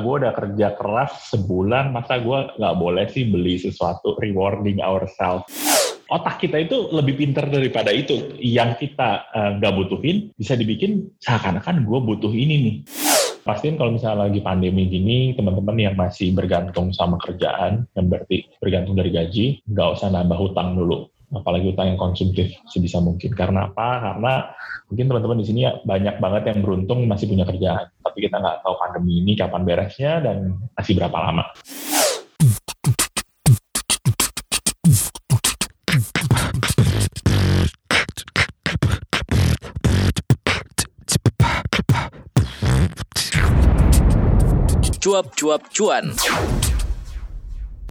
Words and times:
gue 0.00 0.14
udah 0.24 0.32
kerja 0.34 0.74
keras 0.78 1.34
sebulan, 1.34 1.92
masa 1.92 2.22
gue 2.22 2.38
nggak 2.56 2.76
boleh 2.78 3.06
sih 3.10 3.28
beli 3.28 3.58
sesuatu 3.60 4.16
rewarding 4.18 4.78
ourselves. 4.80 5.46
Otak 6.08 6.40
kita 6.40 6.64
itu 6.64 6.88
lebih 6.88 7.20
pinter 7.20 7.44
daripada 7.44 7.92
itu. 7.92 8.32
Yang 8.40 8.88
kita 8.88 9.28
eh, 9.28 9.50
nggak 9.60 9.72
uh, 9.72 9.76
butuhin 9.76 10.32
bisa 10.40 10.56
dibikin 10.56 11.12
seakan-akan 11.20 11.84
gue 11.84 11.98
butuh 12.00 12.32
ini 12.32 12.54
nih. 12.64 12.76
Pastiin 13.44 13.76
kalau 13.80 13.96
misalnya 13.96 14.28
lagi 14.28 14.40
pandemi 14.44 14.88
gini, 14.88 15.32
teman-teman 15.32 15.76
yang 15.76 15.96
masih 15.96 16.32
bergantung 16.36 16.92
sama 16.92 17.16
kerjaan, 17.16 17.88
yang 17.96 18.06
berarti 18.08 18.44
bergantung 18.60 18.96
dari 18.96 19.08
gaji, 19.08 19.64
nggak 19.64 19.88
usah 19.96 20.12
nambah 20.12 20.36
hutang 20.36 20.76
dulu 20.76 21.08
apalagi 21.32 21.72
utang 21.72 21.92
yang 21.92 22.00
konsumtif 22.00 22.52
sebisa 22.68 23.00
mungkin. 23.00 23.32
Karena 23.36 23.68
apa? 23.68 23.88
Karena 24.00 24.34
mungkin 24.88 25.06
teman-teman 25.12 25.38
di 25.40 25.46
sini 25.46 25.60
ya 25.68 25.72
banyak 25.84 26.16
banget 26.16 26.42
yang 26.54 26.58
beruntung 26.64 27.04
masih 27.04 27.28
punya 27.28 27.44
kerjaan, 27.44 27.92
tapi 28.00 28.18
kita 28.24 28.40
nggak 28.40 28.64
tahu 28.64 28.74
pandemi 28.80 29.20
ini 29.20 29.32
kapan 29.36 29.62
beresnya 29.64 30.12
dan 30.24 30.56
masih 30.72 30.96
berapa 30.96 31.16
lama. 31.16 31.44
Cuap-cuap 44.98 45.62
cuan. 45.72 46.12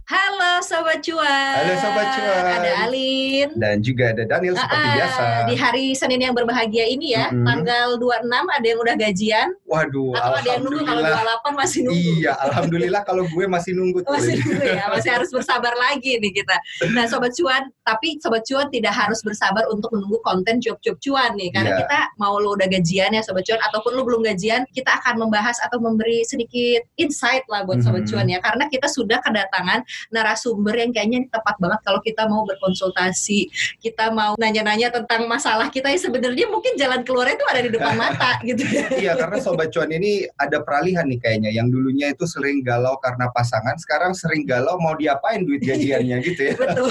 Halo 0.08 0.64
Sobat 0.64 1.04
Cuan. 1.04 1.52
Halo 1.60 1.74
Sobat 1.84 2.16
Cuan. 2.16 2.40
Ada 2.48 2.88
Alin. 2.88 3.52
Dan 3.60 3.84
juga 3.84 4.16
ada 4.16 4.24
Daniel 4.24 4.56
seperti 4.56 4.88
uh, 4.88 4.94
biasa. 4.96 5.24
Di 5.44 5.54
hari 5.60 5.86
Senin 5.92 6.24
yang 6.24 6.32
berbahagia 6.32 6.88
ini 6.88 7.12
ya, 7.12 7.28
mm 7.28 7.44
-hmm. 7.44 7.44
tanggal 7.44 7.88
26 8.00 8.24
ada 8.32 8.64
yang 8.64 8.80
udah 8.80 8.96
gajian. 8.96 9.48
Waduh, 9.68 10.16
Atau 10.16 10.32
ada 10.40 10.48
yang 10.48 10.62
nunggu 10.64 10.80
kalau 10.80 11.02
28 11.04 11.60
masih 11.60 11.80
nunggu. 11.84 12.10
Iya, 12.24 12.32
alhamdulillah 12.40 13.02
kalau 13.04 13.28
gue 13.28 13.44
masih 13.52 13.72
nunggu. 13.76 14.00
masih 14.08 14.40
nunggu 14.40 14.64
ya, 14.64 14.84
masih 14.88 15.10
harus 15.12 15.28
bersabar 15.28 15.76
lagi 15.76 16.16
nih 16.16 16.32
kita. 16.32 16.56
Nah 16.96 17.04
Sobat 17.04 17.36
Cuan, 17.36 17.68
tapi 17.84 18.16
Sobat 18.24 18.48
Cuan 18.48 18.72
tidak 18.72 18.96
harus 18.96 19.20
bersabar 19.20 19.68
untuk 19.68 19.92
menunggu 19.92 20.24
konten 20.24 20.56
cuap-cuap 20.64 20.96
cuan 21.04 21.36
nih. 21.36 21.52
Karena 21.52 21.76
yeah. 21.76 21.80
kita 21.84 21.98
mau 22.16 22.40
lo 22.40 22.56
udah 22.56 22.64
gajian 22.64 23.12
ya 23.12 23.20
Sobat 23.20 23.44
Cuan, 23.44 23.60
ataupun 23.60 23.92
lo 23.92 24.08
belum 24.08 24.24
gajian, 24.24 24.64
kita 24.72 24.88
akan 25.04 25.20
membahas 25.20 25.60
atau 25.68 25.76
memberi 25.76 26.24
sedikit 26.24 26.80
insight 26.96 27.44
lah 27.52 27.68
buat 27.68 27.84
Sobat 27.84 28.08
mm 28.08 28.16
-hmm. 28.16 28.24
Cuan 28.24 28.26
ya. 28.32 28.40
Karena 28.40 28.64
kita 28.72 28.88
sudah 28.88 29.20
kedatangan 29.20 29.84
narasumber 30.10 30.74
yang 30.78 30.90
kayaknya 30.94 31.26
tepat 31.28 31.56
banget 31.60 31.80
kalau 31.84 32.00
kita 32.02 32.26
mau 32.26 32.42
berkonsultasi, 32.46 33.50
kita 33.82 34.10
mau 34.14 34.34
nanya-nanya 34.36 34.92
tentang 34.94 35.26
masalah 35.26 35.68
kita 35.68 35.90
yang 35.92 36.02
sebenarnya 36.02 36.46
mungkin 36.48 36.74
jalan 36.78 37.02
keluarnya 37.02 37.36
itu 37.36 37.46
ada 37.46 37.60
di 37.60 37.70
depan 37.72 37.94
mata 38.02 38.32
gitu. 38.44 38.62
iya, 38.96 39.18
karena 39.18 39.38
sobat 39.42 39.70
cuan 39.74 39.90
ini 39.92 40.24
ada 40.38 40.62
peralihan 40.62 41.06
nih 41.08 41.20
kayaknya 41.20 41.50
yang 41.52 41.68
dulunya 41.68 42.12
itu 42.12 42.24
sering 42.24 42.62
galau 42.62 42.96
karena 43.00 43.28
pasangan, 43.32 43.76
sekarang 43.80 44.12
sering 44.14 44.44
galau 44.48 44.78
mau 44.80 44.94
diapain 44.96 45.44
duit 45.44 45.62
gajiannya 45.62 46.16
gitu 46.28 46.40
ya. 46.52 46.54
Betul. 46.56 46.90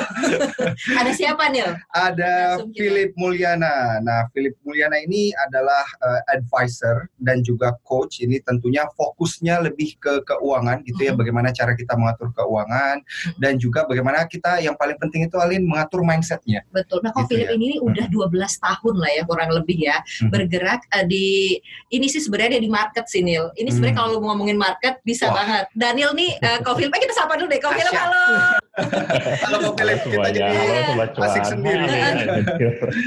ada 0.98 1.12
siapa 1.12 1.50
nih? 1.52 1.78
Ada 1.92 2.34
Philip 2.74 3.12
Mulyana. 3.18 4.00
Nah, 4.02 4.30
Philip 4.32 4.56
Mulyana 4.64 5.02
ini 5.02 5.34
adalah 5.48 5.84
uh, 6.02 6.22
advisor 6.32 7.10
dan 7.18 7.42
juga 7.42 7.76
coach. 7.84 8.22
Ini 8.22 8.42
tentunya 8.44 8.86
fokusnya 8.96 9.66
lebih 9.68 9.98
ke 9.98 10.24
keuangan 10.24 10.84
gitu 10.86 11.02
ya, 11.08 11.14
bagaimana 11.14 11.50
cara 11.52 11.74
kita 11.74 11.98
mengatur 11.98 12.32
keuangan 12.34 12.97
dan 13.38 13.58
juga 13.58 13.84
bagaimana 13.86 14.26
kita 14.26 14.62
yang 14.62 14.76
paling 14.76 14.98
penting 15.00 15.28
itu 15.28 15.36
Alin 15.40 15.66
mengatur 15.66 16.02
mindsetnya. 16.04 16.64
Betul. 16.72 17.02
Nah, 17.02 17.12
kalau 17.14 17.26
gitu 17.26 17.38
Philip 17.38 17.50
ya. 17.50 17.56
ini 17.56 17.70
udah 17.82 18.06
12 18.10 18.34
tahun 18.38 18.96
lah 18.98 19.12
ya 19.14 19.24
kurang 19.26 19.50
lebih 19.54 19.78
ya 19.78 19.98
hmm. 20.02 20.30
bergerak 20.32 20.82
uh, 20.94 21.06
di 21.06 21.58
ini 21.94 22.08
sih 22.08 22.22
sebenarnya 22.24 22.60
di 22.62 22.70
market 22.70 23.06
sih 23.08 23.22
Nil. 23.24 23.54
Ini 23.56 23.70
sebenarnya 23.72 23.96
hmm. 23.96 24.04
kalau 24.04 24.18
ngomongin 24.24 24.58
market 24.58 25.00
bisa 25.04 25.30
Wah. 25.30 25.44
banget. 25.44 25.66
Daniel 25.74 26.12
nih 26.18 26.36
uh, 26.42 26.60
Ko 26.66 26.76
Philip 26.76 26.94
kita 26.94 27.14
sapa 27.16 27.38
dulu 27.38 27.50
deh. 27.52 27.60
Philip 27.62 27.94
halo. 27.94 28.67
Kalau 29.42 29.58
Ko 29.64 29.72
Philip 29.74 30.00
kita 30.06 30.30
jadi 30.30 30.54
asik 31.18 31.46
sendiri. 31.50 31.86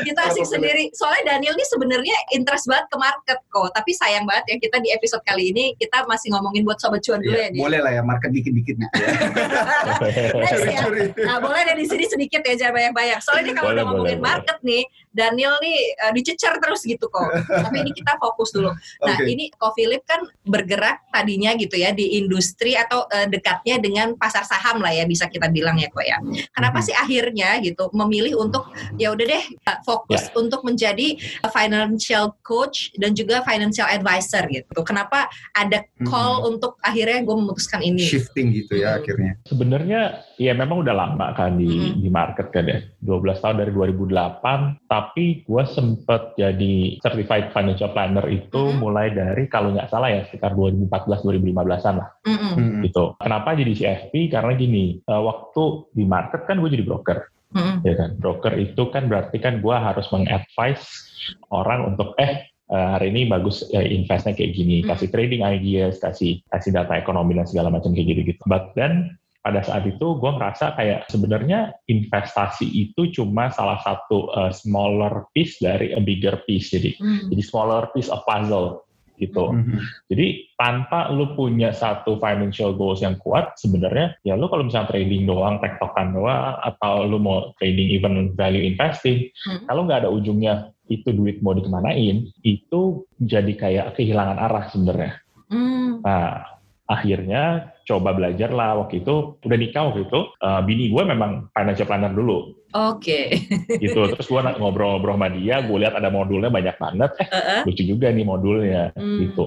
kita 0.03 0.21
asik 0.31 0.47
sendiri. 0.47 0.85
Soalnya 0.97 1.37
Daniel 1.37 1.55
nih 1.55 1.69
sebenarnya 1.69 2.17
interest 2.35 2.67
banget 2.67 2.87
ke 2.91 2.97
market 2.99 3.39
kok. 3.47 3.71
Tapi 3.71 3.91
sayang 3.95 4.25
banget 4.27 4.45
ya 4.51 4.57
kita 4.59 4.77
di 4.83 4.91
episode 4.91 5.23
kali 5.23 5.55
ini 5.55 5.79
kita 5.79 6.03
masih 6.11 6.35
ngomongin 6.35 6.67
buat 6.67 6.79
sobat 6.83 7.05
cuan 7.07 7.23
dulu 7.23 7.39
ya. 7.39 7.49
ya 7.53 7.61
boleh 7.61 7.81
lah 7.83 7.93
ya 7.95 8.03
market 8.03 8.31
dikit-dikit 8.35 8.75
gitu 8.77 8.81
ya. 8.85 8.91
ya. 10.67 10.83
Nah, 11.27 11.39
boleh 11.43 11.61
deh 11.67 11.77
di 11.79 11.87
sini 11.87 12.05
sedikit 12.07 12.41
ya 12.43 12.55
jangan 12.57 12.75
banyak-banyak. 12.77 13.19
Soalnya 13.23 13.53
kalau 13.57 13.71
udah 13.75 13.85
ngomongin 13.87 14.19
boleh, 14.19 14.29
market 14.31 14.59
nih, 14.63 14.83
Daniel 15.11 15.59
nih 15.59 15.77
uh, 16.07 16.13
dicecer 16.15 16.55
terus 16.63 16.87
gitu 16.87 17.11
kok. 17.11 17.27
Tapi 17.67 17.77
ini 17.83 17.91
kita 17.91 18.15
fokus 18.23 18.55
dulu. 18.55 18.71
Nah, 19.03 19.17
okay. 19.19 19.27
ini 19.27 19.51
Ko 19.59 19.75
Philip 19.75 20.07
kan 20.07 20.23
bergerak 20.47 21.11
tadinya 21.11 21.55
gitu 21.59 21.75
ya 21.75 21.91
di 21.91 22.23
industri 22.23 22.79
atau 22.79 23.05
uh, 23.11 23.27
dekatnya 23.27 23.83
dengan 23.83 24.15
pasar 24.15 24.47
saham 24.47 24.79
lah 24.79 24.95
ya 24.95 25.05
bisa 25.05 25.27
kita 25.27 25.51
bilang 25.51 25.77
ya 25.79 25.91
kok 25.91 26.07
ya. 26.07 26.19
Kenapa 26.55 26.79
mm 26.79 26.83
-hmm. 26.83 26.87
sih 26.87 26.95
akhirnya 26.95 27.49
gitu 27.61 27.91
memilih 27.91 28.39
untuk 28.39 28.71
ya 28.97 29.11
udah 29.11 29.27
deh 29.27 29.45
uh, 29.67 29.79
fokus 29.83 30.31
yeah. 30.31 30.39
untuk 30.39 30.63
menjadi 30.63 31.19
financial 31.51 32.39
coach 32.47 32.95
dan 32.97 33.13
juga 33.13 33.43
financial 33.43 33.91
advisor 33.91 34.47
gitu. 34.47 34.81
Kenapa 34.87 35.27
ada 35.59 35.83
call 36.07 36.39
mm 36.39 36.41
-hmm. 36.41 36.51
untuk 36.55 36.73
akhirnya 36.81 37.21
gue 37.27 37.37
memutuskan 37.37 37.83
ini? 37.83 38.07
Shifting 38.07 38.55
gitu 38.55 38.79
ya 38.79 38.95
hmm. 38.95 38.99
akhirnya. 39.03 39.33
Sebenarnya 39.47 40.01
ya 40.39 40.53
memang 40.55 40.87
udah 40.87 40.95
lama 40.95 41.27
kan 41.35 41.59
di 41.59 41.67
mm 41.67 41.83
-hmm. 41.83 41.99
di 41.99 42.09
market 42.09 42.47
kan 42.55 42.65
ya. 42.67 42.79
12 43.03 43.43
tahun 43.43 43.57
dari 43.65 43.73
2008 43.73 44.93
tapi 45.01 45.41
gue 45.49 45.65
sempet 45.65 46.37
jadi 46.37 47.01
certified 47.01 47.57
financial 47.57 47.89
planner 47.97 48.29
itu 48.29 48.53
mm 48.53 48.71
-hmm. 48.77 48.81
mulai 48.85 49.09
dari 49.17 49.49
kalau 49.49 49.73
nggak 49.73 49.89
salah 49.89 50.13
ya 50.13 50.29
sekitar 50.29 50.53
2014 50.53 51.25
2015an 51.25 51.95
lah 51.97 52.09
mm 52.29 52.37
-hmm. 52.37 52.85
gitu 52.85 53.17
kenapa 53.17 53.57
jadi 53.57 53.73
CFP 53.73 54.29
karena 54.29 54.53
gini 54.53 55.01
uh, 55.09 55.25
waktu 55.25 55.89
di 55.97 56.05
market 56.05 56.45
kan 56.45 56.61
gue 56.61 56.69
jadi 56.69 56.85
broker 56.85 57.19
mm 57.57 57.57
-hmm. 57.57 57.77
ya 57.89 57.95
kan 57.97 58.11
broker 58.21 58.53
itu 58.61 58.83
kan 58.93 59.09
berarti 59.09 59.41
kan 59.41 59.65
gue 59.65 59.77
harus 59.77 60.05
mengadvise 60.13 60.85
orang 61.49 61.97
untuk 61.97 62.13
eh 62.21 62.45
uh, 62.69 62.97
hari 62.97 63.11
ini 63.11 63.27
bagus 63.27 63.67
uh, 63.75 63.83
investnya 63.83 64.33
kayak 64.33 64.55
gini, 64.55 64.87
kasih 64.87 65.11
trading 65.11 65.43
ideas, 65.43 65.99
kasih 65.99 66.41
kasih 66.49 66.71
data 66.71 66.95
ekonomi 66.97 67.35
dan 67.37 67.45
segala 67.45 67.69
macam 67.69 67.93
kayak 67.93 68.15
gitu 68.15 68.21
gitu. 68.35 68.43
But 68.47 68.73
then 68.79 69.20
pada 69.41 69.65
saat 69.65 69.89
itu 69.89 70.21
gue 70.21 70.31
merasa 70.37 70.77
kayak 70.77 71.09
sebenarnya 71.09 71.73
investasi 71.89 72.69
itu 72.69 73.09
cuma 73.13 73.49
salah 73.49 73.81
satu 73.81 74.29
uh, 74.37 74.53
smaller 74.53 75.29
piece 75.33 75.57
dari 75.61 75.97
a 75.97 76.01
bigger 76.01 76.45
piece 76.45 76.69
jadi 76.73 76.93
mm. 77.01 77.33
jadi 77.33 77.43
smaller 77.45 77.89
piece 77.97 78.13
of 78.13 78.21
puzzle 78.29 78.85
gitu. 79.21 79.53
Mm-hmm. 79.53 79.79
Jadi 80.09 80.27
tanpa 80.57 81.13
lu 81.13 81.37
punya 81.37 81.77
satu 81.77 82.17
financial 82.17 82.73
goals 82.75 83.05
yang 83.05 83.21
kuat, 83.21 83.53
sebenarnya 83.61 84.17
ya 84.25 84.35
lu 84.35 84.49
kalau 84.49 84.65
misalnya 84.65 84.97
trading 84.97 85.29
doang, 85.29 85.61
tektokan 85.61 86.17
doang, 86.17 86.57
atau 86.65 87.05
lu 87.05 87.21
mau 87.21 87.53
trading 87.61 87.93
even 87.93 88.33
value 88.35 88.65
investing, 88.65 89.29
mm-hmm. 89.29 89.69
kalau 89.69 89.85
nggak 89.85 90.09
ada 90.09 90.11
ujungnya 90.11 90.73
itu 90.89 91.13
duit 91.13 91.39
mau 91.45 91.55
dikemanain, 91.55 92.33
itu 92.43 93.05
jadi 93.21 93.53
kayak 93.55 93.87
kehilangan 94.01 94.41
arah 94.41 94.65
sebenarnya. 94.73 95.13
Mm. 95.53 96.03
Nah, 96.03 96.49
akhirnya 96.91 97.71
coba 97.91 98.15
belajar 98.15 98.55
lah. 98.55 98.79
Waktu 98.79 99.03
itu 99.03 99.43
udah 99.43 99.59
nikah 99.59 99.91
waktu 99.91 100.07
itu 100.07 100.21
uh, 100.39 100.63
bini 100.63 100.95
gue 100.95 101.03
memang 101.03 101.51
financial 101.51 101.91
planner 101.91 102.15
dulu. 102.15 102.55
Oke. 102.71 103.35
Okay. 103.35 103.79
gitu. 103.83 104.07
Terus 104.15 104.27
gue 104.31 104.41
ngobrol-ngobrol 104.63 105.19
sama 105.19 105.29
dia 105.35 105.59
gue 105.67 105.79
lihat 105.83 105.99
ada 105.99 106.15
modulnya 106.15 106.55
banyak 106.55 106.79
banget. 106.79 107.11
Eh 107.19 107.27
uh-uh. 107.27 107.61
lucu 107.67 107.83
juga 107.83 108.15
nih 108.15 108.23
modulnya. 108.23 108.95
Hmm. 108.95 109.19
gitu. 109.27 109.45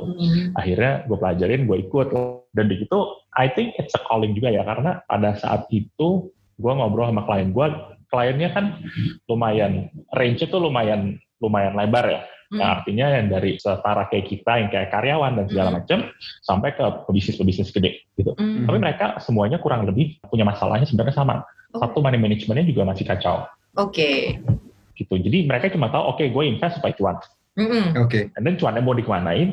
Akhirnya 0.59 1.07
gue 1.07 1.17
pelajarin 1.17 1.63
gue 1.63 1.77
ikut. 1.87 2.07
Dan 2.51 2.65
begitu 2.67 2.97
I 3.39 3.47
think 3.47 3.79
it's 3.79 3.95
a 3.95 4.01
calling 4.03 4.35
juga 4.35 4.51
ya. 4.51 4.67
Karena 4.67 4.99
pada 5.07 5.39
saat 5.39 5.71
itu 5.71 6.27
gue 6.59 6.71
ngobrol 6.75 7.09
sama 7.09 7.23
klien 7.23 7.49
gue 7.49 7.67
kliennya 8.13 8.49
kan 8.53 8.65
lumayan 9.25 9.89
range 10.13 10.45
itu 10.45 10.57
lumayan 10.61 11.17
lumayan 11.41 11.73
lebar 11.73 12.05
ya 12.05 12.21
Hmm. 12.53 12.61
Yang 12.61 12.69
artinya 12.69 13.05
yang 13.09 13.27
dari 13.33 13.51
setara 13.57 14.03
kayak 14.13 14.25
kita 14.29 14.51
yang 14.61 14.69
kayak 14.69 14.89
karyawan 14.93 15.33
dan 15.41 15.45
segala 15.49 15.69
hmm. 15.73 15.77
macam 15.81 15.99
sampai 16.45 16.69
ke 16.77 16.85
pebisnis-pebisnis 17.09 17.73
gede 17.73 18.05
gitu. 18.13 18.37
Hmm. 18.37 18.69
Tapi 18.69 18.77
mereka 18.77 19.17
semuanya 19.25 19.57
kurang 19.57 19.89
lebih 19.89 20.21
punya 20.29 20.45
masalahnya 20.45 20.85
sebenarnya 20.85 21.17
sama. 21.17 21.41
Oh. 21.73 21.81
Satu 21.81 22.05
money 22.05 22.21
managementnya 22.21 22.69
juga 22.69 22.85
masih 22.85 23.09
kacau. 23.09 23.49
Oke. 23.73 24.37
Okay. 24.37 24.93
Gitu. 24.93 25.17
Jadi 25.17 25.49
mereka 25.49 25.73
cuma 25.73 25.89
tahu 25.89 26.13
oke 26.13 26.21
okay, 26.21 26.29
gue 26.29 26.43
invest 26.45 26.77
supaya 26.77 26.93
cuan. 26.93 27.17
Mm-hmm. 27.57 27.85
Oke. 28.05 28.29
Okay. 28.29 28.37
Dan 28.37 28.53
cuannya 28.61 28.81
mau 28.85 28.93
dikemanain, 28.93 29.49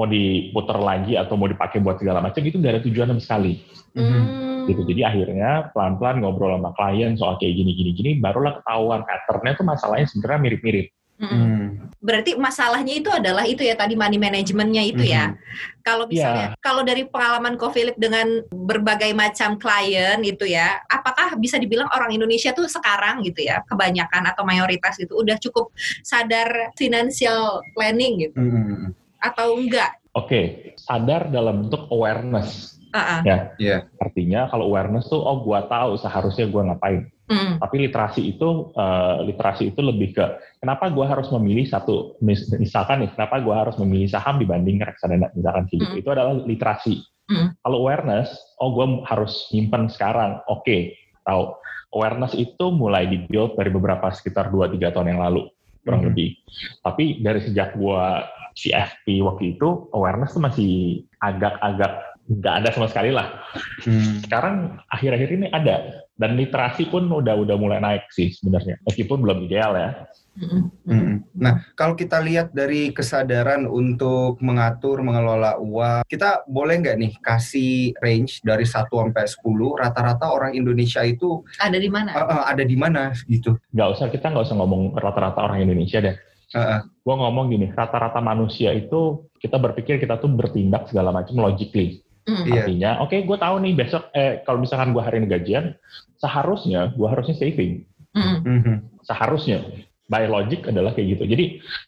mau 0.00 0.08
diputar 0.08 0.80
lagi 0.80 1.20
atau 1.20 1.36
mau 1.36 1.48
dipakai 1.52 1.84
buat 1.84 2.00
segala 2.00 2.24
macam 2.24 2.40
itu 2.40 2.56
nggak 2.56 2.72
ada 2.80 2.82
tujuan 2.88 3.12
sama 3.12 3.20
sekali. 3.20 3.60
Mm-hmm. 3.92 4.24
Gitu. 4.72 4.82
Jadi 4.88 5.00
akhirnya 5.04 5.68
pelan-pelan 5.76 6.24
ngobrol 6.24 6.56
sama 6.56 6.72
klien 6.72 7.12
soal 7.20 7.36
kayak 7.36 7.56
gini-gini 7.60 7.92
gini, 7.92 8.10
barulah 8.16 8.60
ketahuan 8.60 9.04
patternnya 9.04 9.52
tuh 9.56 9.66
masalahnya 9.68 10.06
sebenarnya 10.08 10.40
mirip-mirip. 10.48 10.88
Hmm. 11.18 11.67
Berarti 11.98 12.36
masalahnya 12.36 12.94
itu 13.00 13.10
adalah 13.10 13.48
itu 13.48 13.64
ya 13.64 13.74
tadi 13.74 13.96
money 13.96 14.20
managementnya 14.20 14.84
itu 14.84 15.02
hmm. 15.02 15.12
ya. 15.12 15.24
Mm-hmm. 15.32 15.80
Kalau 15.82 16.04
misalnya 16.04 16.52
yeah. 16.52 16.60
kalau 16.60 16.84
dari 16.84 17.08
pengalaman 17.08 17.56
Ko 17.56 17.72
Philip 17.72 17.96
dengan 17.96 18.44
berbagai 18.52 19.08
macam 19.16 19.56
klien 19.56 20.20
itu 20.20 20.44
ya, 20.44 20.84
apakah 20.92 21.32
bisa 21.40 21.56
dibilang 21.56 21.88
orang 21.96 22.12
Indonesia 22.12 22.52
tuh 22.52 22.68
sekarang 22.68 23.24
gitu 23.24 23.48
ya, 23.48 23.64
kebanyakan 23.64 24.28
atau 24.28 24.44
mayoritas 24.44 25.00
itu 25.00 25.16
udah 25.16 25.40
cukup 25.40 25.72
sadar 26.04 26.76
financial 26.76 27.64
planning 27.72 28.28
gitu? 28.28 28.36
Hmm. 28.36 28.92
Atau 29.18 29.56
enggak? 29.56 29.96
okay, 30.18 30.74
sadar 30.74 31.30
dalam 31.30 31.66
bentuk 31.66 31.86
awareness. 31.94 32.80
Uh-uh. 32.88 33.20
Ya, 33.22 33.52
yeah. 33.60 33.80
artinya 34.00 34.48
kalau 34.48 34.72
awareness 34.72 35.06
tuh, 35.06 35.20
oh 35.20 35.44
gua 35.44 35.68
tahu 35.68 36.00
seharusnya 36.00 36.48
gua 36.48 36.72
ngapain. 36.72 37.06
Mm. 37.28 37.60
Tapi 37.60 37.76
literasi 37.84 38.22
itu, 38.24 38.72
uh, 38.72 39.20
literasi 39.20 39.76
itu 39.76 39.80
lebih 39.84 40.16
ke 40.16 40.24
kenapa 40.64 40.88
gua 40.88 41.12
harus 41.12 41.28
memilih 41.28 41.68
satu, 41.68 42.16
misalkan 42.24 43.04
nih, 43.04 43.10
kenapa 43.12 43.44
gua 43.44 43.68
harus 43.68 43.76
memilih 43.76 44.08
saham 44.08 44.40
dibanding 44.40 44.80
reksadana, 44.80 45.28
misalkan 45.36 45.68
gitu. 45.68 45.84
Mm. 45.84 46.00
Itu 46.00 46.08
adalah 46.08 46.34
literasi. 46.40 47.04
Mm. 47.28 47.60
Kalau 47.60 47.78
awareness, 47.84 48.32
oh 48.58 48.72
gua 48.72 49.04
harus 49.04 49.52
nyimpan 49.52 49.92
sekarang, 49.92 50.40
oke, 50.48 50.64
okay, 50.64 50.96
tahu. 51.28 51.52
Awareness 51.88 52.36
itu 52.36 52.68
mulai 52.68 53.08
dibuild 53.08 53.56
dari 53.56 53.72
beberapa 53.72 54.12
sekitar 54.12 54.52
2-3 54.52 54.92
tahun 54.92 55.08
yang 55.16 55.24
lalu 55.24 55.48
kurang 55.88 56.04
hmm. 56.04 56.08
lebih. 56.12 56.36
Tapi 56.84 57.24
dari 57.24 57.40
sejak 57.40 57.80
gua 57.80 58.28
CFP 58.52 59.24
waktu 59.24 59.56
itu 59.56 59.88
awareness 59.96 60.36
tuh 60.36 60.44
masih 60.44 61.00
agak-agak 61.22 62.12
nggak 62.28 62.54
ada 62.60 62.68
sama 62.76 62.92
sekali 62.92 63.08
lah. 63.08 63.40
Hmm. 63.88 64.20
Sekarang 64.20 64.84
akhir-akhir 64.92 65.28
ini 65.32 65.46
ada 65.48 66.04
dan 66.18 66.34
literasi 66.34 66.90
pun 66.90 67.06
udah 67.06 67.38
udah 67.38 67.56
mulai 67.56 67.78
naik 67.78 68.10
sih 68.10 68.34
sebenarnya 68.34 68.82
meskipun 68.82 69.22
belum 69.22 69.46
ideal 69.46 69.72
ya. 69.78 69.90
Hmm. 70.38 71.26
Nah, 71.34 71.66
kalau 71.74 71.98
kita 71.98 72.22
lihat 72.22 72.54
dari 72.54 72.94
kesadaran 72.94 73.66
untuk 73.66 74.38
mengatur, 74.38 75.02
mengelola 75.02 75.58
uang, 75.58 76.06
kita 76.06 76.46
boleh 76.46 76.78
nggak 76.78 76.94
nih 76.98 77.12
kasih 77.18 77.90
range 77.98 78.38
dari 78.46 78.62
1 78.62 78.86
sampai 78.86 79.26
10, 79.26 79.82
rata-rata 79.82 80.30
orang 80.30 80.54
Indonesia 80.54 81.02
itu 81.02 81.42
ada 81.58 81.74
di 81.74 81.90
mana? 81.90 82.14
Uh, 82.14 82.22
uh, 82.22 82.42
ada 82.46 82.62
di 82.62 82.78
mana 82.78 83.10
gitu? 83.26 83.58
Nggak 83.74 83.88
usah, 83.98 84.06
kita 84.14 84.30
nggak 84.30 84.46
usah 84.46 84.56
ngomong 84.62 84.94
rata-rata 84.94 85.42
orang 85.42 85.66
Indonesia 85.66 85.98
deh. 85.98 86.14
Uh, 86.54 86.58
uh. 86.58 86.80
Gue 86.86 87.14
ngomong 87.18 87.50
gini, 87.50 87.66
rata-rata 87.74 88.22
manusia 88.22 88.70
itu 88.70 89.26
kita 89.42 89.58
berpikir 89.58 89.98
kita 89.98 90.22
tuh 90.22 90.30
bertindak 90.30 90.86
segala 90.86 91.10
macam 91.10 91.34
logically. 91.42 91.98
Mm. 92.28 92.44
Artinya, 92.52 92.90
oke, 93.00 93.08
okay, 93.08 93.20
gue 93.24 93.38
tahu 93.40 93.56
nih 93.64 93.72
besok, 93.72 94.12
eh 94.12 94.44
kalau 94.44 94.60
misalkan 94.60 94.92
gue 94.92 95.00
hari 95.00 95.24
ini 95.24 95.28
gajian, 95.32 95.72
seharusnya 96.20 96.92
gue 96.92 97.08
harusnya 97.08 97.36
saving. 97.40 97.88
Mm. 98.12 98.36
Mm-hmm. 98.44 98.76
Seharusnya 99.08 99.64
by 100.08 100.28
logic 100.28 100.68
adalah 100.68 100.92
kayak 100.92 101.16
gitu. 101.16 101.24
Jadi 101.28 101.44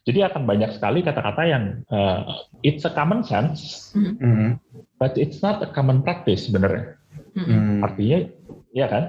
jadi 0.08 0.32
akan 0.32 0.48
banyak 0.48 0.76
sekali 0.76 1.00
kata-kata 1.04 1.42
yang 1.44 1.64
uh, 1.92 2.44
it's 2.64 2.84
a 2.88 2.92
common 2.92 3.20
sense, 3.24 3.92
mm-hmm. 3.92 4.56
but 4.96 5.16
it's 5.20 5.44
not 5.44 5.60
a 5.60 5.68
common 5.68 6.00
practice 6.00 6.48
sebenarnya. 6.48 6.96
Mm-hmm. 7.36 7.86
Artinya 7.86 8.18
ya 8.70 8.86
kan, 8.86 9.04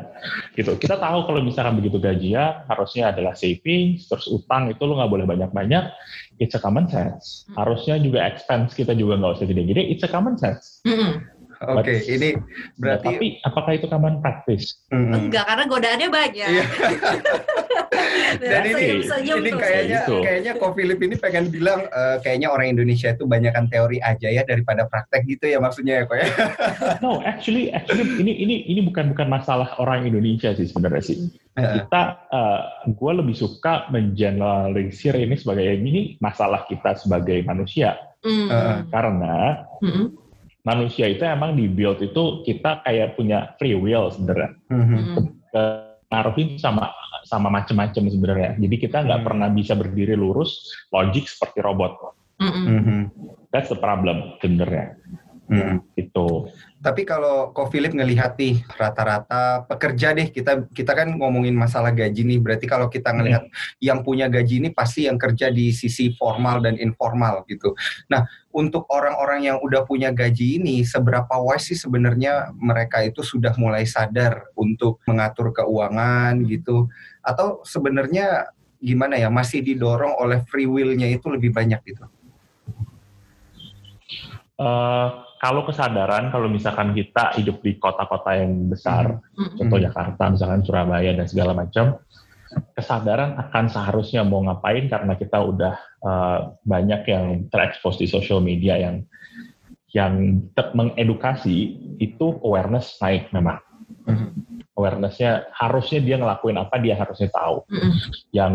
gitu. 0.57 0.77
Kita 0.77 0.97
tahu 0.97 1.29
kalau 1.29 1.39
misalkan 1.45 1.77
begitu 1.77 2.01
gajian 2.01 2.65
harusnya 2.65 3.13
adalah 3.13 3.37
saving, 3.37 4.01
terus 4.01 4.25
utang 4.29 4.69
itu 4.69 4.81
lo 4.85 4.97
nggak 4.97 5.11
boleh 5.11 5.25
banyak-banyak. 5.29 5.83
It's 6.41 6.57
a 6.57 6.61
common 6.61 6.89
sense. 6.89 7.45
Mm-hmm. 7.45 7.55
Harusnya 7.57 7.95
juga 8.01 8.19
expense 8.25 8.73
kita 8.73 8.93
juga 8.97 9.17
nggak 9.21 9.41
usah 9.41 9.47
gede-gede. 9.49 9.83
It's 9.85 10.05
a 10.05 10.09
common 10.09 10.37
sense. 10.37 10.81
Mm-hmm. 10.85 11.40
Oke, 11.61 12.01
okay, 12.01 12.17
ini 12.17 12.29
berarti. 12.81 13.05
Ya, 13.05 13.13
tapi 13.13 13.27
apakah 13.45 13.71
itu 13.77 13.85
common 13.85 14.17
practice? 14.17 14.81
Mm. 14.89 15.29
Enggak, 15.29 15.45
karena 15.45 15.63
godaannya 15.69 16.09
banyak. 16.09 16.49
Iya. 16.49 16.65
Dan 18.41 18.63
ini, 18.65 19.05
senyum 19.05 19.43
ini 19.43 19.51
kayaknya 19.53 19.99
itu. 20.07 20.15
kayaknya 20.23 20.51
Ko 20.57 20.73
Philip 20.73 20.99
ini 21.03 21.15
pengen 21.19 21.51
bilang 21.51 21.85
uh, 21.91 22.17
kayaknya 22.23 22.49
orang 22.49 22.73
Indonesia 22.73 23.13
itu 23.13 23.27
banyakkan 23.27 23.67
teori 23.67 23.99
aja 24.01 24.31
ya 24.31 24.41
daripada 24.47 24.87
praktek 24.87 25.27
gitu 25.27 25.51
ya 25.51 25.59
maksudnya 25.59 26.01
ya 26.01 26.03
kok 26.07 26.17
ya. 26.17 26.27
no, 27.03 27.19
actually 27.27 27.69
actually 27.75 28.07
ini 28.17 28.31
ini 28.41 28.55
ini 28.71 28.81
bukan 28.87 29.13
bukan 29.13 29.27
masalah 29.27 29.75
orang 29.77 30.07
Indonesia 30.07 30.55
sih 30.55 30.65
sebenarnya 30.65 31.03
sih. 31.03 31.17
Kita 31.53 32.01
uh, 32.31 32.87
eh, 32.87 32.89
gue 32.89 33.11
lebih 33.11 33.35
suka 33.35 33.91
mengeneralisir 33.91 35.13
ini 35.19 35.35
sebagai 35.35 35.77
ini 35.77 36.15
masalah 36.23 36.65
kita 36.65 36.97
sebagai 36.97 37.43
manusia. 37.45 37.99
Mm. 38.21 38.47
Uh, 38.49 38.75
karena 38.89 39.35
mm 39.83 39.91
-hmm 39.91 40.21
manusia 40.61 41.09
itu 41.09 41.25
emang 41.25 41.57
di 41.57 41.65
build 41.65 42.01
itu 42.01 42.45
kita 42.45 42.85
kayak 42.85 43.17
punya 43.17 43.53
free 43.57 43.73
will 43.73 44.13
sebenarnya. 44.13 44.51
Mm-hmm. 44.69 46.59
sama 46.59 46.91
sama 47.25 47.47
macam-macam 47.47 48.03
sebenarnya. 48.09 48.49
Jadi 48.59 48.75
kita 48.77 49.05
nggak 49.05 49.23
mm-hmm. 49.23 49.27
pernah 49.27 49.47
bisa 49.49 49.73
berdiri 49.77 50.13
lurus 50.17 50.69
logik 50.93 51.25
seperti 51.25 51.63
robot. 51.63 52.17
Mm-hmm. 52.41 53.01
That's 53.53 53.69
the 53.69 53.77
problem 53.77 54.37
sebenarnya. 54.41 54.97
Mm-hmm. 55.51 55.99
Itu. 55.99 56.47
Tapi 56.81 57.05
kalau 57.05 57.51
Ko 57.53 57.69
Philip 57.69 57.93
ngelihat 57.93 58.39
nih 58.39 58.63
rata-rata 58.73 59.67
pekerja 59.69 60.17
deh 60.17 60.31
kita 60.31 60.65
kita 60.73 60.97
kan 60.97 61.13
ngomongin 61.13 61.53
masalah 61.53 61.93
gaji 61.93 62.25
nih 62.25 62.39
berarti 62.41 62.65
kalau 62.65 62.89
kita 62.89 63.13
ngelihat 63.13 63.45
hmm. 63.45 63.83
yang 63.83 64.01
punya 64.01 64.25
gaji 64.25 64.63
ini 64.63 64.73
pasti 64.73 65.05
yang 65.05 65.21
kerja 65.21 65.53
di 65.53 65.69
sisi 65.69 66.09
formal 66.17 66.63
dan 66.65 66.81
informal 66.81 67.45
gitu. 67.45 67.77
Nah 68.09 68.25
untuk 68.49 68.89
orang-orang 68.89 69.45
yang 69.45 69.57
udah 69.61 69.85
punya 69.85 70.09
gaji 70.09 70.57
ini 70.57 70.81
seberapa 70.81 71.37
wise 71.37 71.69
sih 71.69 71.77
sebenarnya 71.77 72.49
mereka 72.57 73.05
itu 73.05 73.21
sudah 73.21 73.53
mulai 73.61 73.85
sadar 73.85 74.49
untuk 74.57 75.03
mengatur 75.05 75.53
keuangan 75.53 76.41
gitu 76.49 76.89
atau 77.21 77.61
sebenarnya 77.61 78.49
gimana 78.81 79.21
ya 79.21 79.29
masih 79.29 79.61
didorong 79.61 80.17
oleh 80.17 80.41
free 80.49 80.65
will-nya 80.65 81.13
itu 81.13 81.29
lebih 81.29 81.53
banyak 81.53 81.77
gitu? 81.85 82.09
Uh, 84.57 85.25
kalau 85.41 85.65
kesadaran 85.65 86.29
kalau 86.29 86.45
misalkan 86.45 86.93
kita 86.93 87.33
hidup 87.33 87.65
di 87.65 87.81
kota-kota 87.81 88.37
yang 88.37 88.69
besar, 88.69 89.17
mm-hmm. 89.17 89.57
contoh 89.57 89.79
Jakarta, 89.81 90.23
misalkan 90.29 90.61
Surabaya 90.61 91.17
dan 91.17 91.25
segala 91.25 91.57
macam, 91.57 91.97
kesadaran 92.77 93.33
akan 93.41 93.65
seharusnya 93.65 94.21
mau 94.21 94.45
ngapain 94.45 94.85
karena 94.85 95.17
kita 95.17 95.41
udah 95.41 95.73
uh, 96.05 96.39
banyak 96.61 97.01
yang 97.09 97.25
terekspos 97.49 97.97
di 97.97 98.05
social 98.05 98.37
media 98.37 98.77
yang 98.77 99.01
yang 99.91 100.45
mengedukasi 100.77 101.57
itu 101.97 102.37
awareness 102.45 103.01
naik 103.01 103.33
memang. 103.33 103.57
Mm-hmm 104.05 104.50
awarenessnya 104.75 105.51
harusnya 105.51 105.99
dia 105.99 106.15
ngelakuin 106.15 106.55
apa 106.55 106.79
dia 106.79 106.95
harusnya 106.95 107.27
tahu. 107.31 107.67
Mm. 107.67 107.91
Yang 108.31 108.53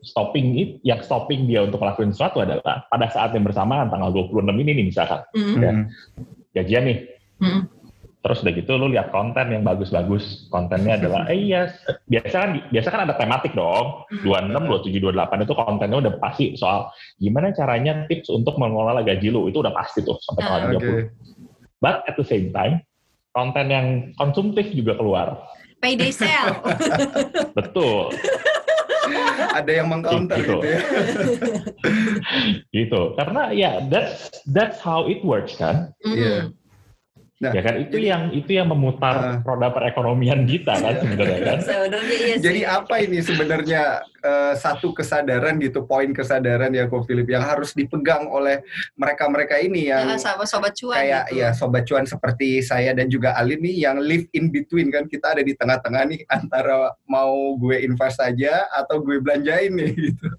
stopping 0.00 0.46
it, 0.56 0.70
yang 0.80 1.00
stopping 1.04 1.44
dia 1.44 1.64
untuk 1.64 1.84
ngelakuin 1.84 2.12
sesuatu 2.16 2.40
adalah 2.40 2.88
pada 2.88 3.06
saat 3.12 3.36
yang 3.36 3.44
bersamaan 3.44 3.92
tanggal 3.92 4.10
26 4.10 4.48
ini 4.64 4.70
nih 4.80 4.86
misalkan, 4.88 5.20
mm. 5.36 5.60
ya, 5.60 5.72
gajian 6.56 6.84
nih. 6.88 6.98
Mm. 7.42 7.62
Terus 8.22 8.38
udah 8.46 8.54
gitu 8.54 8.72
lu 8.78 8.86
lihat 8.94 9.10
konten 9.10 9.50
yang 9.50 9.66
bagus-bagus. 9.66 10.46
Kontennya 10.46 10.94
adalah 10.94 11.26
eh 11.26 11.42
iya 11.42 11.74
biasa 12.06 12.36
kan 12.38 12.50
biasa 12.70 12.88
kan 12.94 13.00
ada 13.02 13.14
tematik 13.18 13.50
dong. 13.50 14.06
26, 14.22 14.62
27, 14.62 15.02
28 15.10 15.42
itu 15.42 15.54
kontennya 15.58 15.98
udah 15.98 16.14
pasti 16.22 16.44
soal 16.54 16.86
gimana 17.18 17.50
caranya 17.50 18.06
tips 18.06 18.30
untuk 18.30 18.62
mengelola 18.62 19.02
gaji 19.02 19.26
lu. 19.26 19.50
Itu 19.50 19.66
udah 19.66 19.74
pasti 19.74 20.06
tuh 20.06 20.22
sampai 20.22 20.42
tanggal 20.46 20.60
uh, 20.62 20.70
30. 20.70 20.78
Okay. 20.78 21.02
But 21.82 22.06
at 22.06 22.14
the 22.14 22.22
same 22.22 22.54
time, 22.54 22.86
konten 23.32 23.66
yang 23.68 23.86
konsumtif 24.20 24.68
juga 24.72 24.96
keluar. 24.96 25.40
Payday 25.82 26.14
sale. 26.14 26.62
Betul. 27.58 28.14
Ada 29.52 29.82
yang 29.82 29.90
mengcounter 29.90 30.38
gitu, 30.38 30.62
gitu 30.62 30.68
ya. 30.70 30.80
gitu. 32.70 33.00
Karena 33.18 33.42
ya 33.50 33.82
that's 33.90 34.30
that's 34.54 34.78
how 34.78 35.04
it 35.10 35.20
works 35.26 35.58
kan. 35.58 35.90
Iya. 36.06 36.06
Mm 36.06 36.14
-hmm. 36.14 36.22
yeah. 36.22 36.61
Nah, 37.42 37.50
ya 37.50 37.58
kan 37.58 37.74
itu 37.74 37.98
yang 37.98 38.30
itu 38.30 38.54
yang 38.54 38.70
memutar 38.70 39.18
uh, 39.18 39.36
roda 39.42 39.74
perekonomian 39.74 40.46
kita 40.46 40.78
kan 40.78 40.94
sebenarnya 40.94 41.40
kan. 41.42 41.58
Sebenarnya 41.74 42.16
iya 42.22 42.34
sih. 42.38 42.44
Jadi 42.46 42.60
apa 42.62 42.94
ini 43.02 43.18
sebenarnya 43.18 43.82
uh, 44.22 44.54
satu 44.54 44.94
kesadaran 44.94 45.58
gitu, 45.58 45.82
poin 45.82 46.14
kesadaran 46.14 46.70
ya 46.70 46.86
Ko 46.86 47.02
Philip 47.02 47.26
yang 47.26 47.42
harus 47.42 47.74
dipegang 47.74 48.30
oleh 48.30 48.62
mereka-mereka 48.94 49.58
ini 49.58 49.90
yang 49.90 50.06
ya, 50.06 50.22
sama 50.22 50.46
sobat 50.46 50.78
cuan 50.78 51.02
kayak 51.02 51.34
gitu. 51.34 51.42
ya 51.42 51.48
sobat 51.50 51.82
cuan 51.82 52.06
seperti 52.06 52.62
saya 52.62 52.94
dan 52.94 53.10
juga 53.10 53.34
Alin 53.34 53.58
nih 53.58 53.90
yang 53.90 53.98
live 53.98 54.30
in 54.38 54.54
between 54.54 54.94
kan 54.94 55.10
kita 55.10 55.34
ada 55.34 55.42
di 55.42 55.58
tengah-tengah 55.58 56.14
nih 56.14 56.22
antara 56.30 56.94
mau 57.10 57.58
gue 57.58 57.82
invest 57.82 58.22
saja 58.22 58.70
atau 58.70 59.02
gue 59.02 59.18
belanjain 59.18 59.74
nih 59.74 59.90
gitu. 59.98 60.30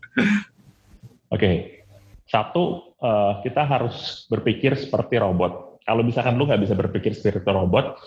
Oke. 1.36 1.36
Okay. 1.36 1.56
Satu, 2.32 2.96
uh, 3.04 3.44
kita 3.44 3.62
harus 3.68 4.26
berpikir 4.32 4.74
seperti 4.80 5.20
robot 5.20 5.73
kalau 5.84 6.02
misalkan 6.04 6.40
lu 6.40 6.48
nggak 6.48 6.64
bisa 6.64 6.76
berpikir 6.76 7.12
seperti 7.12 7.44
robot, 7.48 8.00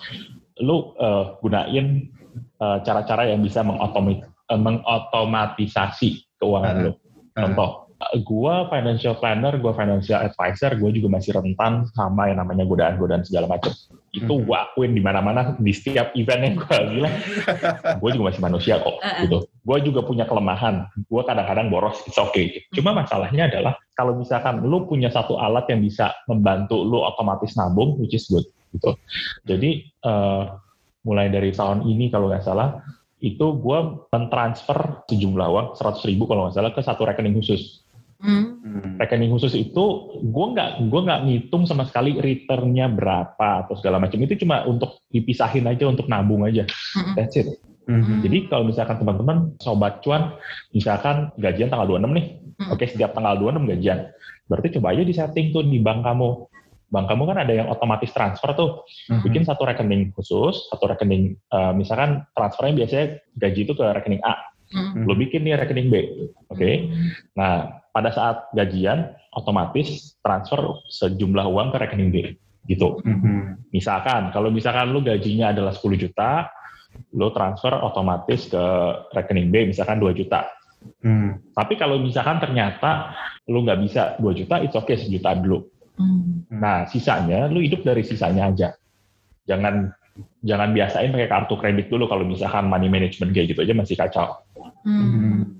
lu 0.65 0.97
uh, 0.97 1.37
gunain 1.45 2.09
eh, 2.57 2.79
cara-cara 2.81 3.29
yang 3.29 3.45
bisa 3.45 3.61
mengotomi, 3.61 4.25
uh, 4.25 4.61
mengotomatisasi 4.61 6.41
keuangan 6.41 6.75
uh, 6.77 6.83
lu. 6.89 6.93
Contoh, 7.37 7.93
uh, 8.01 8.17
gua 8.25 8.65
financial 8.73 9.21
planner, 9.21 9.61
gua 9.61 9.77
financial 9.77 10.25
advisor, 10.25 10.73
gua 10.81 10.89
juga 10.89 11.21
masih 11.21 11.37
rentan 11.37 11.85
sama 11.93 12.33
yang 12.33 12.41
namanya 12.41 12.65
godaan-godaan 12.65 13.29
segala 13.29 13.45
macam. 13.45 13.77
Itu 14.17 14.33
uh, 14.33 14.41
gua 14.41 14.73
akuin 14.73 14.97
di 14.97 15.05
mana-mana 15.05 15.53
di 15.61 15.73
setiap 15.77 16.17
event 16.17 16.43
yang 16.49 16.55
gua 16.57 16.79
bilang, 16.89 17.15
gua 18.01 18.11
juga 18.17 18.25
masih 18.33 18.43
manusia 18.43 18.75
kok. 18.81 18.97
Uh, 19.05 19.21
gitu. 19.29 19.39
Gua 19.67 19.83
juga 19.83 20.07
punya 20.07 20.31
kelemahan. 20.31 20.87
Gua 21.11 21.27
kadang-kadang 21.27 21.67
boros, 21.67 21.99
it's 22.07 22.15
okay. 22.23 22.63
Cuma 22.71 22.95
masalahnya 22.95 23.51
adalah 23.51 23.75
kalau 23.99 24.15
misalkan 24.15 24.63
lu 24.63 24.87
punya 24.87 25.11
satu 25.11 25.43
alat 25.43 25.67
yang 25.67 25.83
bisa 25.83 26.15
membantu 26.31 26.87
lu 26.87 27.03
otomatis 27.03 27.59
nabung, 27.59 27.99
which 27.99 28.15
is 28.15 28.31
good 28.31 28.47
gitu. 28.71 28.95
Jadi 29.43 29.91
uh, 30.07 30.55
mulai 31.03 31.33
dari 31.33 31.51
tahun 31.51 31.83
ini 31.89 32.13
kalau 32.13 32.31
nggak 32.31 32.45
salah 32.45 32.83
itu 33.25 33.47
gue 33.59 33.79
mentransfer 34.13 35.07
sejumlah 35.09 35.47
uang 35.49 35.69
100 35.75 36.09
ribu 36.13 36.29
kalau 36.29 36.47
nggak 36.47 36.57
salah 36.61 36.73
ke 36.77 36.81
satu 36.85 37.03
rekening 37.09 37.41
khusus. 37.41 37.83
Hmm. 38.17 38.97
Rekening 39.01 39.33
khusus 39.33 39.57
itu 39.57 39.85
gue 40.21 40.47
nggak 40.53 40.89
gue 40.89 41.01
nggak 41.01 41.21
ngitung 41.25 41.65
sama 41.65 41.89
sekali 41.89 42.17
returnnya 42.21 42.93
berapa 42.93 43.65
atau 43.65 43.77
segala 43.77 44.01
macam 44.01 44.21
itu 44.21 44.37
cuma 44.45 44.65
untuk 44.69 45.01
dipisahin 45.09 45.65
aja 45.65 45.89
untuk 45.89 46.09
nabung 46.13 46.45
aja. 46.45 46.69
Hmm. 46.93 47.17
That's 47.17 47.41
it. 47.41 47.57
Hmm. 47.87 48.21
Jadi 48.23 48.51
kalau 48.51 48.67
misalkan 48.67 48.99
teman-teman 48.99 49.55
sobat 49.63 50.03
cuan 50.03 50.35
misalkan 50.75 51.31
gajian 51.39 51.71
tanggal 51.71 51.99
26 51.99 52.19
nih. 52.19 52.27
Hmm. 52.57 52.69
Oke, 52.75 52.85
setiap 52.91 53.15
tanggal 53.15 53.39
26 53.39 53.73
gajian. 53.79 53.99
Berarti 54.51 54.69
coba 54.79 54.87
aja 54.95 55.03
di 55.07 55.15
setting 55.15 55.47
tuh 55.55 55.63
di 55.63 55.79
bank 55.79 56.03
kamu. 56.03 56.29
Bank 56.87 57.07
kamu 57.11 57.23
kan 57.31 57.39
ada 57.43 57.53
yang 57.55 57.69
otomatis 57.71 58.11
transfer 58.11 58.51
tuh. 58.59 58.83
Hmm. 59.11 59.23
Bikin 59.23 59.47
satu 59.47 59.67
rekening 59.67 60.11
khusus, 60.15 60.67
satu 60.71 60.91
rekening 60.91 61.39
uh, 61.55 61.71
misalkan 61.75 62.27
transfernya 62.35 62.75
biasanya 62.85 63.07
gaji 63.39 63.61
itu 63.67 63.75
ke 63.75 63.87
rekening 63.87 64.23
A 64.27 64.57
Hmm. 64.75 65.07
Lo 65.07 65.15
bikin 65.15 65.47
nih 65.47 65.55
rekening 65.55 65.89
B, 65.93 65.95
oke? 66.51 66.59
Okay? 66.59 66.91
Hmm. 66.91 67.09
Nah, 67.39 67.55
pada 67.95 68.11
saat 68.11 68.51
gajian 68.51 69.15
otomatis 69.31 70.19
transfer 70.19 70.83
sejumlah 70.91 71.47
uang 71.47 71.69
ke 71.71 71.79
rekening 71.87 72.11
B, 72.11 72.17
gitu. 72.67 72.99
Hmm. 73.07 73.63
Misalkan, 73.71 74.35
kalau 74.35 74.51
misalkan 74.51 74.91
lo 74.91 74.99
gajinya 75.05 75.55
adalah 75.55 75.71
10 75.71 75.95
juta, 75.95 76.51
lo 77.17 77.33
transfer 77.33 77.73
otomatis 77.73 78.51
ke 78.51 78.65
rekening 79.13 79.49
B, 79.49 79.71
misalkan 79.71 79.99
2 79.99 80.13
juta. 80.17 80.47
Hmm. 81.03 81.41
Tapi 81.51 81.75
kalau 81.75 81.99
misalkan 81.99 82.39
ternyata 82.39 83.17
lo 83.51 83.63
nggak 83.63 83.81
bisa 83.83 84.03
2 84.21 84.39
juta, 84.39 84.63
it's 84.63 84.77
okay 84.77 84.99
sejuta 84.99 85.35
dulu. 85.39 85.67
Hmm. 85.97 86.45
Nah, 86.53 86.85
sisanya 86.87 87.49
lo 87.49 87.59
hidup 87.59 87.83
dari 87.83 88.05
sisanya 88.05 88.53
aja. 88.53 88.69
Jangan 89.47 89.91
jangan 90.41 90.73
biasain 90.73 91.13
pakai 91.13 91.29
kartu 91.29 91.55
kredit 91.61 91.87
dulu 91.93 92.09
kalau 92.09 92.25
misalkan 92.25 92.69
money 92.73 92.89
management 92.89 93.37
kayak 93.37 93.53
gitu 93.53 93.61
aja 93.65 93.75
masih 93.77 93.97
kacau. 93.97 94.41
Hmm. 94.87 95.57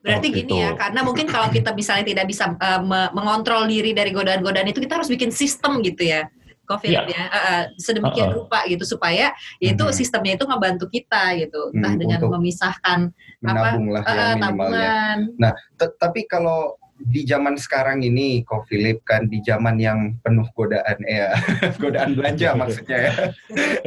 Berarti 0.00 0.32
oh, 0.32 0.34
gini 0.40 0.54
ya, 0.64 0.72
karena 0.72 1.00
mungkin 1.04 1.28
kalau 1.28 1.52
kita 1.52 1.76
misalnya 1.76 2.08
tidak 2.08 2.26
bisa 2.32 2.56
uh, 2.56 2.80
mengontrol 3.12 3.68
diri 3.68 3.92
dari 3.92 4.16
godaan-godaan 4.16 4.72
itu, 4.72 4.80
kita 4.80 4.96
harus 4.96 5.12
bikin 5.12 5.28
sistem 5.28 5.84
gitu 5.84 6.08
ya, 6.08 6.24
COVID 6.64 6.90
ya, 6.90 7.02
ya. 7.06 7.24
Uh, 7.28 7.64
sedemikian 7.76 8.28
uh 8.28 8.30
-uh. 8.32 8.38
rupa 8.44 8.64
gitu 8.64 8.84
supaya 8.88 9.36
itu 9.60 9.84
hmm. 9.84 9.94
sistemnya 9.94 10.34
itu 10.40 10.44
ngebantu 10.48 10.88
kita 10.88 11.36
gitu, 11.36 11.70
entah 11.76 11.92
hmm, 11.92 12.00
dengan 12.00 12.20
memisahkan 12.24 12.98
menabung 13.44 13.92
apa, 13.92 13.94
lah 13.94 14.02
ya, 14.04 14.24
uh, 14.24 14.34
tabungan. 14.40 15.18
Nah, 15.36 15.52
tapi 16.00 16.24
kalau 16.24 16.80
di 16.94 17.26
zaman 17.26 17.58
sekarang 17.58 18.06
ini, 18.06 18.46
kok 18.46 18.70
Philip 18.70 19.02
kan 19.02 19.26
di 19.26 19.42
zaman 19.42 19.76
yang 19.82 20.14
penuh 20.22 20.46
godaan 20.54 20.98
ya, 21.04 21.34
godaan 21.82 22.14
belanja 22.14 22.54
maksudnya 22.60 22.98
ya. 23.10 23.12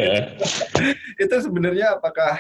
itu 1.24 1.36
sebenarnya 1.40 1.98
apakah 1.98 2.36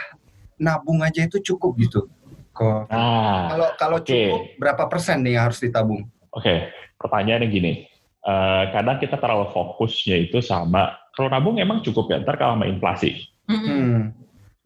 nabung 0.59 1.01
aja 1.01 1.23
itu 1.23 1.39
cukup 1.53 1.79
gitu? 1.79 2.05
Kok 2.51 2.89
ah, 2.89 3.53
kalau 3.53 3.69
kalau 3.77 3.97
okay. 4.01 4.27
cukup 4.29 4.41
berapa 4.59 4.83
persen 4.89 5.23
nih 5.23 5.39
yang 5.39 5.43
harus 5.49 5.61
ditabung? 5.61 6.05
Oke, 6.33 6.45
okay. 6.45 6.59
pertanyaannya 6.99 7.47
gini. 7.47 7.73
Uh, 8.27 8.67
kadang 8.75 8.99
kita 8.99 9.15
terlalu 9.15 9.47
fokusnya 9.55 10.27
itu 10.27 10.43
sama 10.43 10.99
kalau 11.15 11.31
nabung 11.31 11.55
emang 11.63 11.79
cukup 11.79 12.11
ya 12.11 12.19
ntar 12.19 12.35
kalau 12.35 12.59
sama 12.59 12.67
inflasi. 12.67 13.23
Hmm. 13.47 14.11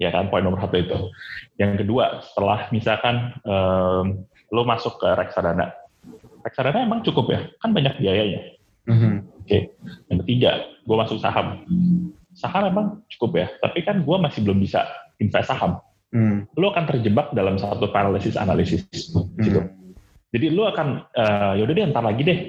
Ya 0.01 0.09
kan 0.09 0.33
poin 0.33 0.41
nomor 0.41 0.65
satu 0.65 0.81
itu. 0.81 0.97
Yang 1.61 1.85
kedua 1.85 2.25
setelah 2.25 2.65
misalkan 2.73 3.37
um, 3.45 4.25
lo 4.49 4.65
masuk 4.65 4.97
ke 4.97 5.13
reksadana, 5.13 5.77
reksadana 6.41 6.81
emang 6.81 7.05
cukup 7.05 7.29
ya 7.29 7.39
kan 7.61 7.69
banyak 7.69 8.01
biayanya. 8.01 8.41
Mm-hmm. 8.89 9.13
Oke. 9.45 9.45
Okay. 9.45 9.61
Yang 10.09 10.17
ketiga, 10.25 10.51
gue 10.81 10.97
masuk 10.97 11.21
saham. 11.21 11.61
Saham 12.33 12.65
emang 12.65 13.05
cukup 13.13 13.45
ya, 13.45 13.47
tapi 13.61 13.85
kan 13.85 14.01
gue 14.01 14.17
masih 14.17 14.41
belum 14.41 14.57
bisa 14.57 14.89
invest 15.21 15.53
saham 15.53 15.77
hmm. 16.11 16.55
lu 16.59 16.65
akan 16.69 16.85
terjebak 16.87 17.31
dalam 17.31 17.55
satu 17.57 17.89
paralysis 17.89 18.35
analisis 18.35 18.85
hmm. 19.11 19.41
gitu. 19.41 19.61
Jadi 20.31 20.47
lu 20.47 20.63
akan 20.63 21.11
uh, 21.11 21.53
yaudah 21.59 21.75
deh 21.75 21.85
ntar 21.91 22.03
lagi 22.03 22.21
deh. 22.23 22.39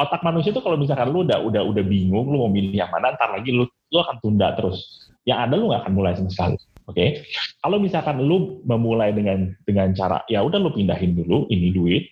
Otak 0.00 0.24
manusia 0.24 0.48
itu 0.48 0.64
kalau 0.64 0.80
misalkan 0.80 1.12
lu 1.12 1.28
udah 1.28 1.44
udah 1.44 1.60
udah 1.60 1.84
bingung 1.84 2.24
lu 2.32 2.40
mau 2.40 2.48
milih 2.48 2.72
yang 2.72 2.88
mana 2.88 3.12
ntar 3.12 3.36
lagi 3.36 3.52
lu 3.52 3.68
lu 3.68 3.98
akan 4.00 4.16
tunda 4.24 4.56
terus. 4.56 5.12
Yang 5.28 5.38
ada 5.44 5.54
lu 5.60 5.64
nggak 5.68 5.84
akan 5.84 5.92
mulai 5.92 6.16
sama 6.16 6.32
sekali. 6.32 6.56
Oke. 6.88 6.96
Okay? 6.96 7.08
Kalau 7.60 7.76
misalkan 7.76 8.16
lu 8.24 8.64
memulai 8.64 9.12
dengan 9.12 9.52
dengan 9.68 9.92
cara 9.92 10.24
ya 10.32 10.40
udah 10.40 10.56
lu 10.56 10.72
pindahin 10.72 11.12
dulu 11.12 11.44
ini 11.52 11.68
duit 11.68 12.04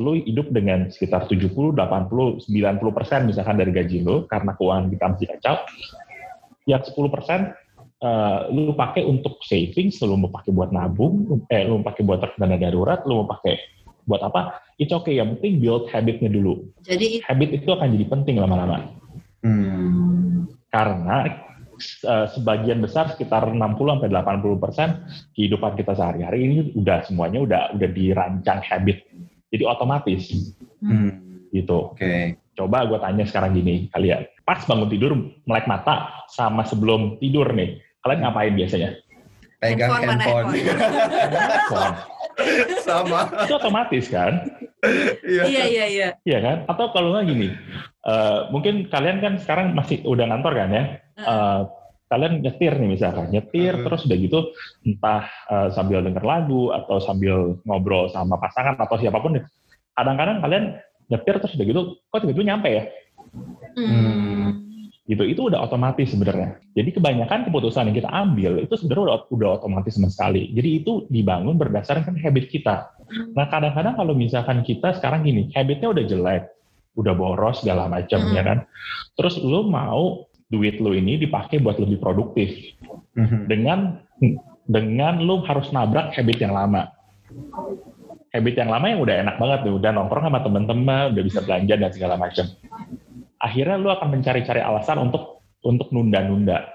lu 0.00 0.16
hidup 0.16 0.48
dengan 0.48 0.88
sekitar 0.88 1.28
70, 1.28 1.52
80, 1.52 2.48
90 2.48 2.96
persen 2.96 3.28
misalkan 3.28 3.60
dari 3.60 3.76
gaji 3.76 4.00
lu 4.00 4.24
karena 4.24 4.56
keuangan 4.56 4.88
kita 4.88 5.04
masih 5.12 5.26
kacau. 5.36 5.56
Yang 6.64 6.96
10 6.96 7.12
persen 7.12 7.40
uh, 8.02 8.48
lu 8.48 8.72
pakai 8.72 9.04
untuk 9.04 9.38
savings, 9.44 10.00
lu 10.02 10.16
mau 10.16 10.30
pakai 10.32 10.50
buat 10.54 10.70
nabung, 10.72 11.44
eh 11.52 11.62
lu 11.68 11.80
mau 11.80 11.86
pakai 11.92 12.02
buat 12.06 12.18
dana 12.40 12.56
darurat, 12.56 13.04
lu 13.04 13.22
mau 13.22 13.28
pakai 13.28 13.60
buat 14.08 14.22
apa? 14.22 14.62
Itu 14.78 14.98
oke, 14.98 15.10
okay. 15.10 15.20
yang 15.20 15.36
penting 15.36 15.62
build 15.62 15.88
habitnya 15.90 16.28
dulu. 16.32 16.66
Jadi 16.82 17.22
habit 17.22 17.50
itu 17.62 17.68
akan 17.70 17.88
jadi 17.94 18.06
penting 18.10 18.36
lama-lama. 18.40 18.78
Hmm. 19.42 20.48
Karena 20.72 21.42
uh, 22.06 22.26
sebagian 22.32 22.82
besar 22.82 23.12
sekitar 23.12 23.46
60 23.50 23.58
sampai 23.58 24.08
80 24.10 24.62
persen 24.62 24.88
kehidupan 25.36 25.76
kita 25.78 25.92
sehari-hari 25.94 26.38
ini 26.46 26.56
udah 26.74 27.04
semuanya 27.06 27.40
udah 27.42 27.62
udah 27.76 27.88
dirancang 27.90 28.60
habit, 28.64 29.06
jadi 29.54 29.64
otomatis. 29.68 30.54
Hmm. 30.82 31.46
Gitu. 31.52 31.94
Oke. 31.94 32.00
Okay. 32.00 32.22
Coba 32.52 32.84
gue 32.84 33.00
tanya 33.00 33.24
sekarang 33.24 33.56
gini 33.56 33.88
kalian, 33.96 34.28
pas 34.44 34.60
bangun 34.68 34.92
tidur 34.92 35.16
melek 35.48 35.64
mata 35.64 36.12
sama 36.28 36.68
sebelum 36.68 37.16
tidur 37.16 37.48
nih, 37.56 37.80
Kalian 38.02 38.20
ngapain 38.26 38.54
biasanya? 38.58 38.90
Pegang 39.62 39.94
handphone. 39.94 40.46
handphone. 40.58 41.94
Sama. 42.86 43.30
Itu 43.44 43.54
otomatis 43.58 44.06
kan? 44.08 44.48
iya 45.26 45.64
iya 45.68 45.84
iya. 45.86 46.08
Iya 46.26 46.38
kan? 46.42 46.56
Atau 46.66 46.90
kalau 46.90 47.14
nggak 47.14 47.26
gini, 47.30 47.48
uh, 48.06 48.50
mungkin 48.50 48.90
kalian 48.90 49.22
kan 49.22 49.34
sekarang 49.38 49.74
masih 49.76 50.02
udah 50.02 50.26
ngantor 50.26 50.52
kan 50.54 50.70
ya? 50.70 50.84
Uh, 51.22 51.60
kalian 52.12 52.44
nyetir 52.44 52.76
nih 52.76 52.92
misalkan 52.92 53.32
nyetir 53.32 53.72
uh. 53.72 53.88
terus 53.88 54.04
udah 54.04 54.18
gitu 54.20 54.38
entah 54.84 55.24
uh, 55.48 55.72
sambil 55.72 56.04
denger 56.04 56.20
lagu 56.20 56.68
atau 56.68 57.00
sambil 57.00 57.56
ngobrol 57.64 58.12
sama 58.12 58.36
pasangan 58.36 58.76
atau 58.76 59.00
siapa 59.00 59.16
pun 59.16 59.40
deh 59.40 59.44
kadang-kadang 59.96 60.44
kalian 60.44 60.64
nyetir 61.08 61.40
terus 61.40 61.56
udah 61.56 61.64
gitu 61.64 61.80
kok 62.12 62.20
tiba-tiba 62.20 62.52
nyampe 62.52 62.68
ya 62.68 62.84
hmm 63.80 64.71
gitu. 65.12 65.22
Itu 65.28 65.40
udah 65.52 65.60
otomatis 65.60 66.08
sebenarnya. 66.08 66.58
Jadi 66.72 66.90
kebanyakan 66.96 67.46
keputusan 67.46 67.92
yang 67.92 67.96
kita 68.00 68.10
ambil 68.10 68.58
itu 68.64 68.74
sebenarnya 68.80 69.04
udah, 69.04 69.18
udah 69.28 69.48
otomatis 69.60 69.92
sama 69.94 70.08
sekali. 70.08 70.48
Jadi 70.56 70.68
itu 70.82 71.04
dibangun 71.12 71.60
berdasarkan 71.60 72.16
habit 72.16 72.48
kita. 72.48 72.96
Nah 73.36 73.46
kadang-kadang 73.52 73.94
kalau 73.94 74.16
misalkan 74.16 74.64
kita 74.64 74.96
sekarang 74.96 75.28
gini 75.28 75.52
habitnya 75.52 75.92
udah 75.92 76.04
jelek 76.08 76.44
udah 76.92 77.14
boros 77.16 77.64
segala 77.64 77.88
macam 77.88 78.20
hmm. 78.20 78.34
ya 78.36 78.42
kan? 78.44 78.58
Terus 79.16 79.40
lu 79.40 79.68
mau 79.68 80.28
duit 80.52 80.80
lu 80.80 80.92
ini 80.92 81.16
dipakai 81.20 81.60
buat 81.60 81.76
lebih 81.76 82.00
produktif. 82.00 82.52
Hmm. 83.12 83.44
dengan 83.44 84.00
dengan 84.64 85.20
lu 85.20 85.44
harus 85.44 85.68
nabrak 85.68 86.16
habit 86.16 86.38
yang 86.40 86.56
lama. 86.56 86.88
Habit 88.32 88.54
yang 88.56 88.72
lama 88.72 88.86
yang 88.88 89.00
udah 89.04 89.16
enak 89.20 89.36
banget 89.36 89.60
nih 89.68 89.74
udah 89.76 89.90
nongkrong 89.92 90.24
sama 90.32 90.40
teman-teman 90.40 91.12
udah 91.12 91.24
bisa 91.24 91.44
belanja 91.44 91.74
dan 91.76 91.90
segala 91.92 92.16
macam 92.16 92.48
akhirnya 93.42 93.76
lu 93.76 93.90
akan 93.90 94.08
mencari-cari 94.14 94.62
alasan 94.62 95.02
untuk 95.02 95.42
untuk 95.66 95.90
nunda-nunda. 95.90 96.70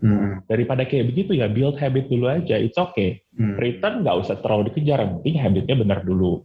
Hmm. 0.00 0.40
Daripada 0.48 0.88
kayak 0.88 1.12
begitu 1.12 1.36
ya 1.36 1.52
build 1.52 1.76
habit 1.76 2.08
dulu 2.08 2.32
aja, 2.32 2.56
it's 2.56 2.80
okay. 2.80 3.20
Hmm. 3.36 3.60
Return 3.60 4.00
nggak 4.00 4.16
usah 4.24 4.40
terlalu 4.40 4.72
dikejar, 4.72 5.04
yang 5.04 5.20
penting 5.20 5.36
habitnya 5.36 5.76
benar 5.76 6.00
dulu. 6.00 6.44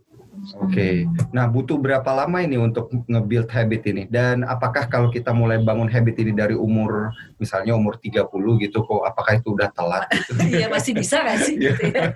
Oke, 0.55 0.71
okay. 0.71 0.95
nah 1.35 1.51
butuh 1.51 1.75
berapa 1.75 2.07
lama 2.15 2.39
ini 2.39 2.55
untuk 2.55 2.87
nge-build 3.11 3.51
habit 3.51 3.83
ini? 3.91 4.07
Dan 4.07 4.47
apakah 4.47 4.87
kalau 4.87 5.11
kita 5.11 5.35
mulai 5.35 5.59
bangun 5.59 5.91
habit 5.91 6.15
ini 6.15 6.31
dari 6.31 6.55
umur, 6.55 7.11
misalnya 7.35 7.75
umur 7.75 7.99
30 7.99 8.23
gitu, 8.63 8.79
kok 8.87 9.03
apakah 9.03 9.35
itu 9.35 9.51
udah 9.51 9.67
telat? 9.75 10.07
Iya, 10.47 10.71
masih 10.71 10.95
bisa 10.95 11.19
nggak 11.27 11.39
sih? 11.43 11.55
gitu 11.59 11.83
ya? 11.91 12.15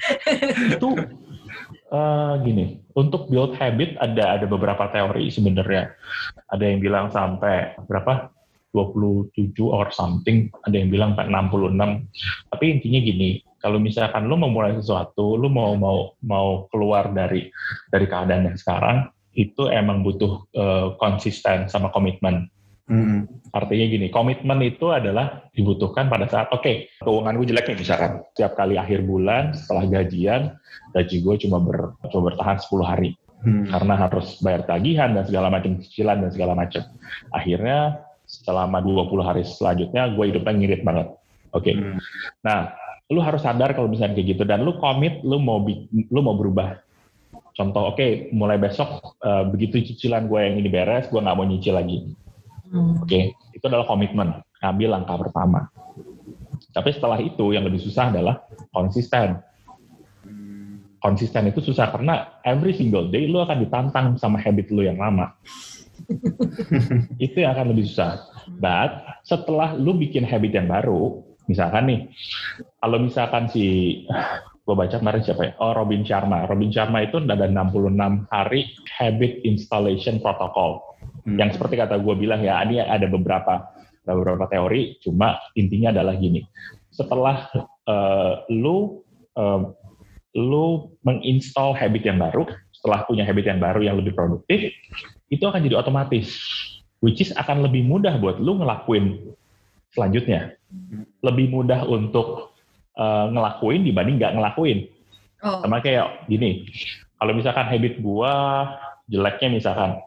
itu 0.71 0.87
Uh, 1.91 2.41
gini, 2.41 2.81
untuk 2.97 3.29
build 3.29 3.53
habit 3.59 3.97
ada 4.01 4.39
ada 4.39 4.45
beberapa 4.49 4.89
teori 4.89 5.29
sebenarnya. 5.29 5.93
Ada 6.49 6.63
yang 6.63 6.79
bilang 6.81 7.07
sampai 7.13 7.77
berapa? 7.85 8.33
27 8.73 9.53
or 9.69 9.93
something, 9.93 10.49
ada 10.65 10.73
yang 10.73 10.89
bilang 10.89 11.13
sampai 11.13 11.29
66. 11.29 12.09
Tapi 12.49 12.65
intinya 12.73 12.99
gini, 13.05 13.29
kalau 13.61 13.77
misalkan 13.77 14.25
lu 14.25 14.33
mau 14.33 14.49
mulai 14.49 14.73
sesuatu, 14.73 15.37
lu 15.37 15.47
mau 15.47 15.77
mau 15.77 16.17
mau 16.25 16.65
keluar 16.73 17.13
dari 17.13 17.53
dari 17.93 18.05
keadaan 18.09 18.49
yang 18.49 18.57
sekarang, 18.57 19.13
itu 19.37 19.69
emang 19.69 20.01
butuh 20.01 20.49
uh, 20.57 20.87
konsisten 20.97 21.69
sama 21.69 21.93
komitmen. 21.93 22.49
Mm-hmm. 22.83 23.19
Artinya 23.55 23.85
gini, 23.87 24.07
komitmen 24.11 24.59
itu 24.65 24.91
adalah 24.91 25.47
dibutuhkan 25.55 26.11
pada 26.11 26.27
saat, 26.27 26.51
oke, 26.51 26.65
okay, 26.65 26.75
keuangan 26.99 27.37
gue 27.39 27.47
jelek 27.53 27.71
nih 27.71 27.77
misalkan. 27.79 28.11
Setiap 28.33 28.59
kali 28.59 28.75
akhir 28.75 29.05
bulan, 29.07 29.55
setelah 29.55 29.83
gajian, 29.87 30.41
gaji 30.91 31.17
gue 31.23 31.35
cuma, 31.47 31.57
ber, 31.63 31.95
cuma 32.11 32.33
bertahan 32.33 32.59
10 32.59 32.83
hari. 32.83 33.15
Hmm. 33.43 33.67
Karena 33.67 33.93
harus 33.99 34.39
bayar 34.39 34.67
tagihan 34.67 35.11
dan 35.15 35.23
segala 35.27 35.47
macam 35.51 35.79
cicilan 35.79 36.27
dan 36.27 36.31
segala 36.31 36.53
macam. 36.55 36.83
Akhirnya 37.31 38.03
selama 38.27 38.79
20 38.81 39.19
hari 39.21 39.43
selanjutnya 39.45 40.11
gue 40.15 40.25
hidupnya 40.31 40.53
ngirit 40.55 40.81
banget. 40.81 41.07
Oke. 41.53 41.71
Okay. 41.71 41.73
Hmm. 41.75 41.99
Nah, 42.41 42.59
lu 43.11 43.19
harus 43.19 43.43
sadar 43.43 43.75
kalau 43.75 43.91
misalnya 43.91 44.17
kayak 44.17 44.27
gitu 44.35 44.43
dan 44.47 44.63
lu 44.63 44.79
komit 44.79 45.21
lu 45.21 45.37
mau 45.37 45.61
lu 45.91 46.19
mau 46.23 46.35
berubah. 46.35 46.79
contoh 47.53 47.93
oke 47.93 48.01
okay, 48.01 48.33
mulai 48.33 48.57
besok 48.57 49.13
uh, 49.21 49.45
begitu 49.45 49.77
cicilan 49.85 50.25
gue 50.25 50.41
yang 50.41 50.57
ini 50.57 50.73
beres 50.73 51.05
gue 51.05 51.21
nggak 51.21 51.37
mau 51.37 51.45
nyicil 51.45 51.77
lagi 51.77 52.01
hmm. 52.73 53.05
oke 53.05 53.07
okay? 53.07 53.31
itu 53.53 53.63
adalah 53.69 53.85
komitmen 53.85 54.41
ngambil 54.59 54.89
langkah 54.99 55.17
pertama 55.21 55.69
tapi 56.73 56.89
setelah 56.89 57.21
itu 57.21 57.53
yang 57.53 57.63
lebih 57.63 57.79
susah 57.79 58.09
adalah 58.09 58.43
konsisten 58.73 59.39
konsisten 61.03 61.51
itu 61.51 61.59
susah 61.59 61.91
karena 61.91 62.39
every 62.47 62.71
single 62.71 63.11
day 63.11 63.27
lu 63.27 63.43
akan 63.43 63.59
ditantang 63.67 64.15
sama 64.15 64.39
habit 64.39 64.71
lu 64.71 64.87
yang 64.87 64.95
lama. 64.95 65.35
itu 67.25 67.43
yang 67.43 67.51
akan 67.59 67.75
lebih 67.75 67.91
susah. 67.91 68.23
But 68.55 69.19
setelah 69.27 69.75
lu 69.75 69.99
bikin 69.99 70.23
habit 70.23 70.55
yang 70.55 70.71
baru, 70.71 71.19
misalkan 71.51 71.91
nih, 71.91 71.99
kalau 72.79 73.03
misalkan 73.03 73.51
si 73.51 73.65
gue 74.63 74.75
baca 74.79 74.95
kemarin 74.95 75.19
siapa 75.27 75.43
ya? 75.43 75.51
Oh 75.59 75.75
Robin 75.75 76.07
Sharma. 76.07 76.47
Robin 76.47 76.71
Sharma 76.71 77.03
itu 77.03 77.19
ada 77.19 77.51
66 77.51 78.31
hari 78.31 78.71
habit 78.95 79.43
installation 79.43 80.23
protocol. 80.23 80.92
Hmm. 81.23 81.37
Yang 81.39 81.59
seperti 81.59 81.79
kata 81.79 81.99
gue 81.99 82.15
bilang 82.19 82.43
ya, 82.43 82.59
ini 82.67 82.83
ada 82.83 83.07
beberapa 83.07 83.71
ada 84.03 84.13
beberapa 84.19 84.45
teori, 84.51 84.99
cuma 84.99 85.39
intinya 85.55 85.95
adalah 85.95 86.19
gini. 86.19 86.43
Setelah 86.91 87.47
uh, 87.87 88.43
lu 88.51 88.99
uh, 89.39 89.71
lu 90.35 90.91
menginstal 91.05 91.71
habit 91.77 92.03
yang 92.03 92.19
baru, 92.19 92.43
setelah 92.75 93.05
punya 93.07 93.23
habit 93.23 93.47
yang 93.47 93.61
baru 93.63 93.79
yang 93.85 93.95
lebih 93.95 94.11
produktif, 94.17 94.73
itu 95.31 95.43
akan 95.45 95.63
jadi 95.63 95.79
otomatis. 95.79 96.35
Which 97.03 97.19
is 97.19 97.35
akan 97.35 97.67
lebih 97.67 97.83
mudah 97.83 98.15
buat 98.19 98.39
lu 98.39 98.63
ngelakuin 98.63 99.35
selanjutnya. 99.91 100.55
Lebih 101.19 101.51
mudah 101.51 101.83
untuk 101.87 102.55
uh, 102.95 103.27
ngelakuin 103.31 103.83
dibanding 103.83 104.19
nggak 104.19 104.35
ngelakuin. 104.35 104.87
Oh. 105.43 105.59
Sama 105.59 105.83
kayak 105.83 106.27
gini, 106.31 106.63
kalau 107.19 107.35
misalkan 107.35 107.67
habit 107.67 107.99
gua 107.99 108.31
jeleknya 109.11 109.51
misalkan, 109.51 109.99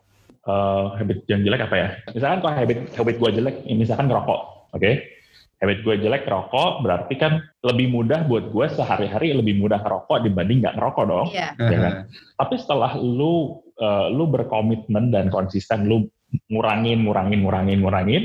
uh, 0.46 0.96
habit 0.96 1.26
yang 1.28 1.42
jelek 1.44 1.66
apa 1.66 1.76
ya? 1.76 1.88
Misalkan 2.14 2.38
kalau 2.40 2.54
habit 2.54 2.78
habit 2.94 3.16
gua 3.18 3.30
jelek, 3.34 3.56
misalkan 3.68 4.06
ngerokok, 4.08 4.40
oke? 4.72 4.80
Okay? 4.80 5.16
habit 5.56 5.78
gue 5.88 5.94
jelek 6.04 6.28
rokok 6.28 6.84
berarti 6.84 7.16
kan 7.16 7.40
lebih 7.64 7.88
mudah 7.88 8.28
buat 8.28 8.52
gue 8.52 8.66
sehari-hari 8.76 9.32
lebih 9.32 9.56
mudah 9.56 9.80
ngerokok 9.80 10.28
dibanding 10.28 10.60
nggak 10.60 10.76
ngerokok 10.76 11.04
dong 11.08 11.28
yeah. 11.32 11.56
ya 11.56 11.78
kan 11.80 11.94
tapi 12.36 12.54
setelah 12.60 12.92
lu 13.00 13.64
uh, 13.80 14.12
lu 14.12 14.28
berkomitmen 14.28 15.08
dan 15.08 15.32
konsisten 15.32 15.88
lu 15.88 16.04
ngurangin 16.52 17.08
ngurangin 17.08 17.40
ngurangin 17.40 17.78
ngurangin 17.80 18.22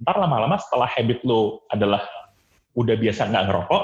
ntar 0.00 0.16
lama-lama 0.16 0.56
setelah 0.56 0.88
habit 0.88 1.20
lu 1.28 1.60
adalah 1.68 2.00
udah 2.72 2.96
biasa 2.96 3.28
nggak 3.28 3.44
ngerokok 3.52 3.82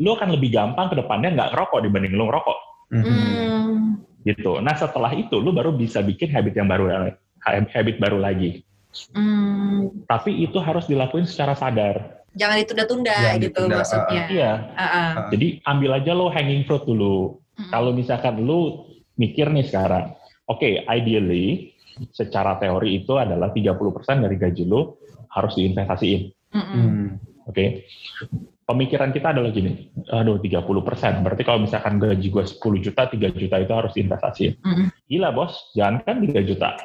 lu 0.00 0.08
akan 0.16 0.28
lebih 0.32 0.48
gampang 0.48 0.88
ke 0.88 0.96
depannya 0.96 1.28
nggak 1.36 1.50
ngerokok 1.52 1.78
dibanding 1.84 2.16
lu 2.16 2.32
ngerokok 2.32 2.58
mm. 2.96 3.78
gitu 4.24 4.64
nah 4.64 4.72
setelah 4.72 5.12
itu 5.12 5.36
lu 5.36 5.52
baru 5.52 5.76
bisa 5.76 6.00
bikin 6.00 6.32
habit 6.32 6.56
yang 6.56 6.64
baru 6.64 7.12
habit 7.46 7.96
baru 8.02 8.18
lagi 8.18 8.62
mm. 9.14 10.06
tapi 10.10 10.34
itu 10.42 10.58
harus 10.58 10.86
dilakuin 10.90 11.26
secara 11.26 11.54
sadar 11.54 12.18
jangan 12.38 12.56
ditunda-tunda 12.62 13.18
gitu 13.42 13.50
ditunda, 13.50 13.82
maksudnya. 13.82 14.22
Uh, 14.24 14.30
iya. 14.30 14.52
Uh, 14.78 14.82
uh. 14.84 15.12
Jadi 15.34 15.46
ambil 15.66 15.90
aja 15.98 16.12
lo 16.14 16.30
hanging 16.30 16.62
fruit 16.64 16.86
dulu. 16.86 17.42
Hmm. 17.58 17.70
Kalau 17.74 17.90
misalkan 17.90 18.46
lo 18.46 18.86
mikir 19.18 19.50
nih 19.50 19.66
sekarang, 19.66 20.14
oke, 20.46 20.62
okay, 20.62 20.86
ideally 20.86 21.74
secara 22.14 22.54
teori 22.62 23.02
itu 23.02 23.18
adalah 23.18 23.50
30% 23.50 24.22
dari 24.22 24.36
gaji 24.38 24.64
lo 24.70 25.02
harus 25.34 25.58
diinvestasiin. 25.58 26.22
Hmm. 26.54 27.18
Oke. 27.50 27.52
Okay. 27.52 27.68
Pemikiran 28.68 29.16
kita 29.16 29.32
adalah 29.32 29.48
gini, 29.48 29.88
aduh 30.12 30.36
30 30.44 30.60
persen, 30.84 31.24
berarti 31.24 31.40
kalau 31.40 31.64
misalkan 31.64 31.96
gaji 31.96 32.28
gue 32.28 32.44
10 32.44 32.84
juta, 32.84 33.08
3 33.08 33.32
juta 33.32 33.56
itu 33.56 33.72
harus 33.72 33.96
investasiin. 33.96 34.60
Mm. 34.60 34.86
Gila 35.08 35.32
bos, 35.32 35.72
jangan 35.72 36.04
kan 36.04 36.20
3 36.20 36.44
juta. 36.44 36.76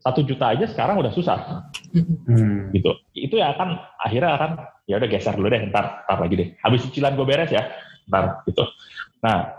Satu 0.00 0.24
juta 0.24 0.56
aja 0.56 0.64
sekarang 0.64 0.96
udah 0.96 1.12
susah. 1.12 1.68
Mm. 1.92 2.72
Gitu. 2.72 2.90
Itu 3.12 3.36
ya 3.36 3.52
akan, 3.52 3.68
akhirnya 4.00 4.32
akan 4.32 4.50
ya 4.90 4.98
udah 4.98 5.06
geser 5.06 5.38
dulu 5.38 5.46
deh 5.46 5.62
ntar 5.70 6.02
ntar 6.02 6.18
lagi 6.18 6.34
deh 6.34 6.48
habis 6.66 6.82
cicilan 6.90 7.14
gue 7.14 7.22
beres 7.22 7.54
ya 7.54 7.70
ntar 8.10 8.42
gitu 8.42 8.66
nah 9.22 9.54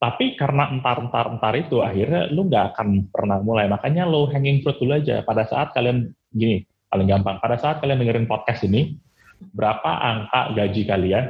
tapi 0.00 0.34
karena 0.40 0.72
entar 0.72 0.96
entar 1.04 1.28
entar 1.28 1.52
itu 1.60 1.84
akhirnya 1.84 2.32
lu 2.32 2.48
nggak 2.48 2.72
akan 2.72 3.12
pernah 3.12 3.44
mulai 3.44 3.68
makanya 3.68 4.08
lo 4.08 4.24
hanging 4.32 4.64
fruit 4.64 4.80
dulu 4.80 4.96
aja 4.96 5.20
pada 5.28 5.44
saat 5.44 5.76
kalian 5.76 6.08
gini 6.32 6.64
paling 6.88 7.04
gampang 7.04 7.36
pada 7.44 7.60
saat 7.60 7.84
kalian 7.84 8.00
dengerin 8.00 8.24
podcast 8.24 8.64
ini 8.64 8.96
berapa 9.50 9.90
angka 9.90 10.54
gaji 10.54 10.82
kalian? 10.86 11.24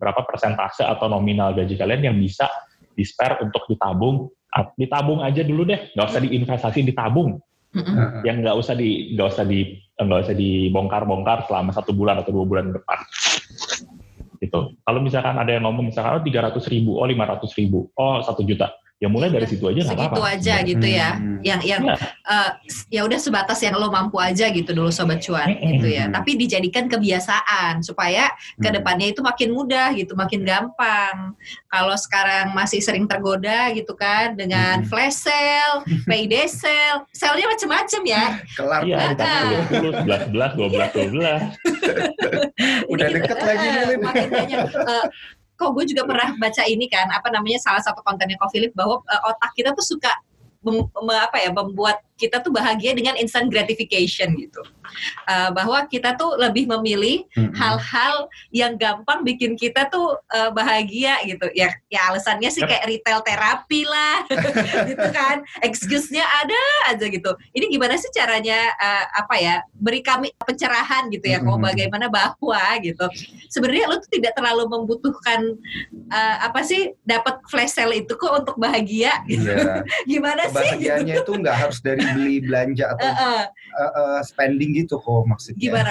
Berapa 0.00 0.24
persentase 0.24 0.82
atau 0.82 1.06
nominal 1.06 1.52
gaji 1.54 1.76
kalian 1.76 2.10
yang 2.10 2.16
bisa 2.16 2.48
di 2.96 3.06
spare 3.06 3.38
untuk 3.44 3.68
ditabung? 3.70 4.26
Ditabung 4.74 5.22
aja 5.22 5.46
dulu 5.46 5.62
deh. 5.68 5.94
Nggak 5.94 6.06
usah 6.10 6.22
diinvestasi 6.24 6.80
ditabung. 6.82 7.38
Mm-hmm. 7.70 8.26
yang 8.26 8.42
nggak 8.42 8.58
usah 8.58 8.74
di 8.74 9.14
nggak 9.14 9.28
usah 9.30 9.46
di 9.46 9.78
nggak 9.94 10.20
usah 10.26 10.34
dibongkar-bongkar 10.34 11.46
selama 11.46 11.70
satu 11.70 11.94
bulan 11.94 12.18
atau 12.18 12.34
dua 12.34 12.42
bulan 12.42 12.74
depan. 12.74 12.98
Gitu. 14.42 14.74
Kalau 14.74 14.98
misalkan 14.98 15.38
ada 15.38 15.54
yang 15.54 15.70
ngomong 15.70 15.94
misalkan 15.94 16.18
oh 16.18 16.24
tiga 16.26 16.50
ratus 16.50 16.66
ribu 16.66 16.98
oh 16.98 17.06
lima 17.06 17.30
ratus 17.30 17.54
ribu 17.54 17.86
oh 17.94 18.18
satu 18.26 18.42
juta 18.42 18.74
ya 19.00 19.08
mulai 19.08 19.32
dari 19.32 19.48
situ 19.48 19.64
aja 19.64 19.80
nggak 19.80 19.96
apa-apa. 19.96 20.12
Segitu 20.12 20.22
aja 20.28 20.54
hmm. 20.60 20.66
gitu 20.68 20.86
ya. 20.86 21.10
Hmm. 21.16 21.38
Yang 21.40 21.60
yang 21.64 21.82
ya. 21.88 21.96
Uh, 22.28 22.50
ya 22.92 23.00
udah 23.08 23.16
sebatas 23.16 23.58
yang 23.64 23.72
lo 23.80 23.88
mampu 23.88 24.20
aja 24.20 24.52
gitu 24.52 24.76
dulu 24.76 24.92
sobat 24.92 25.24
cuan 25.24 25.56
hmm. 25.56 25.80
gitu 25.80 25.88
ya. 25.88 26.12
Tapi 26.12 26.36
dijadikan 26.36 26.84
kebiasaan 26.84 27.80
supaya 27.80 28.28
hmm. 28.28 28.60
ke 28.60 28.68
depannya 28.76 29.08
itu 29.08 29.24
makin 29.24 29.56
mudah 29.56 29.96
gitu, 29.96 30.12
makin 30.12 30.44
gampang. 30.44 31.32
Kalau 31.72 31.96
sekarang 31.96 32.52
masih 32.52 32.84
sering 32.84 33.08
tergoda 33.08 33.72
gitu 33.72 33.96
kan 33.96 34.36
dengan 34.36 34.84
hmm. 34.84 34.88
flash 34.92 35.24
sale, 35.24 35.80
payday 36.04 36.44
sale, 36.44 37.08
sale-nya 37.16 37.48
macam-macam 37.48 38.02
ya. 38.04 38.24
Kelar 38.52 38.82
ya, 38.84 38.98
sebelas, 39.16 40.20
sebelas, 40.28 40.50
dua 40.60 40.68
belas, 40.68 40.88
dua 40.92 41.06
belas. 41.08 41.40
Udah 42.92 43.06
deket 43.08 43.38
lagi 43.40 43.66
nih. 43.66 43.96
Makin 43.96 44.28
banyak. 44.28 44.60
Uh, 44.76 45.08
kok 45.60 45.76
gue 45.76 45.84
juga 45.92 46.08
pernah 46.08 46.32
baca 46.40 46.62
ini 46.64 46.88
kan 46.88 47.12
apa 47.12 47.28
namanya 47.28 47.60
salah 47.60 47.84
satu 47.84 48.00
kontennya 48.00 48.40
Ko 48.40 48.48
Philip 48.48 48.72
bahwa 48.72 49.04
uh, 49.04 49.22
otak 49.28 49.52
kita 49.52 49.76
tuh 49.76 49.84
suka 49.84 50.08
mem, 50.64 50.88
apa 51.12 51.36
ya 51.36 51.52
membuat 51.52 52.00
kita 52.20 52.44
tuh 52.44 52.52
bahagia 52.52 52.92
dengan 52.92 53.16
instant 53.16 53.48
gratification 53.48 54.36
gitu. 54.36 54.60
Uh, 55.24 55.48
bahwa 55.54 55.86
kita 55.88 56.18
tuh 56.18 56.36
lebih 56.36 56.68
memilih 56.68 57.24
hal-hal 57.56 58.26
mm-hmm. 58.26 58.52
yang 58.52 58.76
gampang 58.76 59.24
bikin 59.24 59.56
kita 59.56 59.88
tuh 59.88 60.20
uh, 60.34 60.50
bahagia 60.52 61.16
gitu. 61.24 61.48
Ya 61.56 61.72
ya 61.88 62.12
alasannya 62.12 62.52
sih 62.52 62.60
yep. 62.60 62.68
kayak 62.68 62.84
retail 62.90 63.20
terapi 63.24 63.88
lah 63.88 64.28
gitu 64.90 65.06
kan. 65.14 65.40
Excuse-nya 65.64 66.26
ada 66.26 66.60
aja 66.92 67.06
gitu. 67.08 67.32
Ini 67.56 67.72
gimana 67.72 67.96
sih 67.96 68.12
caranya 68.12 68.68
uh, 68.76 69.24
apa 69.24 69.40
ya 69.40 69.64
beri 69.72 70.04
kami 70.04 70.28
pencerahan 70.36 71.08
gitu 71.08 71.24
ya 71.24 71.40
mm-hmm. 71.40 71.64
bagaimana 71.64 72.06
bahwa 72.12 72.62
gitu. 72.84 73.08
Sebenarnya 73.48 73.88
lu 73.88 73.96
tuh 74.02 74.10
tidak 74.12 74.36
terlalu 74.36 74.68
membutuhkan 74.68 75.56
uh, 76.12 76.36
apa 76.44 76.60
sih 76.66 76.92
dapat 77.06 77.40
flash 77.46 77.78
sale 77.78 78.02
itu 78.02 78.12
kok 78.18 78.44
untuk 78.44 78.56
bahagia 78.58 79.22
gitu. 79.30 79.46
Yeah. 79.46 79.86
gimana 80.10 80.42
sih? 80.50 80.58
Kebahagiaannya 80.58 81.14
gitu? 81.14 81.30
itu 81.30 81.40
nggak 81.40 81.56
harus 81.56 81.78
dari 81.80 82.02
beli 82.16 82.36
belanja 82.42 82.84
atau 82.96 83.08
uh, 83.08 83.16
uh. 83.16 83.44
Uh, 83.76 83.84
uh, 83.84 84.18
spending 84.26 84.74
gitu 84.74 84.98
kok 84.98 85.24
maksudnya. 85.28 85.60
Gimana? 85.60 85.90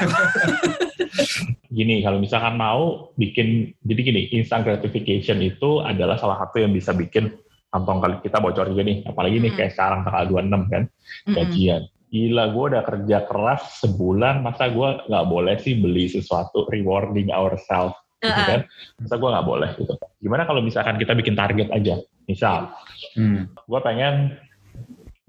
gini, 1.78 2.02
kalau 2.02 2.18
misalkan 2.20 2.56
mau 2.58 3.14
bikin, 3.16 3.74
jadi 3.86 4.02
gini, 4.02 4.22
instant 4.36 4.66
gratification 4.66 5.40
itu 5.40 5.84
adalah 5.84 6.18
salah 6.18 6.38
satu 6.42 6.64
yang 6.64 6.76
bisa 6.76 6.92
bikin 6.92 7.32
kantong 7.70 8.02
kali 8.02 8.16
kita 8.26 8.38
bocor 8.42 8.68
juga 8.70 8.84
nih. 8.86 9.06
Apalagi 9.06 9.38
nih 9.40 9.52
kayak 9.54 9.72
sekarang 9.78 10.02
tanggal 10.04 10.26
26 10.32 10.74
kan, 10.74 10.84
gajian. 11.30 11.84
Mm 11.86 11.98
Gila, 12.10 12.50
gue 12.50 12.66
udah 12.74 12.84
kerja 12.90 13.18
keras 13.30 13.86
sebulan, 13.86 14.42
masa 14.42 14.74
gue 14.74 14.90
nggak 15.14 15.26
boleh 15.30 15.62
sih 15.62 15.78
beli 15.78 16.10
sesuatu 16.10 16.66
rewarding 16.74 17.30
ourselves 17.30 17.94
gitu 18.18 18.34
kan? 18.50 18.66
Masa 18.98 19.14
gue 19.22 19.30
nggak 19.30 19.46
boleh 19.46 19.70
gitu. 19.78 19.94
Gimana 20.18 20.50
kalau 20.50 20.66
misalkan 20.66 20.98
kita 20.98 21.14
bikin 21.14 21.38
target 21.38 21.70
aja? 21.70 22.02
Misal, 22.26 22.74
hmm. 23.14 23.54
gue 23.54 23.80
pengen 23.86 24.42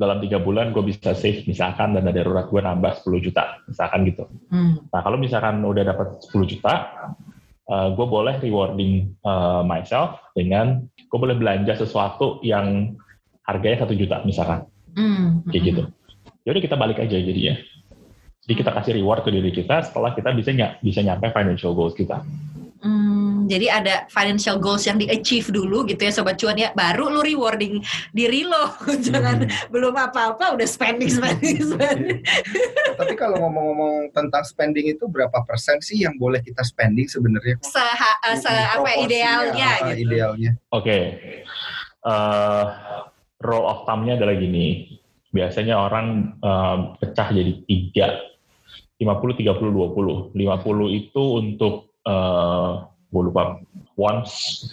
dalam 0.00 0.16
tiga 0.24 0.40
bulan 0.40 0.72
gue 0.72 0.80
bisa 0.80 1.12
save 1.12 1.44
misalkan 1.44 1.92
dana 1.92 2.08
darurat 2.08 2.48
gue 2.48 2.56
nambah 2.56 3.04
10 3.04 3.20
juta 3.20 3.60
misalkan 3.68 4.08
gitu. 4.08 4.24
Hmm. 4.48 4.80
Nah 4.88 5.00
kalau 5.04 5.20
misalkan 5.20 5.60
udah 5.60 5.84
dapat 5.84 6.24
10 6.24 6.48
juta, 6.48 6.74
uh, 7.68 7.72
eh, 7.76 7.88
gue 7.92 8.06
boleh 8.08 8.40
rewarding 8.40 9.12
uh, 9.28 9.60
myself 9.60 10.16
dengan 10.32 10.88
gue 10.88 11.18
boleh 11.20 11.36
belanja 11.36 11.76
sesuatu 11.76 12.40
yang 12.40 12.96
harganya 13.44 13.84
satu 13.84 13.92
juta 13.92 14.24
misalkan, 14.24 14.64
hmm. 14.96 15.52
kayak 15.52 15.62
gitu. 15.68 15.82
Jadi 16.48 16.58
kita 16.64 16.80
balik 16.80 17.04
aja 17.04 17.20
jadinya. 17.20 17.60
Jadi 18.40 18.54
kita 18.56 18.72
kasih 18.72 18.96
reward 18.96 19.20
ke 19.20 19.30
diri 19.30 19.52
kita 19.52 19.84
setelah 19.84 20.16
kita 20.16 20.32
bisa 20.32 20.48
ny 20.56 20.64
bisa 20.80 21.04
nyampe 21.04 21.28
financial 21.28 21.76
goals 21.76 21.92
kita. 21.92 22.24
Hmm, 22.80 23.29
jadi 23.46 23.80
ada 23.80 23.94
financial 24.10 24.58
goals 24.58 24.84
yang 24.84 24.98
di-achieve 24.98 25.48
dulu 25.48 25.86
gitu 25.86 26.02
ya 26.02 26.12
Sobat 26.12 26.36
Cuan 26.40 26.58
ya. 26.58 26.74
Baru 26.76 27.08
lu 27.08 27.22
rewarding 27.22 27.80
diri 28.12 28.44
lo. 28.44 28.74
Jangan 29.06 29.46
hmm. 29.46 29.70
belum 29.72 29.94
apa-apa 29.94 30.58
udah 30.58 30.68
spending, 30.68 31.08
spending, 31.08 31.62
spending. 31.72 32.20
Tapi 32.98 33.14
kalau 33.16 33.40
ngomong-ngomong 33.46 34.10
tentang 34.12 34.42
spending 34.42 34.90
itu 34.92 35.06
berapa 35.06 35.44
persen 35.46 35.78
sih 35.80 36.02
yang 36.02 36.18
boleh 36.18 36.42
kita 36.42 36.60
spending 36.66 37.06
sebenarnya? 37.06 37.56
Se, 37.62 37.80
uh, 37.80 38.36
se 38.36 38.50
apa 38.50 38.90
idealnya 38.98 39.70
uh, 39.80 39.86
gitu. 39.94 40.10
Idealnya. 40.10 40.50
Oke. 40.74 40.84
Okay. 40.84 41.02
Uh, 42.00 42.64
rule 43.40 43.66
of 43.68 43.88
thumb-nya 43.88 44.18
adalah 44.18 44.36
gini. 44.36 44.98
Biasanya 45.30 45.78
orang 45.78 46.36
uh, 46.42 46.98
pecah 46.98 47.30
jadi 47.30 47.52
tiga. 47.64 48.08
50, 49.00 49.40
30, 49.40 50.36
20. 50.36 50.36
50 50.36 50.36
itu 50.92 51.22
untuk, 51.40 51.96
uh, 52.04 52.89
gue 53.10 53.22
lupa, 53.26 53.58
wants, 53.98 54.64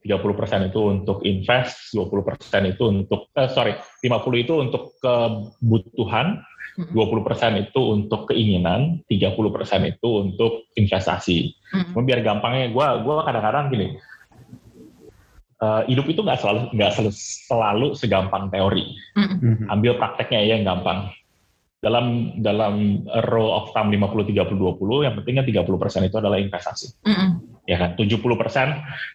30% 0.00 0.72
itu 0.72 0.80
untuk 0.80 1.20
invest, 1.28 1.92
20% 1.92 2.72
itu 2.72 2.82
untuk, 2.88 3.28
eh, 3.36 3.48
sorry, 3.52 3.76
50 4.00 4.40
itu 4.40 4.54
untuk 4.56 4.96
kebutuhan, 5.04 6.40
20% 6.72 7.60
itu 7.60 7.80
untuk 7.84 8.32
keinginan, 8.32 9.04
30% 9.04 9.84
itu 9.84 10.08
untuk 10.08 10.72
investasi. 10.72 11.52
Hmm. 11.68 12.00
Biar 12.00 12.24
gampangnya, 12.24 12.72
gue 12.72 12.86
gua 13.04 13.28
kadang-kadang 13.28 13.68
gini, 13.68 14.00
uh, 15.62 15.82
hidup 15.86 16.06
itu 16.10 16.20
nggak 16.20 16.42
selalu 16.42 16.60
nggak 16.74 16.90
selalu, 16.92 17.12
selalu 17.14 17.88
segampang 17.94 18.50
teori. 18.50 18.98
Mm-hmm. 19.14 19.70
Ambil 19.70 19.96
prakteknya 19.96 20.40
ya 20.42 20.58
yang 20.58 20.66
gampang. 20.66 21.14
Dalam 21.82 22.38
dalam 22.42 23.06
rule 23.30 23.52
of 23.54 23.74
thumb 23.74 23.90
50 23.90 24.30
30 24.30 24.54
20 24.54 25.06
yang 25.06 25.14
pentingnya 25.18 25.44
30% 25.46 26.10
itu 26.10 26.16
adalah 26.18 26.38
investasi. 26.38 26.86
Mm-hmm. 27.06 27.30
Ya 27.66 27.78
kan? 27.78 27.94
70% 27.94 28.18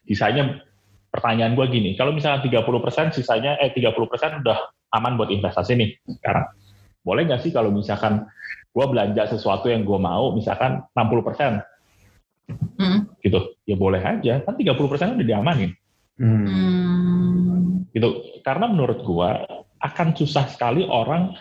sisanya 0.07 0.63
pertanyaan 1.11 1.55
gue 1.55 1.65
gini, 1.71 1.95
kalau 1.95 2.11
misalnya 2.15 2.43
30% 2.43 3.15
sisanya 3.15 3.59
eh 3.59 3.71
30% 3.71 4.43
udah 4.43 4.57
aman 4.95 5.13
buat 5.19 5.31
investasi 5.31 5.75
nih 5.75 5.89
sekarang. 6.19 6.47
Boleh 7.03 7.27
nggak 7.27 7.41
sih 7.43 7.51
kalau 7.51 7.71
misalkan 7.71 8.27
gue 8.71 8.85
belanja 8.85 9.27
sesuatu 9.31 9.71
yang 9.71 9.83
gue 9.87 9.99
mau, 9.99 10.35
misalkan 10.35 10.83
60 10.93 11.27
persen, 11.27 11.51
mm. 12.77 13.19
gitu, 13.23 13.55
ya 13.67 13.75
boleh 13.75 13.99
aja, 13.99 14.43
kan 14.43 14.53
30 14.55 14.91
persen 14.91 15.15
udah 15.17 15.27
diamanin. 15.27 15.71
Hmm. 16.17 17.85
Gitu. 17.93 18.41
Karena 18.41 18.65
menurut 18.69 19.05
gua 19.05 19.37
akan 19.77 20.17
susah 20.17 20.49
sekali 20.49 20.83
orang 20.85 21.37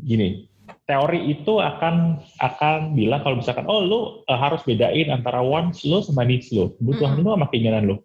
gini. 0.00 0.47
Teori 0.88 1.20
itu 1.28 1.60
akan 1.60 2.16
akan 2.40 2.96
bilang 2.96 3.20
kalau 3.20 3.36
misalkan 3.36 3.68
oh 3.68 3.84
lu 3.84 4.00
uh, 4.24 4.38
harus 4.40 4.64
bedain 4.64 5.12
antara 5.12 5.44
wants 5.44 5.84
lu 5.84 6.00
sama 6.00 6.24
needs 6.24 6.48
lu, 6.48 6.72
kebutuhan 6.80 7.20
hmm. 7.20 7.28
lu 7.28 7.28
sama 7.36 7.46
keinginan 7.52 7.84
lu. 7.84 7.96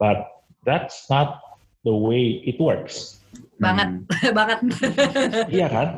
But 0.00 0.24
that's 0.64 1.04
not 1.12 1.44
the 1.84 1.92
way 1.92 2.40
it 2.48 2.56
works. 2.56 3.20
Banget, 3.60 4.08
hmm. 4.08 4.32
banget. 4.40 4.58
iya 5.52 5.68
kan? 5.68 5.88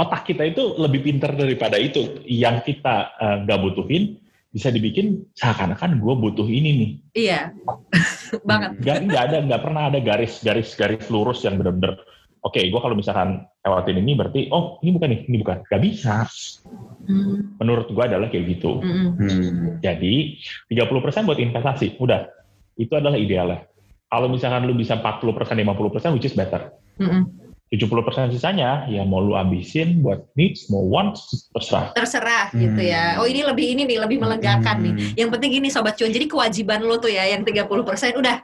Otak 0.00 0.32
kita 0.32 0.48
itu 0.48 0.80
lebih 0.80 1.04
pintar 1.04 1.36
daripada 1.36 1.76
itu. 1.76 2.24
Yang 2.24 2.72
kita 2.72 3.12
uh, 3.20 3.36
nggak 3.44 3.60
butuhin, 3.68 4.16
bisa 4.52 4.68
dibikin 4.68 5.24
seakan-akan 5.32 5.96
gue 5.96 6.14
butuh 6.16 6.44
ini 6.44 6.70
nih. 6.72 6.90
Iya, 7.16 7.40
banget. 8.48 8.80
Gak, 8.84 9.08
gak 9.08 9.22
ada, 9.32 9.36
nggak 9.44 9.62
pernah 9.64 9.82
ada 9.88 9.98
garis-garis 10.00 10.72
garis 10.76 11.04
lurus 11.08 11.44
yang 11.44 11.56
benar-benar. 11.56 12.00
Oke, 12.42 12.58
okay, 12.58 12.64
gue 12.74 12.80
kalau 12.82 12.98
misalkan 12.98 13.46
lewatin 13.62 14.02
ini 14.02 14.18
berarti, 14.18 14.40
oh 14.50 14.82
ini 14.82 14.90
bukan 14.98 15.08
nih, 15.14 15.20
ini 15.30 15.36
bukan. 15.46 15.62
Gak 15.62 15.82
bisa. 15.82 16.26
Hmm. 17.06 17.54
Menurut 17.62 17.86
gue 17.86 18.02
adalah 18.02 18.26
kayak 18.26 18.58
gitu. 18.58 18.82
Hmm. 18.82 19.14
Hmm. 19.14 19.78
Jadi 19.78 20.42
30% 20.66 21.28
buat 21.28 21.38
investasi, 21.38 22.02
udah. 22.02 22.26
Itu 22.74 22.98
adalah 22.98 23.14
idealnya. 23.14 23.62
Kalau 24.10 24.26
misalkan 24.26 24.66
lu 24.66 24.74
bisa 24.74 24.98
40%, 24.98 25.22
50%, 25.54 26.14
which 26.18 26.26
is 26.26 26.34
better. 26.34 26.74
Hmm 26.98 27.41
70% 27.72 28.36
sisanya 28.36 28.84
ya 28.84 29.00
mau 29.08 29.24
lu 29.24 29.32
abisin 29.32 30.04
buat 30.04 30.28
needs, 30.36 30.68
mau 30.68 30.84
wants, 30.84 31.48
terserah. 31.56 31.96
Terserah 31.96 32.52
hmm. 32.52 32.60
gitu 32.60 32.82
ya. 32.84 33.16
Oh 33.16 33.24
ini 33.24 33.40
lebih 33.40 33.64
ini 33.72 33.88
nih, 33.88 33.96
lebih 33.96 34.20
melegakan 34.20 34.76
hmm. 34.76 34.84
nih. 34.84 34.94
Yang 35.24 35.28
penting 35.32 35.50
gini 35.56 35.68
Sobat 35.72 35.96
Cuan, 35.96 36.12
jadi 36.12 36.28
kewajiban 36.28 36.84
lo 36.84 37.00
tuh 37.00 37.08
ya 37.08 37.24
yang 37.32 37.40
30% 37.48 37.64
udah 38.20 38.36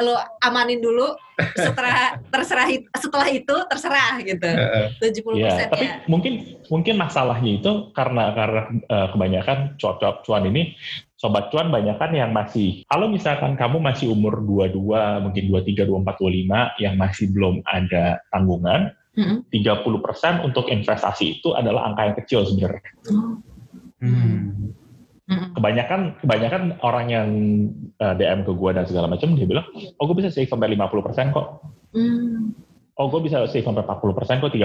lo 0.00 0.16
amanin 0.40 0.80
dulu, 0.80 1.12
setelah 1.52 2.16
terserah 2.32 2.68
setelah 2.96 3.28
itu 3.28 3.56
terserah 3.68 4.16
gitu. 4.24 4.48
70% 4.48 5.36
ya. 5.36 5.68
Tapi 5.68 5.84
ya. 5.84 5.94
mungkin 6.08 6.32
mungkin 6.72 6.94
masalahnya 6.96 7.60
itu 7.60 7.92
karena 7.92 8.32
karena 8.32 8.62
uh, 8.88 9.06
kebanyakan 9.12 9.76
cuap-cuap 9.76 10.24
cuan 10.24 10.48
ini 10.48 10.72
sobat 11.20 11.52
cuan 11.52 11.68
banyak 11.68 12.00
kan 12.00 12.16
yang 12.16 12.32
masih 12.32 12.80
kalau 12.88 13.04
misalkan 13.12 13.52
kamu 13.52 13.76
masih 13.76 14.08
umur 14.08 14.40
22 14.40 15.20
mungkin 15.20 15.44
23 15.52 15.84
24 15.84 16.16
25 16.16 16.80
yang 16.80 16.94
masih 16.96 17.28
belum 17.28 17.60
ada 17.68 18.24
tanggungan 18.32 18.96
mm 19.12 19.24
-hmm. 19.28 19.38
30% 19.52 20.48
untuk 20.48 20.72
investasi 20.72 21.44
itu 21.44 21.52
adalah 21.52 21.92
angka 21.92 22.02
yang 22.08 22.16
kecil 22.24 22.40
sebenarnya. 22.48 22.88
Hmm. 24.00 25.52
Kebanyakan 25.54 26.18
kebanyakan 26.24 26.62
orang 26.82 27.06
yang 27.06 27.28
uh, 28.02 28.10
eh, 28.10 28.14
DM 28.18 28.42
ke 28.42 28.50
gue 28.50 28.70
dan 28.74 28.84
segala 28.88 29.06
macam 29.06 29.38
dia 29.38 29.46
bilang, 29.46 29.62
"Oh, 30.02 30.10
gue 30.10 30.18
bisa 30.18 30.34
save 30.34 30.50
sampai 30.50 30.74
50% 30.74 31.30
kok." 31.30 31.62
Mm. 31.94 32.50
Oh, 32.98 33.06
gue 33.08 33.30
bisa 33.30 33.46
save 33.46 33.62
sampai 33.62 33.86
40% 33.86 34.42
kok, 34.42 34.50
30% 34.50 34.58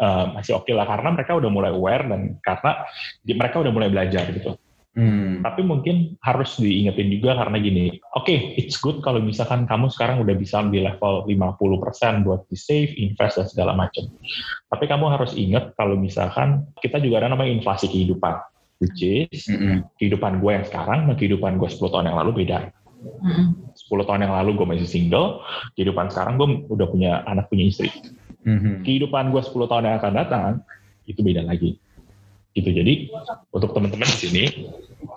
uh, 0.00 0.32
masih 0.32 0.56
oke 0.56 0.64
okay 0.64 0.74
lah 0.74 0.88
karena 0.88 1.12
mereka 1.12 1.36
udah 1.36 1.50
mulai 1.52 1.70
aware 1.76 2.08
dan 2.08 2.40
karena 2.40 2.88
di, 3.20 3.32
mereka 3.36 3.60
udah 3.60 3.72
mulai 3.74 3.92
belajar 3.92 4.24
gitu. 4.32 4.56
Hmm. 4.92 5.40
Tapi 5.40 5.64
mungkin 5.64 6.20
harus 6.20 6.60
diingetin 6.60 7.08
juga 7.08 7.32
karena 7.40 7.56
gini, 7.56 7.96
oke, 8.12 8.28
okay, 8.28 8.52
it's 8.60 8.76
good 8.76 9.00
kalau 9.00 9.24
misalkan 9.24 9.64
kamu 9.64 9.88
sekarang 9.88 10.20
udah 10.20 10.36
bisa 10.36 10.60
di 10.68 10.84
level 10.84 11.24
50% 11.24 12.28
buat 12.28 12.44
di 12.52 12.56
save, 12.60 12.92
invest, 13.00 13.40
dan 13.40 13.48
segala 13.48 13.72
macam. 13.72 14.04
Tapi 14.68 14.84
kamu 14.84 15.06
harus 15.08 15.32
ingat 15.32 15.72
kalau 15.80 15.96
misalkan 15.96 16.68
kita 16.84 17.00
juga 17.00 17.24
ada 17.24 17.32
namanya 17.32 17.56
inflasi 17.56 17.88
kehidupan, 17.88 18.36
which 18.84 19.00
is 19.00 19.48
mm-hmm. 19.48 19.88
kehidupan 19.96 20.44
gue 20.44 20.60
yang 20.60 20.66
sekarang 20.68 21.08
dan 21.08 21.16
kehidupan 21.16 21.56
gue 21.56 21.68
10 21.72 21.80
tahun 21.88 22.12
yang 22.12 22.18
lalu 22.20 22.44
beda. 22.44 22.68
Mm-hmm. 23.24 23.46
10 23.72 24.08
tahun 24.08 24.20
yang 24.28 24.34
lalu 24.44 24.50
gue 24.60 24.66
masih 24.76 24.88
single, 24.92 25.40
kehidupan 25.72 26.12
sekarang 26.12 26.36
gue 26.36 26.68
udah 26.68 26.86
punya 26.92 27.24
anak, 27.24 27.48
punya 27.48 27.64
istri. 27.64 27.88
Mm-hmm. 28.44 28.84
Kehidupan 28.84 29.32
gue 29.32 29.40
10 29.40 29.56
tahun 29.56 29.88
yang 29.88 29.96
akan 30.04 30.12
datang, 30.20 30.50
itu 31.08 31.24
beda 31.24 31.48
lagi 31.48 31.80
gitu 32.52 32.68
jadi 32.68 33.08
untuk 33.48 33.72
teman-teman 33.72 34.08
di 34.08 34.18
sini 34.18 34.44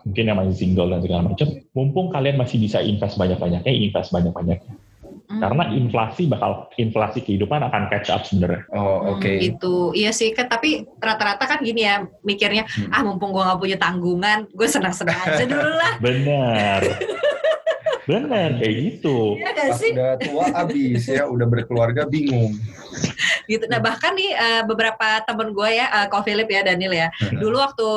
mungkin 0.07 0.23
yang 0.23 0.37
masih 0.39 0.55
single 0.55 0.89
dan 0.91 0.99
segala 1.03 1.21
macam 1.27 1.47
mumpung 1.75 2.07
kalian 2.09 2.39
masih 2.39 2.57
bisa 2.61 2.79
invest 2.79 3.19
banyak-banyaknya 3.19 3.71
invest 3.71 4.09
banyak-banyaknya 4.15 4.71
hmm. 5.29 5.41
karena 5.41 5.63
inflasi 5.73 6.23
bakal 6.29 6.69
inflasi 6.77 7.19
kehidupan 7.25 7.59
akan 7.65 7.89
catch 7.89 8.09
up 8.13 8.21
sebenarnya. 8.23 8.63
Oh 8.71 9.17
oke. 9.17 9.21
Okay. 9.21 9.37
Hmm, 9.41 9.49
itu 9.55 9.73
iya 9.97 10.11
sih 10.13 10.31
kan 10.31 10.47
tapi 10.47 10.85
rata-rata 11.01 11.43
kan 11.45 11.59
gini 11.61 11.85
ya 11.85 12.05
mikirnya 12.21 12.65
hmm. 12.65 12.93
ah 12.93 13.01
mumpung 13.01 13.33
gue 13.33 13.43
nggak 13.43 13.59
punya 13.59 13.77
tanggungan 13.77 14.47
gue 14.53 14.67
senang-senang 14.69 15.17
aja 15.25 15.43
dulu 15.43 15.71
lah. 15.75 15.93
Benar. 15.99 16.81
Benar 18.05 18.61
kayak 18.61 18.75
gitu. 18.81 19.37
Iya 19.41 19.49
gak 19.53 19.69
sih? 19.81 19.91
Udah 19.93 20.13
tua 20.21 20.45
abis. 20.65 21.01
Ya, 21.09 21.25
udah 21.25 21.47
berkeluarga 21.49 22.05
bingung. 22.05 22.53
Gitu. 23.49 23.65
Nah 23.69 23.81
bahkan 23.81 24.13
nih 24.13 24.31
uh, 24.33 24.61
beberapa 24.65 25.21
temen 25.25 25.53
gue 25.53 25.69
ya, 25.73 25.85
uh, 25.89 26.07
Ko 26.09 26.21
Philip 26.21 26.47
ya, 26.49 26.61
Daniel 26.65 26.93
ya, 26.93 27.07
dulu 27.37 27.61
waktu 27.61 27.89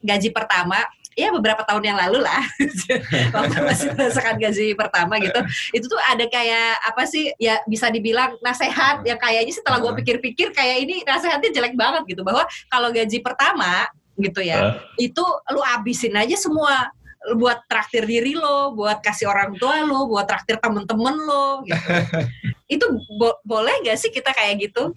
gaji 0.00 0.32
pertama 0.32 0.80
ya 1.18 1.28
beberapa 1.34 1.60
tahun 1.66 1.84
yang 1.84 1.98
lalu 2.00 2.24
lah. 2.24 2.40
Waktu 3.36 3.56
masih 3.60 3.88
merasakan 3.92 4.40
gaji 4.40 4.72
pertama 4.72 5.20
gitu. 5.20 5.40
Itu 5.76 5.90
tuh 5.90 6.00
ada 6.00 6.24
kayak 6.24 6.80
apa 6.86 7.02
sih 7.04 7.34
ya 7.36 7.60
bisa 7.68 7.92
dibilang 7.92 8.40
nasehat. 8.40 9.04
Yang 9.04 9.18
kayaknya 9.20 9.52
setelah 9.52 9.78
gue 9.84 9.92
pikir-pikir 10.00 10.54
kayak 10.56 10.76
ini 10.86 11.02
nasehatnya 11.04 11.50
jelek 11.52 11.74
banget 11.76 12.16
gitu. 12.16 12.22
Bahwa 12.24 12.46
kalau 12.72 12.88
gaji 12.94 13.20
pertama 13.20 13.90
gitu 14.20 14.44
ya 14.44 14.58
uh. 14.60 14.72
itu 15.00 15.24
lu 15.54 15.64
abisin 15.64 16.12
aja 16.12 16.36
semua 16.36 16.92
buat 17.36 17.68
traktir 17.68 18.08
diri 18.08 18.32
lo, 18.32 18.72
buat 18.72 19.04
kasih 19.04 19.28
orang 19.28 19.52
tua 19.60 19.84
lo, 19.84 20.08
buat 20.08 20.24
traktir 20.24 20.56
temen-temen 20.56 21.16
lo. 21.20 21.60
Gitu. 21.68 21.88
itu 22.74 22.86
bo 23.18 23.36
boleh 23.44 23.82
gak 23.84 23.98
sih 23.98 24.08
kita 24.08 24.32
kayak 24.32 24.70
gitu? 24.70 24.94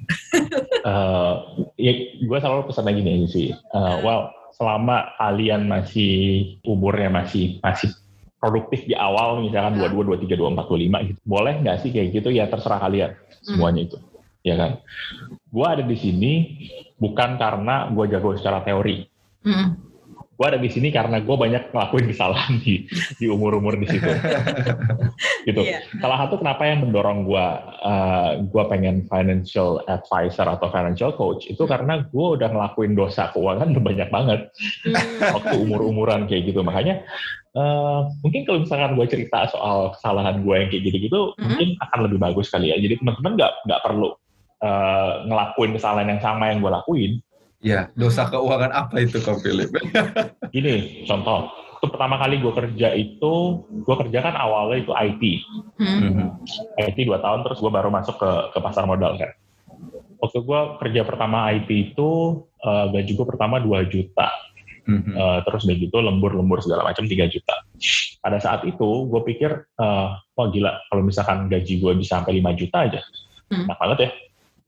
uh, 0.88 1.44
ya 1.86 1.92
gue 2.24 2.38
selalu 2.40 2.72
pesan 2.72 2.88
lagi 2.88 3.02
nih 3.04 3.28
sih. 3.28 3.50
Uh, 3.76 4.00
well, 4.02 4.22
selama 4.56 5.12
kalian 5.20 5.68
masih 5.68 6.14
umurnya 6.64 7.10
masih 7.10 7.60
masih 7.60 7.92
produktif 8.38 8.84
di 8.84 8.94
awal 8.94 9.40
misalkan 9.40 9.80
dua 9.80 9.88
dua 9.88 10.04
dua 10.04 10.18
tiga 10.20 10.36
dua 10.36 10.52
empat 10.52 10.68
dua 10.68 10.80
lima 10.84 11.00
gitu 11.08 11.20
boleh 11.24 11.64
nggak 11.64 11.80
sih 11.80 11.90
kayak 11.96 12.12
gitu 12.12 12.30
ya 12.30 12.46
terserah 12.52 12.76
kalian 12.84 13.12
semuanya 13.40 13.82
hmm. 13.82 13.88
itu 13.88 13.98
ya 14.44 14.56
kan 14.60 14.72
gue 15.48 15.68
ada 15.68 15.84
di 15.88 15.96
sini 15.96 16.34
bukan 17.00 17.40
karena 17.40 17.88
gue 17.96 18.06
jago 18.12 18.36
secara 18.36 18.60
teori 18.62 19.08
hmm 19.48 19.93
gue 20.34 20.46
ada 20.50 20.58
di 20.58 20.70
sini 20.70 20.90
karena 20.90 21.22
gue 21.22 21.36
banyak 21.38 21.70
ngelakuin 21.70 22.10
kesalahan 22.10 22.58
di 22.58 22.90
di 23.22 23.26
umur 23.30 23.62
umur 23.62 23.78
di 23.78 23.86
situ 23.86 24.10
gitu 25.48 25.62
yeah. 25.62 25.86
salah 26.02 26.26
satu 26.26 26.42
kenapa 26.42 26.66
yang 26.66 26.90
mendorong 26.90 27.30
gue 27.30 27.46
uh, 27.86 28.42
gue 28.42 28.64
pengen 28.66 29.06
financial 29.06 29.86
advisor 29.86 30.50
atau 30.50 30.68
financial 30.74 31.14
coach 31.14 31.46
itu 31.46 31.62
karena 31.70 32.02
gue 32.10 32.28
udah 32.40 32.50
ngelakuin 32.50 32.98
dosa 32.98 33.30
keuangan 33.30 33.78
banyak 33.88 34.10
banget 34.10 34.42
hmm. 34.90 35.34
waktu 35.38 35.56
umur 35.62 35.86
umuran 35.86 36.26
kayak 36.26 36.50
gitu 36.50 36.66
makanya 36.66 37.06
Uh, 37.54 38.10
mungkin 38.26 38.50
kalau 38.50 38.66
misalkan 38.66 38.98
gue 38.98 39.06
cerita 39.06 39.46
soal 39.54 39.94
kesalahan 39.94 40.42
gue 40.42 40.56
yang 40.58 40.70
kayak 40.74 40.90
gitu-gitu, 40.90 41.38
mm-hmm. 41.38 41.46
mungkin 41.46 41.70
akan 41.86 42.00
lebih 42.10 42.18
bagus 42.18 42.50
kali 42.50 42.74
ya. 42.74 42.82
Jadi 42.82 42.98
teman-teman 42.98 43.38
nggak 43.38 43.54
nggak 43.70 43.82
perlu 43.86 44.10
uh, 44.66 45.12
ngelakuin 45.30 45.78
kesalahan 45.78 46.18
yang 46.18 46.22
sama 46.26 46.50
yang 46.50 46.66
gue 46.66 46.72
lakuin, 46.74 47.22
Ya, 47.64 47.88
dosa 47.96 48.28
keuangan 48.28 48.76
apa 48.76 49.00
itu 49.00 49.24
Kang 49.24 49.40
Philip? 49.40 49.72
Gini, 50.56 51.08
contoh. 51.08 51.48
waktu 51.84 52.00
pertama 52.00 52.16
kali 52.16 52.40
gue 52.40 52.54
kerja 52.56 52.96
itu, 52.96 53.34
gue 53.68 53.96
kerja 54.08 54.20
kan 54.24 54.40
awalnya 54.40 54.88
itu 54.88 54.92
IT. 54.96 55.24
Hmm. 55.84 56.40
IT 56.80 56.96
dua 57.04 57.20
tahun, 57.20 57.44
terus 57.44 57.60
gue 57.60 57.68
baru 57.68 57.92
masuk 57.92 58.16
ke, 58.24 58.32
ke 58.56 58.60
pasar 58.64 58.88
modal 58.88 59.20
kan. 59.20 59.36
Waktu 60.24 60.48
gue 60.48 60.62
kerja 60.80 61.04
pertama 61.04 61.52
IT 61.52 61.68
itu, 61.68 62.40
uh, 62.64 62.86
gaji 62.88 63.12
gue 63.12 63.28
pertama 63.28 63.60
2 63.60 63.92
juta. 63.92 64.32
Mm-hmm. 64.84 65.16
Uh, 65.16 65.40
terus 65.48 65.64
udah 65.64 65.78
gitu 65.80 65.98
lembur-lembur 66.00 66.60
segala 66.60 66.88
macam 66.88 67.04
3 67.08 67.28
juta. 67.28 67.56
Pada 68.24 68.40
saat 68.40 68.64
itu 68.64 69.08
gue 69.08 69.22
pikir, 69.28 69.52
uh, 69.80 70.16
wah 70.16 70.48
gila 70.52 70.80
kalau 70.88 71.04
misalkan 71.04 71.52
gaji 71.52 71.80
gue 71.80 71.92
bisa 72.00 72.20
sampai 72.20 72.40
5 72.40 72.60
juta 72.60 72.78
aja, 72.88 73.02
mm. 73.52 73.68
enak 73.68 73.80
banget 73.80 73.98
ya. 74.00 74.10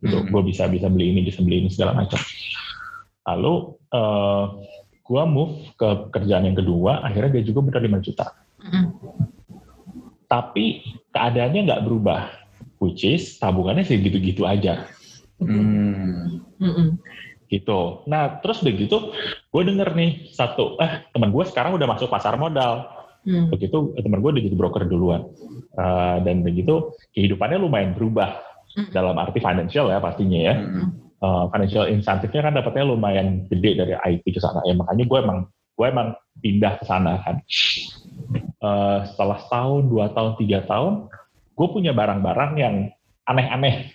Gitu, 0.03 0.15
mm-hmm. 0.15 0.31
gue 0.31 0.41
bisa 0.43 0.63
bisa 0.67 0.87
beli 0.91 1.05
ini, 1.15 1.19
bisa 1.23 1.39
beli 1.43 1.63
ini 1.63 1.69
segala 1.71 1.95
macam. 1.95 2.19
Lalu 3.25 3.53
uh, 3.93 4.45
gue 5.05 5.23
move 5.29 5.53
ke 5.77 5.89
kerjaan 6.13 6.45
yang 6.49 6.57
kedua, 6.57 7.01
akhirnya 7.05 7.41
gaji 7.41 7.49
gue 7.49 7.63
benar 7.65 7.81
5 7.81 8.05
juta. 8.05 8.25
Mm-hmm. 8.61 8.85
Tapi 10.25 10.65
keadaannya 11.13 11.61
nggak 11.69 11.83
berubah, 11.85 12.21
which 12.81 13.05
is 13.05 13.37
tabungannya 13.37 13.85
sih 13.85 14.01
gitu-gitu 14.01 14.45
aja. 14.45 14.89
Mm. 15.41 16.41
Mm-hmm 16.61 16.89
gitu. 17.49 18.05
Nah 18.09 18.41
terus 18.41 18.61
begitu, 18.65 19.13
gue 19.53 19.61
denger 19.61 19.93
nih 19.93 20.33
satu, 20.33 20.81
eh 20.81 21.05
teman 21.13 21.29
gue 21.29 21.43
sekarang 21.45 21.77
udah 21.77 21.87
masuk 21.87 22.09
pasar 22.09 22.35
modal. 22.35 22.89
Hmm. 23.25 23.49
Begitu 23.49 23.93
teman 23.97 24.21
gue 24.21 24.31
udah 24.37 24.43
jadi 24.43 24.57
broker 24.57 24.83
duluan. 24.85 25.29
Uh, 25.75 26.23
dan 26.23 26.39
begitu 26.39 26.95
kehidupannya 27.11 27.59
lumayan 27.59 27.91
berubah 27.91 28.39
hmm. 28.77 28.95
dalam 28.95 29.17
arti 29.17 29.41
financial 29.41 29.89
ya 29.89 30.01
pastinya 30.01 30.39
ya. 30.39 30.55
Hmm. 30.57 31.04
Uh, 31.25 31.49
financial 31.49 31.89
insentifnya 31.89 32.45
kan 32.45 32.53
dapatnya 32.53 32.85
lumayan 32.85 33.49
gede 33.49 33.81
dari 33.81 33.97
IT 33.97 34.29
ke 34.29 34.37
sana 34.37 34.61
ya 34.67 34.77
makanya 34.77 35.09
gue 35.09 35.19
emang 35.25 35.39
gue 35.73 35.85
emang 35.89 36.13
pindah 36.37 36.77
ke 36.77 36.83
sana 36.85 37.17
kan. 37.25 37.41
Uh, 38.61 39.01
setelah 39.09 39.41
setahun, 39.41 39.89
dua 39.89 40.13
tahun, 40.13 40.37
tiga 40.37 40.59
tahun, 40.69 41.09
gue 41.57 41.67
punya 41.73 41.97
barang-barang 41.97 42.51
yang 42.61 42.75
aneh-aneh 43.25 43.89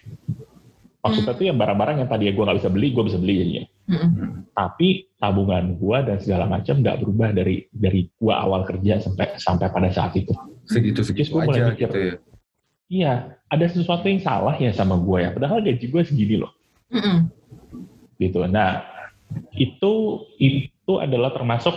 Maksudnya 1.01 1.33
hmm. 1.33 1.41
tuh 1.41 1.47
yang 1.49 1.59
barang-barang 1.59 1.97
yang 2.05 2.11
tadi 2.13 2.29
gue 2.29 2.45
nggak 2.45 2.59
bisa 2.61 2.71
beli, 2.71 2.89
gue 2.93 3.05
bisa 3.09 3.19
beli 3.19 3.35
jadinya. 3.41 3.65
Hmm. 3.89 4.45
Tapi 4.53 4.89
tabungan 5.17 5.65
gue 5.81 5.99
dan 6.05 6.17
segala 6.21 6.45
macam 6.45 6.75
nggak 6.85 6.97
berubah 7.01 7.29
dari 7.33 7.65
dari 7.73 8.05
gue 8.05 8.35
awal 8.35 8.69
kerja 8.69 9.01
sampai 9.01 9.41
sampai 9.41 9.67
pada 9.73 9.89
saat 9.89 10.13
itu. 10.21 10.37
Segitu 10.69 11.01
segitu 11.01 11.41
aja 11.41 11.73
mikir, 11.73 11.89
gitu 11.89 11.99
ya. 11.99 12.15
Iya, 12.91 13.13
ada 13.49 13.67
sesuatu 13.71 14.05
yang 14.05 14.21
salah 14.21 14.61
ya 14.61 14.77
sama 14.77 15.01
gue 15.01 15.19
ya. 15.25 15.31
Padahal 15.33 15.65
gaji 15.65 15.87
gue 15.89 16.03
segini 16.05 16.37
loh. 16.37 16.53
Hmm. 16.91 17.31
Gitu. 18.19 18.39
Nah, 18.51 18.85
itu 19.55 19.93
itu 20.39 20.93
adalah 20.99 21.31
termasuk 21.31 21.73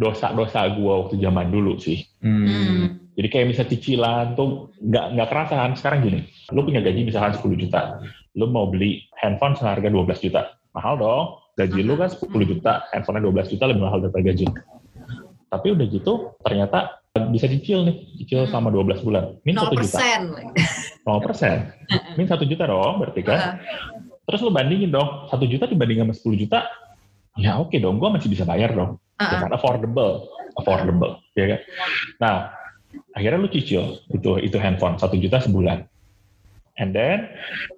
dosa-dosa 0.00 0.66
gue 0.74 0.92
waktu 0.92 1.16
zaman 1.20 1.52
dulu 1.52 1.76
sih. 1.76 2.02
Hmm. 2.24 3.00
Jadi 3.20 3.28
kayak 3.28 3.46
misalnya 3.52 3.70
cicilan 3.76 4.26
tuh 4.32 4.72
nggak 4.80 5.06
nggak 5.12 5.28
kerasa 5.28 5.54
kan 5.60 5.72
sekarang 5.76 6.00
gini, 6.08 6.20
lu 6.56 6.64
punya 6.64 6.80
gaji 6.80 7.04
misalkan 7.04 7.36
10 7.36 7.52
juta, 7.60 8.00
lu 8.32 8.48
mau 8.48 8.72
beli 8.72 9.04
handphone 9.20 9.52
seharga 9.60 9.92
12 9.92 10.24
juta, 10.24 10.56
mahal 10.72 10.96
dong. 10.96 11.26
Gaji 11.60 11.84
lu 11.84 12.00
kan 12.00 12.08
10 12.08 12.32
juta, 12.48 12.88
handphonenya 12.96 13.28
12 13.28 13.52
juta 13.52 13.64
lebih 13.68 13.82
mahal 13.84 13.98
daripada 14.00 14.24
gaji. 14.32 14.46
Tapi 15.52 15.66
udah 15.76 15.86
gitu 15.92 16.12
ternyata 16.40 16.99
bisa 17.10 17.50
cicil 17.50 17.90
nih, 17.90 17.96
cicil 18.22 18.46
hmm. 18.46 18.54
selama 18.54 18.70
12 18.70 19.02
bulan, 19.02 19.34
min 19.42 19.58
1 19.58 19.66
juta. 19.74 19.98
0 19.98 21.26
persen. 21.26 21.74
min 22.18 22.30
1 22.30 22.38
juta 22.46 22.64
dong 22.70 23.02
berarti 23.02 23.22
kan. 23.26 23.58
Terus 24.30 24.40
lu 24.46 24.54
bandingin 24.54 24.94
dong, 24.94 25.26
1 25.26 25.34
juta 25.50 25.66
dibanding 25.66 26.06
sama 26.06 26.14
10 26.14 26.42
juta, 26.46 26.70
ya 27.34 27.58
oke 27.58 27.74
okay 27.74 27.82
dong, 27.82 27.98
gue 27.98 28.08
masih 28.14 28.30
bisa 28.30 28.46
bayar 28.46 28.70
dong. 28.70 29.02
Uh 29.18 29.22
-uh. 29.26 29.42
Karena 29.42 29.58
affordable, 29.58 30.30
affordable, 30.54 31.18
ya 31.34 31.50
kan. 31.50 31.60
Nah, 32.22 32.34
akhirnya 33.18 33.42
lu 33.42 33.50
cicil 33.50 34.06
itu 34.14 34.38
itu 34.38 34.56
handphone 34.62 34.94
satu 34.98 35.18
juta 35.18 35.42
sebulan 35.42 35.82
and 36.78 36.94
then 36.94 37.26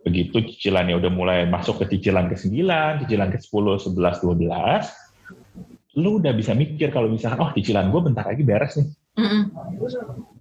begitu 0.05 0.45
cicilannya 0.45 0.97
udah 0.97 1.11
mulai 1.12 1.38
masuk 1.49 1.85
ke 1.85 1.97
cicilan 1.97 2.29
ke 2.29 2.37
9, 2.37 3.01
cicilan 3.05 3.29
ke 3.33 3.38
10, 3.40 3.92
11, 3.92 3.97
12 3.97 6.01
lu 6.01 6.16
udah 6.21 6.33
bisa 6.33 6.57
mikir 6.57 6.88
kalau 6.88 7.12
misalkan 7.12 7.45
oh 7.45 7.53
cicilan 7.53 7.92
gue 7.92 8.01
bentar 8.01 8.25
lagi 8.25 8.40
beres 8.40 8.81
nih 8.81 8.88
mm 9.18 9.27
-hmm. 9.27 9.42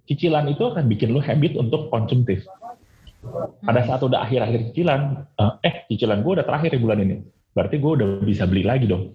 cicilan 0.08 0.46
itu 0.48 0.62
akan 0.62 0.84
bikin 0.88 1.12
lu 1.12 1.20
habit 1.20 1.56
untuk 1.58 1.88
konsumtif 1.92 2.44
pada 3.62 3.86
saat 3.86 4.02
udah 4.02 4.26
akhir-akhir 4.26 4.72
cicilan 4.72 5.26
eh, 5.38 5.52
eh 5.68 5.74
cicilan 5.92 6.20
gue 6.26 6.32
udah 6.40 6.46
terakhir 6.46 6.74
di 6.74 6.80
bulan 6.82 6.98
ini 7.02 7.16
berarti 7.52 7.76
gue 7.78 7.92
udah 8.00 8.08
bisa 8.24 8.48
beli 8.48 8.64
lagi 8.66 8.88
dong 8.88 9.14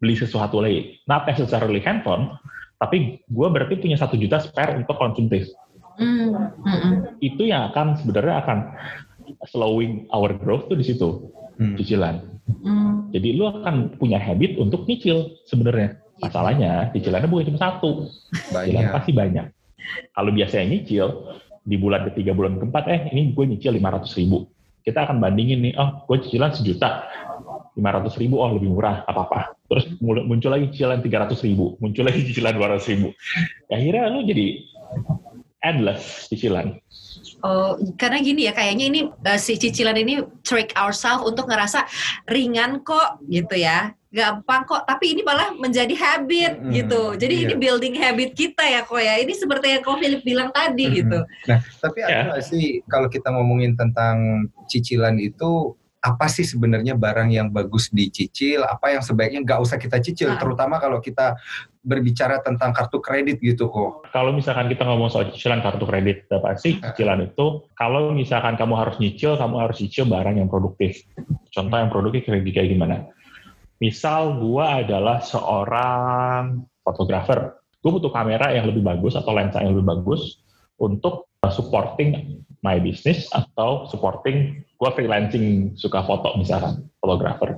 beli 0.00 0.16
sesuatu 0.16 0.64
lagi 0.64 0.98
not 1.06 1.28
necessarily 1.28 1.78
handphone 1.78 2.34
tapi 2.80 3.20
gue 3.28 3.48
berarti 3.52 3.76
punya 3.76 4.00
satu 4.00 4.16
juta 4.16 4.40
spare 4.40 4.80
untuk 4.80 4.96
konsumtif. 4.96 5.52
Mm 6.00 6.32
-hmm. 6.64 7.20
Itu 7.20 7.44
yang 7.44 7.68
akan 7.68 8.00
sebenarnya 8.00 8.40
akan 8.40 8.58
slowing 9.52 10.08
our 10.16 10.32
growth 10.32 10.72
tuh 10.72 10.80
di 10.80 10.88
situ 10.88 11.28
mm. 11.60 11.76
cicilan. 11.76 12.24
Mm. 12.64 13.12
Jadi 13.12 13.28
lu 13.36 13.52
akan 13.52 14.00
punya 14.00 14.16
habit 14.16 14.56
untuk 14.56 14.88
nyicil 14.88 15.36
sebenarnya. 15.44 16.00
Masalahnya 16.20 16.92
cicilannya 16.92 17.28
bukan 17.28 17.48
cuma 17.52 17.60
satu, 17.60 17.90
cicilan 18.52 18.92
pasti 18.92 19.12
banyak. 19.16 19.46
Kalau 20.12 20.30
biasanya 20.30 20.66
nyicil 20.70 21.06
di 21.64 21.76
bulan 21.80 22.06
ketiga 22.12 22.36
bulan 22.36 22.60
keempat, 22.60 22.84
eh 22.88 23.00
ini 23.10 23.32
gue 23.32 23.44
nyicil 23.44 23.74
lima 23.74 23.90
ratus 23.96 24.14
ribu. 24.20 24.46
Kita 24.80 25.08
akan 25.08 25.20
bandingin 25.20 25.60
nih, 25.64 25.72
oh 25.76 26.04
gue 26.08 26.16
cicilan 26.24 26.52
sejuta, 26.52 27.08
lima 27.76 27.90
ratus 27.96 28.16
ribu, 28.20 28.40
oh 28.40 28.52
lebih 28.52 28.72
murah, 28.72 29.04
apa-apa 29.08 29.60
terus 29.70 29.86
muncul 30.02 30.50
lagi 30.50 30.66
cicilan 30.74 30.98
300 30.98 31.46
ribu, 31.46 31.78
muncul 31.78 32.02
lagi 32.02 32.26
cicilan 32.26 32.58
200 32.58 32.90
ribu. 32.90 33.14
Ya, 33.70 33.78
akhirnya 33.78 34.10
lu 34.10 34.26
jadi 34.26 34.46
endless 35.62 36.26
cicilan. 36.26 36.74
Oh, 37.46 37.78
karena 37.94 38.18
gini 38.18 38.50
ya, 38.50 38.52
kayaknya 38.52 38.84
ini 38.90 39.00
uh, 39.06 39.38
si 39.38 39.54
cicilan 39.54 39.94
ini 39.94 40.26
trick 40.42 40.74
ourselves 40.74 41.22
untuk 41.22 41.46
ngerasa 41.46 41.86
ringan 42.26 42.82
kok 42.82 43.22
gitu 43.30 43.62
ya, 43.62 43.94
gampang 44.10 44.66
kok. 44.66 44.82
Tapi 44.84 45.14
ini 45.14 45.22
malah 45.22 45.54
menjadi 45.54 45.94
habit 45.94 46.60
hmm, 46.60 46.70
gitu. 46.74 47.02
Jadi 47.14 47.34
iya. 47.34 47.44
ini 47.46 47.54
building 47.56 47.94
habit 47.96 48.30
kita 48.34 48.62
ya 48.66 48.82
kok 48.82 49.00
ya. 49.00 49.14
Ini 49.22 49.32
seperti 49.32 49.66
yang 49.78 49.82
kok 49.86 49.98
Philip 50.02 50.22
bilang 50.26 50.50
tadi 50.50 50.84
hmm. 50.90 50.94
gitu. 50.98 51.18
Nah, 51.46 51.58
tapi 51.78 51.98
ada 52.02 52.36
ya. 52.36 52.42
sih 52.42 52.82
kalau 52.90 53.06
kita 53.06 53.30
ngomongin 53.30 53.78
tentang 53.78 54.46
cicilan 54.66 55.16
itu 55.22 55.78
apa 56.00 56.32
sih 56.32 56.48
sebenarnya 56.48 56.96
barang 56.96 57.28
yang 57.28 57.52
bagus 57.52 57.92
dicicil, 57.92 58.64
apa 58.64 58.96
yang 58.96 59.04
sebaiknya 59.04 59.44
nggak 59.44 59.60
usah 59.60 59.76
kita 59.76 60.00
cicil, 60.00 60.32
nah. 60.32 60.40
terutama 60.40 60.80
kalau 60.80 60.96
kita 60.96 61.36
berbicara 61.84 62.40
tentang 62.40 62.72
kartu 62.72 63.04
kredit 63.04 63.36
gitu 63.44 63.68
kok. 63.68 64.08
Kalau 64.08 64.32
misalkan 64.32 64.72
kita 64.72 64.88
ngomong 64.88 65.12
soal 65.12 65.28
cicilan 65.28 65.60
kartu 65.60 65.84
kredit, 65.84 66.24
apa 66.32 66.56
sih 66.56 66.80
nah. 66.80 66.96
cicilan 66.96 67.28
itu? 67.28 67.68
Kalau 67.76 68.16
misalkan 68.16 68.56
kamu 68.56 68.74
harus 68.80 68.96
nyicil, 68.96 69.36
kamu 69.36 69.60
harus 69.60 69.76
cicil 69.76 70.08
barang 70.08 70.40
yang 70.40 70.48
produktif. 70.48 71.04
Contoh 71.52 71.76
yang 71.76 71.92
produktif 71.92 72.24
kayak 72.24 72.68
gimana? 72.72 73.04
Misal 73.80 74.36
gua 74.38 74.84
adalah 74.84 75.24
seorang 75.24 76.62
fotografer, 76.84 77.56
gue 77.80 77.90
butuh 77.90 78.12
kamera 78.12 78.52
yang 78.52 78.68
lebih 78.68 78.84
bagus 78.84 79.16
atau 79.16 79.32
lensa 79.32 79.64
yang 79.64 79.72
lebih 79.72 79.88
bagus 79.88 80.44
untuk 80.76 81.32
supporting 81.48 82.40
my 82.60 82.76
business 82.76 83.24
atau 83.32 83.88
supporting 83.88 84.60
gue 84.60 84.90
freelancing 84.92 85.72
suka 85.80 86.04
foto 86.04 86.36
misalkan 86.36 86.84
fotografer. 87.00 87.56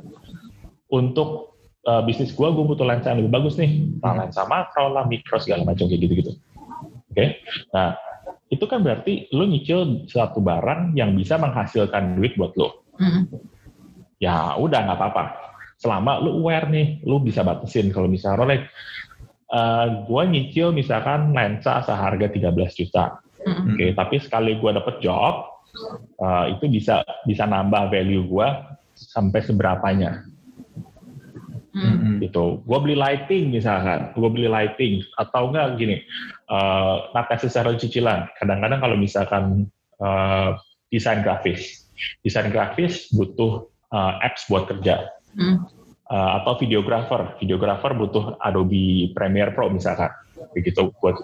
Untuk 0.95 1.59
uh, 1.91 2.07
bisnis 2.07 2.31
gue 2.31 2.49
gue 2.55 2.65
butuh 2.67 2.87
lensa 2.87 3.11
yang 3.11 3.27
lebih 3.27 3.35
bagus 3.35 3.59
nih. 3.59 3.99
Nah, 3.99 4.23
lensa 4.23 4.47
makro 4.47 4.95
lah 4.95 5.11
mikro 5.11 5.43
segala 5.43 5.67
macam 5.67 5.91
kayak 5.91 6.07
gitu 6.07 6.15
gitu 6.23 6.33
oke? 7.13 7.21
Okay? 7.21 7.29
nah 7.71 7.93
itu 8.49 8.65
kan 8.65 8.81
berarti 8.81 9.29
lo 9.37 9.45
nyicil 9.45 10.09
satu 10.09 10.41
barang 10.41 10.97
yang 10.97 11.13
bisa 11.13 11.37
menghasilkan 11.37 12.17
duit 12.17 12.37
buat 12.41 12.57
lo 12.57 12.89
mm-hmm. 12.97 13.25
ya 14.21 14.57
udah 14.57 14.79
nggak 14.89 14.99
apa-apa 14.99 15.25
selama 15.83 16.23
lo 16.23 16.39
aware 16.39 16.71
nih 16.71 17.03
lo 17.03 17.19
bisa 17.19 17.43
batasin 17.43 17.91
kalau 17.91 18.07
misalnya 18.07 18.39
Rolex 18.39 18.63
uh, 19.51 19.59
eh, 19.59 19.87
gue 20.07 20.23
nyicil 20.31 20.71
misalkan 20.71 21.35
lensa 21.35 21.83
seharga 21.83 22.31
13 22.31 22.55
juta 22.79 23.19
Mm-hmm. 23.43 23.75
Oke, 23.75 23.77
okay, 23.79 23.91
tapi 23.95 24.15
sekali 24.23 24.53
gue 24.59 24.71
dapet 24.71 24.95
job, 25.03 25.51
uh, 26.23 26.47
itu 26.47 26.65
bisa 26.71 27.03
bisa 27.27 27.45
nambah 27.47 27.91
value 27.91 28.27
gue 28.31 28.49
sampai 28.95 29.41
seberapanya. 29.43 30.23
Mm-hmm. 31.73 32.21
Gitu. 32.23 32.63
Gue 32.63 32.79
beli 32.85 32.97
lighting 32.97 33.51
misalkan, 33.51 34.13
gue 34.15 34.31
beli 34.31 34.47
lighting 34.47 35.03
atau 35.19 35.51
enggak 35.51 35.81
gini, 35.81 35.97
uh, 36.53 37.11
nakes 37.17 37.49
secara 37.49 37.75
cicilan. 37.75 38.29
Kadang-kadang 38.39 38.79
kalau 38.79 38.97
misalkan 39.01 39.67
uh, 39.99 40.55
desain 40.93 41.25
grafis, 41.25 41.89
desain 42.23 42.53
grafis 42.53 43.11
butuh 43.11 43.67
uh, 43.91 44.23
apps 44.23 44.47
buat 44.47 44.69
kerja. 44.71 45.09
Mm. 45.37 45.57
Uh, 46.13 46.31
atau 46.43 46.61
videographer, 46.61 47.41
videographer 47.41 47.97
butuh 47.97 48.37
Adobe 48.45 49.17
Premiere 49.17 49.57
Pro 49.57 49.73
misalkan, 49.73 50.13
begitu 50.53 50.93
buat 51.01 51.17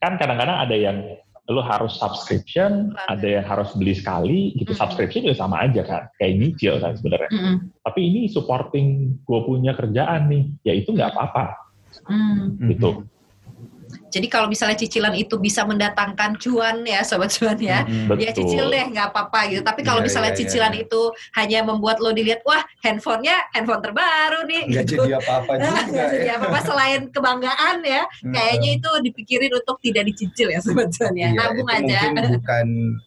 kan 0.00 0.16
kadang-kadang 0.16 0.56
ada 0.56 0.72
yang 0.72 1.04
lu 1.50 1.60
harus 1.60 1.98
subscription, 1.98 2.96
ada 3.10 3.26
yang 3.26 3.44
harus 3.44 3.74
beli 3.76 3.92
sekali, 3.92 4.54
gitu. 4.56 4.72
Mm 4.72 4.78
-hmm. 4.78 4.80
Subscription 4.80 5.20
juga 5.26 5.36
sama 5.36 5.66
aja 5.66 5.82
kan, 5.84 6.02
kayak 6.16 6.38
nyicil 6.38 6.80
kan 6.80 6.96
sebenarnya. 6.96 7.30
Mm 7.34 7.42
-hmm. 7.42 7.56
Tapi 7.82 8.00
ini 8.00 8.20
supporting 8.30 8.86
gue 9.26 9.40
punya 9.42 9.76
kerjaan 9.76 10.30
nih, 10.30 10.44
ya 10.64 10.72
itu 10.78 10.94
nggak 10.94 11.12
apa-apa. 11.12 11.62
Hmm. 12.08 12.56
Gitu. 12.56 13.04
Jadi 14.12 14.26
kalau 14.28 14.46
misalnya 14.46 14.76
cicilan 14.76 15.16
itu 15.16 15.40
bisa 15.40 15.64
mendatangkan 15.64 16.36
cuan 16.36 16.84
ya 16.84 17.00
sobat 17.00 17.32
cuan 17.32 17.56
ya, 17.56 17.88
hmm, 17.88 18.12
ya 18.20 18.30
cicil 18.36 18.68
deh 18.68 18.84
nggak 18.92 19.08
apa-apa 19.08 19.48
gitu. 19.48 19.62
Tapi 19.64 19.80
kalau 19.80 20.04
yeah, 20.04 20.06
misalnya 20.12 20.32
yeah, 20.36 20.40
cicilan 20.44 20.72
yeah. 20.76 20.84
itu 20.84 21.02
hanya 21.40 21.58
membuat 21.64 21.96
lo 22.04 22.12
dilihat 22.12 22.44
wah 22.44 22.60
handphonenya 22.84 23.48
handphone 23.56 23.80
terbaru 23.80 24.44
nih. 24.44 24.62
Nggak 24.68 24.84
gitu. 24.84 25.02
jadi 25.08 25.16
apa-apa 25.24 25.52
juga. 25.64 25.80
Nggak 25.88 26.08
jadi 26.12 26.28
ya. 26.28 26.34
apa-apa 26.36 26.60
selain 26.60 27.00
kebanggaan 27.08 27.76
ya. 27.80 28.02
Hmm. 28.04 28.32
Kayaknya 28.36 28.70
itu 28.76 28.90
dipikirin 29.08 29.52
untuk 29.56 29.76
tidak 29.80 30.04
dicicil 30.12 30.48
ya 30.52 30.60
sobat 30.60 30.92
cuan 30.92 31.14
ya. 31.16 31.32
Yeah, 31.32 31.32
Nabung 31.32 31.68
aja. 31.72 31.98
Mungkin 32.12 32.26
bukan 32.36 32.66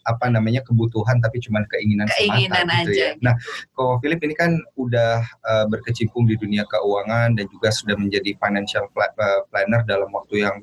apa 0.09 0.25
namanya 0.33 0.61
kebutuhan 0.65 1.21
tapi 1.21 1.37
cuma 1.45 1.61
keinginan, 1.69 2.09
keinginan 2.17 2.65
semata, 2.65 2.81
aja. 2.81 2.89
Gitu 2.89 2.97
ya. 2.97 3.09
Nah, 3.21 3.33
kok 3.77 4.01
Philip 4.01 4.19
ini 4.25 4.33
kan 4.33 4.51
udah 4.75 5.21
uh, 5.45 5.65
berkecimpung 5.69 6.25
di 6.25 6.35
dunia 6.39 6.65
keuangan 6.65 7.37
dan 7.37 7.45
juga 7.53 7.69
sudah 7.69 7.93
menjadi 7.99 8.33
financial 8.41 8.89
eh, 8.89 9.41
planner 9.51 9.81
dalam 9.85 10.09
waktu 10.09 10.47
yang 10.47 10.55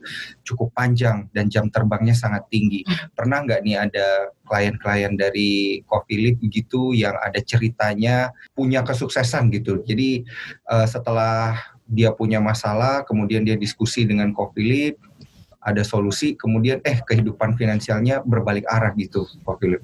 cukup 0.43 0.73
panjang 0.73 1.29
dan 1.37 1.53
jam 1.53 1.69
terbangnya 1.69 2.17
sangat 2.17 2.49
tinggi. 2.49 2.83
Hmm. 2.89 3.13
Pernah 3.13 3.39
nggak 3.45 3.61
nih 3.63 3.77
ada 3.77 4.07
klien-klien 4.49 5.13
dari 5.17 5.81
Philip 6.09 6.37
gitu 6.49 6.93
yang 6.93 7.17
ada 7.21 7.41
ceritanya 7.41 8.33
punya 8.57 8.85
kesuksesan 8.85 9.53
gitu. 9.53 9.81
Jadi 9.85 10.25
uh, 10.69 10.85
setelah 10.89 11.57
dia 11.89 12.13
punya 12.13 12.41
masalah, 12.41 13.05
kemudian 13.05 13.45
dia 13.45 13.57
diskusi 13.57 14.09
dengan 14.09 14.33
Philip, 14.33 14.97
ada 15.63 15.87
solusi, 15.87 16.35
kemudian 16.35 16.83
eh 16.83 16.99
kehidupan 17.05 17.55
finansialnya 17.55 18.25
berbalik 18.27 18.67
arah 18.67 18.91
gitu, 18.99 19.29
Philip. 19.61 19.83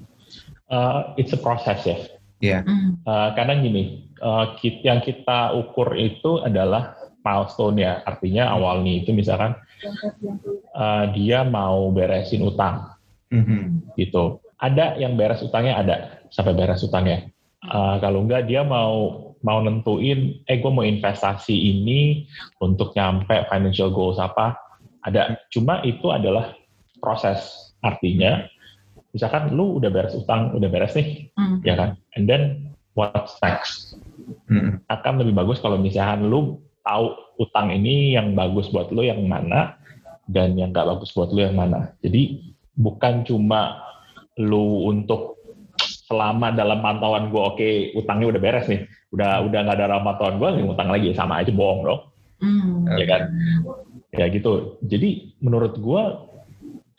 Uh, 0.69 1.15
it's 1.17 1.33
a 1.33 1.39
process 1.39 1.81
ya. 1.87 1.97
Yeah. 2.39 2.63
Uh, 3.03 3.35
kadang 3.35 3.67
gini, 3.67 4.07
uh, 4.23 4.55
yang 4.63 5.03
kita 5.03 5.55
ukur 5.55 5.91
itu 5.95 6.39
adalah 6.39 6.95
milestone 7.23 7.83
ya. 7.83 7.99
Artinya 8.07 8.51
awalnya 8.55 9.03
itu 9.03 9.11
misalkan 9.11 9.55
uh, 10.75 11.05
dia 11.15 11.43
mau 11.47 11.89
beresin 11.93 12.43
utang, 12.45 12.93
mm-hmm. 13.31 13.95
gitu. 13.95 14.39
Ada 14.59 14.99
yang 14.99 15.15
beres 15.15 15.39
utangnya 15.39 15.79
ada 15.79 15.95
sampai 16.29 16.53
beres 16.55 16.83
utangnya. 16.83 17.31
Uh, 17.63 17.99
kalau 18.03 18.23
enggak 18.23 18.47
dia 18.47 18.63
mau 18.63 19.29
mau 19.39 19.59
nentuin, 19.63 20.43
eh 20.51 20.59
gue 20.59 20.71
mau 20.71 20.83
investasi 20.83 21.55
ini 21.55 22.27
untuk 22.59 22.91
nyampe 22.95 23.47
financial 23.47 23.91
goals 23.91 24.19
apa, 24.19 24.55
ada. 25.03 25.39
Cuma 25.47 25.79
itu 25.87 26.11
adalah 26.11 26.55
proses. 26.99 27.71
Artinya, 27.79 28.43
misalkan 29.15 29.55
lu 29.55 29.79
udah 29.79 29.87
beres 29.87 30.11
utang, 30.11 30.51
udah 30.51 30.67
beres 30.67 30.91
nih, 30.99 31.31
mm. 31.39 31.63
ya 31.63 31.79
kan? 31.79 31.95
And 32.19 32.27
then 32.27 32.75
what's 32.99 33.39
next? 33.39 33.95
Mm. 34.51 34.83
Akan 34.91 35.23
lebih 35.23 35.31
bagus 35.31 35.63
kalau 35.63 35.79
misalkan 35.79 36.27
lu 36.27 36.59
tahu 36.83 37.15
utang 37.39 37.71
ini 37.71 38.13
yang 38.13 38.35
bagus 38.35 38.67
buat 38.69 38.91
lo 38.91 39.01
yang 39.01 39.23
mana 39.23 39.79
dan 40.27 40.59
yang 40.59 40.75
gak 40.75 40.85
bagus 40.85 41.15
buat 41.15 41.31
lo 41.31 41.39
yang 41.39 41.55
mana. 41.55 41.95
Jadi 42.03 42.53
bukan 42.75 43.23
cuma 43.23 43.81
lo 44.39 44.87
untuk 44.87 45.39
selama 45.79 46.51
dalam 46.53 46.81
pantauan 46.81 47.29
gue 47.29 47.37
oke 47.41 47.55
okay, 47.57 47.73
utangnya 47.95 48.35
udah 48.35 48.41
beres 48.41 48.67
nih, 48.67 48.81
udah 49.13 49.45
udah 49.45 49.59
nggak 49.61 49.77
ada 49.77 49.85
dalam 49.93 50.05
pantauan 50.05 50.35
gue, 50.41 50.49
utang 50.65 50.89
lagi 50.89 51.13
sama 51.13 51.37
aja 51.43 51.51
bohong 51.53 51.81
dong, 51.85 52.01
hmm. 52.41 52.97
ya 52.97 53.05
kan? 53.05 53.21
Ya 54.09 54.25
gitu. 54.33 54.81
Jadi 54.81 55.37
menurut 55.37 55.77
gue 55.77 56.01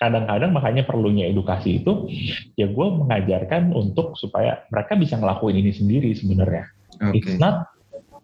kadang-kadang 0.00 0.54
makanya 0.56 0.86
perlunya 0.88 1.28
edukasi 1.28 1.84
itu 1.84 2.08
ya 2.56 2.70
gue 2.70 2.86
mengajarkan 3.04 3.74
untuk 3.76 4.16
supaya 4.16 4.64
mereka 4.72 4.96
bisa 4.96 5.18
ngelakuin 5.18 5.58
ini 5.58 5.72
sendiri 5.74 6.14
sebenarnya. 6.14 6.70
Okay. 7.02 7.18
It's 7.18 7.36
not 7.36 7.68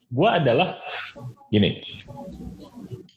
gue 0.06 0.28
adalah 0.28 0.78
gini, 1.50 1.82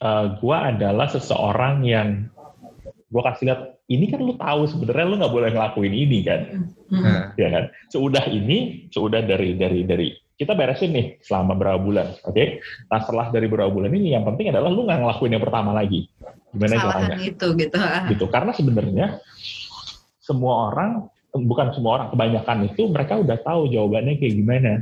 uh, 0.02 0.06
eh, 0.06 0.26
gue 0.38 0.56
adalah 0.56 1.06
seseorang 1.06 1.86
yang 1.86 2.26
gue 3.10 3.22
kasih 3.26 3.44
lihat 3.50 3.60
ini 3.90 4.06
kan 4.06 4.20
lu 4.22 4.38
tahu 4.38 4.70
sebenarnya 4.70 5.06
lu 5.06 5.16
nggak 5.18 5.34
boleh 5.34 5.50
ngelakuin 5.50 5.94
ini 5.94 6.18
kan, 6.22 6.40
hmm. 6.90 7.34
ya 7.34 7.48
kan. 7.50 7.64
Seudah 7.90 8.22
ini, 8.30 8.86
seudah 8.94 9.22
dari 9.26 9.58
dari 9.58 9.82
dari 9.82 10.08
kita 10.38 10.54
beresin 10.56 10.94
nih 10.94 11.06
selama 11.20 11.52
berapa 11.58 11.78
bulan, 11.82 12.16
oke? 12.24 12.32
Okay? 12.32 12.62
Nah 12.88 12.98
setelah 13.02 13.28
dari 13.28 13.50
berapa 13.50 13.68
bulan 13.68 13.92
ini 13.92 14.14
yang 14.14 14.24
penting 14.24 14.54
adalah 14.54 14.70
lu 14.70 14.86
nggak 14.86 15.02
ngelakuin 15.02 15.36
yang 15.36 15.44
pertama 15.44 15.70
lagi. 15.74 16.06
Gimana 16.54 16.74
caranya? 16.80 17.16
itu 17.20 17.46
gitu. 17.58 17.76
Gitu 18.14 18.24
karena 18.30 18.50
sebenarnya 18.54 19.06
semua 20.22 20.70
orang 20.72 21.10
bukan 21.34 21.74
semua 21.74 21.90
orang 22.00 22.08
kebanyakan 22.10 22.58
itu 22.66 22.82
mereka 22.90 23.18
udah 23.20 23.38
tahu 23.42 23.70
jawabannya 23.70 24.18
kayak 24.18 24.34
gimana. 24.38 24.72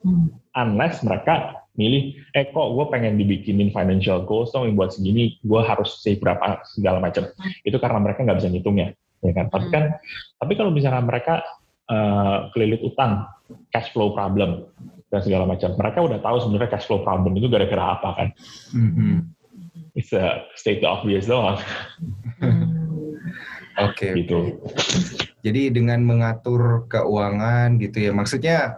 Hmm. 0.00 0.39
Unless 0.60 1.00
mereka 1.00 1.64
milih, 1.80 2.12
eh 2.36 2.52
kok 2.52 2.68
gue 2.76 2.86
pengen 2.92 3.16
dibikinin 3.16 3.72
financial 3.72 4.28
goals 4.28 4.52
dong 4.52 4.68
buat 4.76 4.92
segini, 4.92 5.40
gue 5.40 5.60
harus 5.64 6.04
save 6.04 6.20
berapa 6.20 6.60
segala 6.76 7.00
macam. 7.00 7.32
Itu 7.64 7.80
karena 7.80 7.98
mereka 8.04 8.28
nggak 8.28 8.38
bisa 8.44 8.52
ngitungnya, 8.52 8.92
ya 9.24 9.32
kan? 9.32 9.48
Tapi 9.48 9.66
kan, 9.72 9.84
tapi 10.36 10.52
kalau 10.60 10.68
misalnya 10.68 11.00
mereka 11.00 11.40
uh, 11.88 12.52
kelilit 12.52 12.84
utang, 12.84 13.24
cash 13.72 13.88
flow 13.96 14.12
problem 14.12 14.68
dan 15.08 15.20
segala 15.24 15.48
macam, 15.48 15.72
mereka 15.80 15.98
udah 16.04 16.18
tahu 16.20 16.36
sebenarnya 16.44 16.70
cash 16.76 16.86
flow 16.86 17.00
problem 17.00 17.32
itu 17.40 17.48
gara-gara 17.48 17.96
apa 17.96 18.08
kan? 18.12 18.28
Mm-hmm. 18.76 19.14
It's 19.96 20.12
a 20.12 20.44
state 20.54 20.84
obvious 20.84 21.26
doang. 21.26 21.56
Oke. 23.80 24.12
okay, 24.12 24.26
gitu. 24.26 24.60
Jadi 25.40 25.72
dengan 25.72 26.04
mengatur 26.04 26.84
keuangan 26.92 27.80
gitu 27.80 27.96
ya, 27.96 28.12
maksudnya 28.12 28.76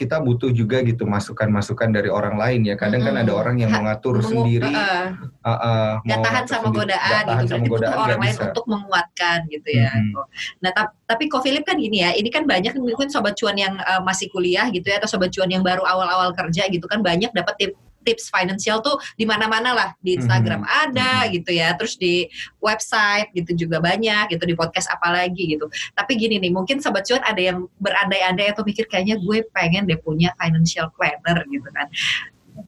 kita 0.00 0.16
butuh 0.24 0.48
juga 0.48 0.80
gitu 0.80 1.04
masukan-masukan 1.04 1.92
dari 1.92 2.08
orang 2.08 2.40
lain 2.40 2.72
ya. 2.72 2.74
Kadang 2.80 3.04
hmm. 3.04 3.08
kan 3.12 3.16
ada 3.20 3.32
orang 3.36 3.56
yang 3.60 3.68
mengatur 3.68 4.16
Memu 4.16 4.28
sendiri, 4.32 4.72
uh, 4.72 5.12
uh, 5.44 5.92
uh, 6.00 6.20
tahan 6.24 6.44
sama 6.48 6.72
sendiri, 6.72 6.78
godaan 6.80 7.04
gitu. 7.04 7.28
Berarti 7.28 7.68
godaan 7.68 7.68
butuh 7.68 7.92
orang 8.00 8.20
lain 8.24 8.32
bisa. 8.32 8.44
untuk 8.48 8.64
menguatkan 8.64 9.38
gitu 9.52 9.68
ya. 9.68 9.92
Hmm. 9.92 10.12
Nah, 10.64 10.70
tapi 11.04 11.24
Ko 11.28 11.44
Philip 11.44 11.68
kan 11.68 11.76
gini 11.76 12.00
ya, 12.00 12.16
ini 12.16 12.32
kan 12.32 12.48
banyak 12.48 12.72
mungkin 12.80 13.12
sobat 13.12 13.36
cuan 13.36 13.60
yang 13.60 13.76
uh, 13.76 14.00
masih 14.00 14.32
kuliah 14.32 14.64
gitu 14.72 14.88
ya 14.88 14.96
atau 14.96 15.10
sobat 15.12 15.28
cuan 15.28 15.52
yang 15.52 15.60
baru 15.60 15.84
awal-awal 15.84 16.32
kerja 16.32 16.64
gitu 16.72 16.88
kan 16.88 17.04
banyak 17.04 17.28
dapat 17.36 17.54
tip 17.60 17.72
tips 18.02 18.32
financial 18.32 18.80
tuh 18.80 18.96
di 19.14 19.24
mana-mana 19.28 19.70
lah 19.76 19.88
di 20.00 20.16
Instagram 20.16 20.64
hmm. 20.64 20.82
ada 20.88 21.12
hmm. 21.24 21.30
gitu 21.36 21.50
ya 21.54 21.72
terus 21.76 21.94
di 22.00 22.26
website 22.58 23.30
gitu 23.36 23.66
juga 23.66 23.78
banyak 23.80 24.32
gitu 24.32 24.44
di 24.44 24.54
podcast 24.56 24.88
apalagi 24.92 25.56
gitu 25.56 25.68
tapi 25.94 26.16
gini 26.16 26.40
nih 26.40 26.52
mungkin 26.52 26.80
sobat 26.80 27.06
cuan 27.06 27.22
ada 27.24 27.40
yang 27.40 27.68
berandai-andai 27.80 28.52
atau 28.52 28.64
mikir 28.64 28.88
kayaknya 28.88 29.20
gue 29.20 29.44
pengen 29.52 29.84
deh 29.88 30.00
punya 30.00 30.32
financial 30.40 30.88
planner 30.96 31.44
gitu 31.48 31.68
kan 31.72 31.86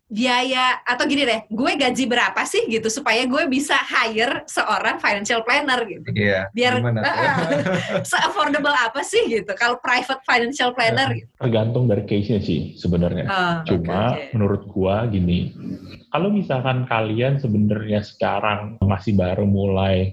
biaya 0.07 0.81
atau 0.85 1.05
gini 1.09 1.25
deh, 1.25 1.41
gue 1.49 1.73
gaji 1.77 2.05
berapa 2.05 2.43
sih 2.45 2.69
gitu 2.69 2.89
supaya 2.93 3.25
gue 3.25 3.45
bisa 3.49 3.75
hire 3.75 4.45
seorang 4.45 5.01
financial 5.01 5.41
planner 5.43 5.81
gitu. 5.89 6.09
Iya. 6.13 6.53
Biar 6.53 6.81
uh, 6.81 8.03
se 8.05 8.17
affordable 8.21 8.75
apa 8.75 9.01
sih 9.05 9.29
gitu 9.29 9.53
kalau 9.57 9.81
private 9.81 10.23
financial 10.29 10.77
planner 10.77 11.13
ya, 11.13 11.19
gitu. 11.25 11.31
Tergantung 11.41 11.85
dari 11.89 12.05
case-nya 12.05 12.41
sih 12.45 12.77
sebenarnya. 12.77 13.25
Uh, 13.27 13.57
Cuma 13.69 14.15
okay, 14.15 14.29
okay. 14.29 14.29
menurut 14.37 14.63
gue 14.69 14.97
gini, 15.15 15.39
kalau 16.13 16.29
misalkan 16.29 16.85
kalian 16.89 17.41
sebenarnya 17.41 18.01
sekarang 18.05 18.77
masih 18.85 19.17
baru 19.17 19.49
mulai 19.49 20.13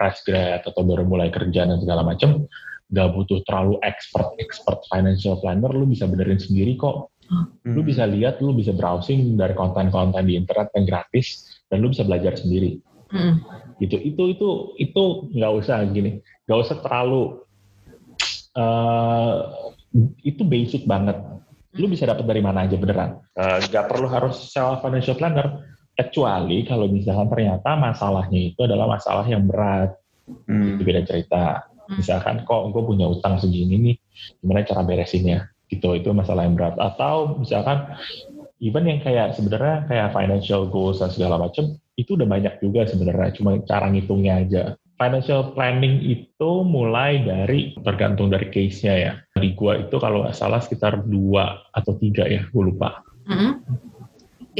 fresh 0.00 0.24
grad 0.24 0.64
atau 0.64 0.80
baru 0.80 1.04
mulai 1.04 1.28
kerja 1.28 1.68
dan 1.68 1.76
segala 1.76 2.00
macam, 2.00 2.48
gak 2.90 3.08
butuh 3.14 3.44
terlalu 3.44 3.76
expert 3.84 4.32
expert 4.40 4.80
financial 4.88 5.36
planner, 5.38 5.70
lu 5.70 5.84
bisa 5.84 6.08
benerin 6.08 6.40
sendiri 6.40 6.74
kok 6.80 7.12
Hmm. 7.30 7.46
Lu 7.78 7.86
bisa 7.86 8.02
lihat, 8.10 8.42
lu 8.42 8.50
bisa 8.50 8.74
browsing 8.74 9.38
dari 9.38 9.54
konten-konten 9.54 10.26
di 10.26 10.34
internet 10.34 10.74
yang 10.74 10.84
gratis 10.90 11.46
dan 11.70 11.78
lu 11.78 11.94
bisa 11.94 12.02
belajar 12.02 12.34
sendiri. 12.34 12.82
Hmm. 13.14 13.38
Gitu. 13.78 13.96
Itu 14.02 14.22
itu 14.34 14.48
itu 14.82 15.02
nggak 15.38 15.52
usah 15.62 15.86
gini, 15.94 16.18
nggak 16.50 16.58
usah 16.58 16.76
terlalu 16.82 17.46
uh, 18.58 19.34
itu 20.26 20.42
basic 20.42 20.90
banget. 20.90 21.22
Lu 21.78 21.86
bisa 21.86 22.02
dapat 22.10 22.26
dari 22.26 22.42
mana 22.42 22.66
aja 22.66 22.74
beneran. 22.74 23.22
Uh, 23.38 23.62
nggak 23.62 23.86
perlu 23.86 24.10
harus 24.10 24.50
sewa 24.50 24.82
financial 24.82 25.14
planner 25.14 25.70
kecuali 25.94 26.66
kalau 26.66 26.90
misalkan 26.90 27.30
ternyata 27.30 27.78
masalahnya 27.78 28.40
itu 28.50 28.60
adalah 28.66 28.90
masalah 28.90 29.22
yang 29.30 29.46
berat. 29.46 29.94
Hmm. 30.50 30.74
Itu 30.74 30.82
beda 30.82 31.06
cerita. 31.06 31.70
Hmm. 31.86 32.02
Misalkan 32.02 32.42
kok 32.42 32.74
gue 32.74 32.82
punya 32.82 33.06
utang 33.06 33.38
segini 33.38 33.78
nih, 33.78 33.96
gimana 34.42 34.66
cara 34.66 34.82
beresinnya? 34.82 35.46
Gitu 35.70 35.94
itu 35.94 36.10
masalah 36.10 36.44
yang 36.44 36.58
berat 36.58 36.74
atau 36.76 37.38
misalkan 37.38 37.94
even 38.58 38.84
yang 38.90 39.00
kayak 39.00 39.32
sebenarnya 39.38 39.86
kayak 39.86 40.12
financial 40.12 40.66
goals 40.66 40.98
dan 40.98 41.14
segala 41.14 41.38
macam 41.38 41.78
itu 41.94 42.18
udah 42.18 42.28
banyak 42.28 42.54
juga 42.58 42.84
sebenarnya 42.90 43.30
cuma 43.38 43.56
cara 43.64 43.86
ngitungnya 43.88 44.34
aja 44.42 44.62
financial 45.00 45.56
planning 45.56 46.04
itu 46.04 46.50
mulai 46.60 47.24
dari 47.24 47.72
tergantung 47.80 48.28
dari 48.28 48.52
case-nya 48.52 48.94
ya 49.00 49.12
di 49.40 49.56
gua 49.56 49.80
itu 49.80 49.96
kalau 49.96 50.26
nggak 50.26 50.36
salah 50.36 50.60
sekitar 50.60 51.08
dua 51.08 51.64
atau 51.72 51.96
tiga 51.96 52.28
ya 52.28 52.44
gue 52.44 52.62
lupa 52.62 53.00
mm 53.24 53.32
-hmm. 53.32 53.52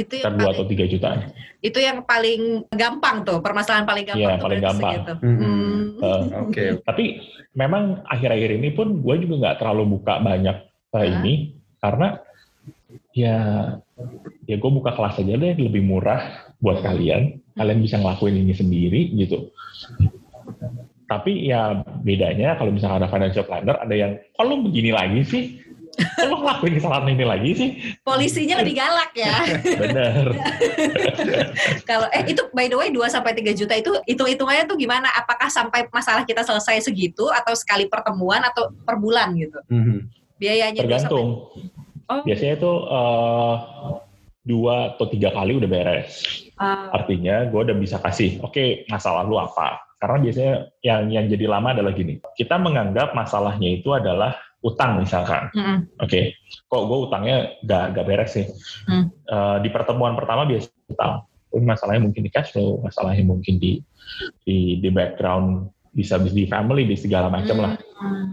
itu 0.00 0.24
yang 0.24 0.40
dua 0.40 0.56
atau 0.56 0.64
tiga 0.64 0.88
jutaan 0.88 1.28
itu 1.61 1.76
yang 1.76 2.08
paling 2.08 2.64
gampang 2.72 3.20
tuh 3.20 3.44
permasalahan 3.44 3.84
paling 3.84 4.08
gampang 4.08 4.38
ya, 4.40 4.40
paling 4.40 4.61
gampang 4.64 4.92
gitu. 4.96 5.14
mm 5.20 5.36
-hmm. 5.36 5.76
uh, 6.00 6.08
oke 6.08 6.24
okay. 6.48 6.68
tapi 6.88 7.20
memang 7.52 8.00
akhir-akhir 8.08 8.50
ini 8.56 8.72
pun 8.72 9.04
gue 9.04 9.14
juga 9.20 9.34
nggak 9.44 9.56
terlalu 9.61 10.00
buka 10.00 10.24
banyak 10.24 10.69
uh, 10.95 11.07
ini 11.07 11.57
karena 11.80 12.20
ya 13.14 13.36
ya 14.47 14.57
gue 14.59 14.70
buka 14.70 14.95
kelas 14.95 15.22
aja 15.22 15.34
deh 15.36 15.55
lebih 15.57 15.82
murah 15.82 16.51
buat 16.61 16.82
kalian. 16.84 17.41
Kalian 17.57 17.80
bisa 17.82 17.99
ngelakuin 17.99 18.41
ini 18.41 18.55
sendiri 18.55 19.11
gitu. 19.16 19.51
Tapi 21.11 21.51
ya 21.51 21.82
bedanya 22.07 22.55
kalau 22.55 22.70
misalnya 22.70 23.05
ada 23.05 23.11
financial 23.11 23.43
planner, 23.43 23.76
ada 23.82 23.95
yang, 23.99 24.14
kalau 24.38 24.62
oh, 24.62 24.62
begini 24.62 24.95
lagi 24.95 25.20
sih? 25.26 25.45
Lo 26.22 26.38
ngelakuin 26.38 26.78
kesalahan 26.78 27.11
ini 27.12 27.26
lagi 27.26 27.51
sih? 27.51 27.68
Polisinya 28.07 28.62
lebih 28.62 28.78
galak 28.78 29.11
ya. 29.18 29.34
Bener. 29.82 30.24
Kalau 31.91 32.07
eh 32.14 32.24
itu 32.30 32.47
by 32.55 32.70
the 32.70 32.78
way 32.78 32.88
2 32.95 33.11
sampai 33.11 33.34
3 33.34 33.59
juta 33.59 33.74
itu 33.74 33.91
hitung-hitungannya 34.07 34.64
tuh 34.70 34.78
gimana? 34.78 35.11
Apakah 35.18 35.51
sampai 35.51 35.91
masalah 35.91 36.22
kita 36.22 36.47
selesai 36.47 36.86
segitu 36.88 37.26
atau 37.28 37.53
sekali 37.59 37.91
pertemuan 37.91 38.41
atau 38.47 38.70
per 38.86 38.97
bulan 38.97 39.34
gitu? 39.34 39.59
Mm 39.66 39.82
-hmm. 39.82 39.99
Biayanya 40.41 40.80
tergantung. 40.80 41.53
Oh. 42.11 42.22
Biasanya 42.26 42.55
itu 42.59 42.72
uh, 42.91 43.55
dua 44.41 44.97
atau 44.97 45.07
tiga 45.07 45.30
kali 45.30 45.61
udah 45.61 45.68
beres. 45.68 46.24
Uh. 46.57 46.91
Artinya 46.97 47.47
gue 47.47 47.61
udah 47.61 47.76
bisa 47.76 48.01
kasih, 48.01 48.41
oke 48.41 48.57
okay, 48.57 48.68
masalah 48.88 49.22
lu 49.28 49.36
apa? 49.36 49.78
Karena 50.01 50.16
biasanya 50.16 50.55
yang 50.80 51.03
yang 51.12 51.24
jadi 51.28 51.45
lama 51.45 51.76
adalah 51.76 51.93
gini, 51.93 52.16
kita 52.34 52.57
menganggap 52.57 53.12
masalahnya 53.12 53.68
itu 53.68 53.93
adalah 53.93 54.32
utang 54.61 55.01
misalkan, 55.01 55.49
mm 55.57 55.61
-hmm. 55.61 55.76
oke, 56.05 56.09
okay. 56.09 56.36
kok 56.68 56.84
gue 56.84 56.99
utangnya 57.09 57.38
gak, 57.64 57.97
gak 57.97 58.07
beres 58.09 58.32
sih. 58.36 58.47
Mm. 58.88 59.09
Uh, 59.24 59.57
di 59.64 59.68
pertemuan 59.72 60.12
pertama 60.16 60.45
biasa 60.45 60.68
utang, 60.88 61.24
masalahnya 61.64 62.05
mungkin 62.09 62.22
di 62.24 62.30
cash 62.32 62.53
flow, 62.53 62.80
masalahnya 62.84 63.24
mungkin 63.24 63.57
di 63.57 63.80
di, 64.45 64.80
di 64.80 64.88
background 64.93 65.68
bisa 65.91 66.22
di 66.22 66.47
family 66.47 66.86
di 66.86 66.95
segala 66.95 67.26
macam 67.26 67.59
lah. 67.59 67.72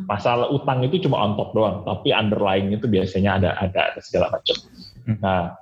Masalah 0.05 0.53
utang 0.53 0.85
itu 0.85 1.01
cuma 1.03 1.19
on 1.19 1.33
top 1.35 1.51
doang, 1.57 1.83
tapi 1.83 2.13
underlying 2.13 2.71
itu 2.71 2.85
biasanya 2.85 3.41
ada 3.41 3.49
ada, 3.57 3.93
ada 3.93 3.99
segala 3.99 4.29
macam. 4.29 4.55
Mm. 5.09 5.17
Nah, 5.19 5.57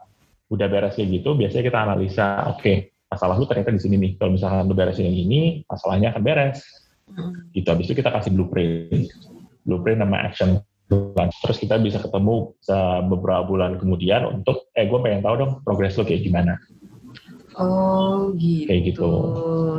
udah 0.51 0.67
beres 0.69 0.93
kayak 0.99 1.23
gitu, 1.23 1.33
biasanya 1.33 1.63
kita 1.65 1.79
analisa, 1.81 2.27
oke, 2.51 2.61
okay, 2.61 2.75
masalah 3.09 3.39
lu 3.39 3.47
ternyata 3.47 3.73
di 3.73 3.81
sini 3.81 3.95
nih. 3.97 4.11
Kalau 4.19 4.31
misalnya 4.35 4.67
lu 4.67 4.75
beresin 4.75 5.09
yang 5.09 5.17
ini, 5.17 5.41
masalahnya 5.65 6.13
akan 6.13 6.21
beres. 6.21 6.59
Mm. 7.09 7.31
Gitu. 7.55 7.67
Habis 7.69 7.85
itu 7.89 7.95
kita 7.97 8.09
kasih 8.13 8.31
blueprint 8.35 9.09
blueprint 9.65 9.99
nama 9.99 10.29
action 10.29 10.61
plan. 10.85 11.33
Terus 11.41 11.57
kita 11.57 11.81
bisa 11.81 11.97
ketemu 11.97 12.53
beberapa 13.09 13.41
bulan 13.49 13.81
kemudian 13.81 14.29
untuk, 14.29 14.69
eh 14.77 14.85
gue 14.85 14.99
pengen 15.01 15.25
tahu 15.25 15.35
dong 15.41 15.51
progres 15.65 15.97
lo 15.97 16.05
kayak 16.05 16.21
gimana. 16.21 16.61
Oh 17.55 18.35
gitu. 18.35 18.67
Kayak 18.67 18.81
gitu. 18.91 19.09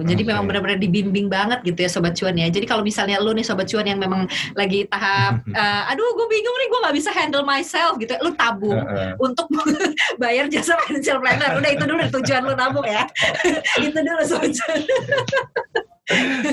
Jadi 0.08 0.22
okay. 0.24 0.30
memang 0.32 0.44
benar-benar 0.48 0.78
dibimbing 0.80 1.28
banget 1.28 1.60
gitu 1.60 1.76
ya 1.76 1.90
sobat 1.92 2.16
cuan 2.16 2.36
ya. 2.36 2.48
Jadi 2.48 2.64
kalau 2.64 2.80
misalnya 2.80 3.20
lu 3.20 3.36
nih 3.36 3.44
sobat 3.44 3.68
cuan 3.68 3.84
yang 3.84 4.00
memang 4.00 4.24
lagi 4.56 4.88
tahap, 4.88 5.44
uh, 5.52 5.82
aduh 5.92 6.08
gue 6.16 6.26
bingung 6.32 6.56
nih 6.56 6.68
gue 6.72 6.80
nggak 6.88 6.96
bisa 6.96 7.10
handle 7.12 7.44
myself 7.44 8.00
gitu, 8.00 8.16
lu 8.24 8.32
tabung 8.32 8.80
uh, 8.80 9.12
uh. 9.12 9.12
untuk 9.20 9.44
bayar 10.22 10.48
jasa 10.48 10.80
financial 10.88 11.20
planner. 11.20 11.52
Udah 11.60 11.70
itu 11.70 11.84
dulu 11.84 12.02
tujuan 12.20 12.42
lu 12.48 12.54
tabung 12.56 12.86
ya. 12.88 13.04
itu 13.86 13.98
dulu 14.00 14.22
sobat 14.24 14.52
cuan. 14.56 14.80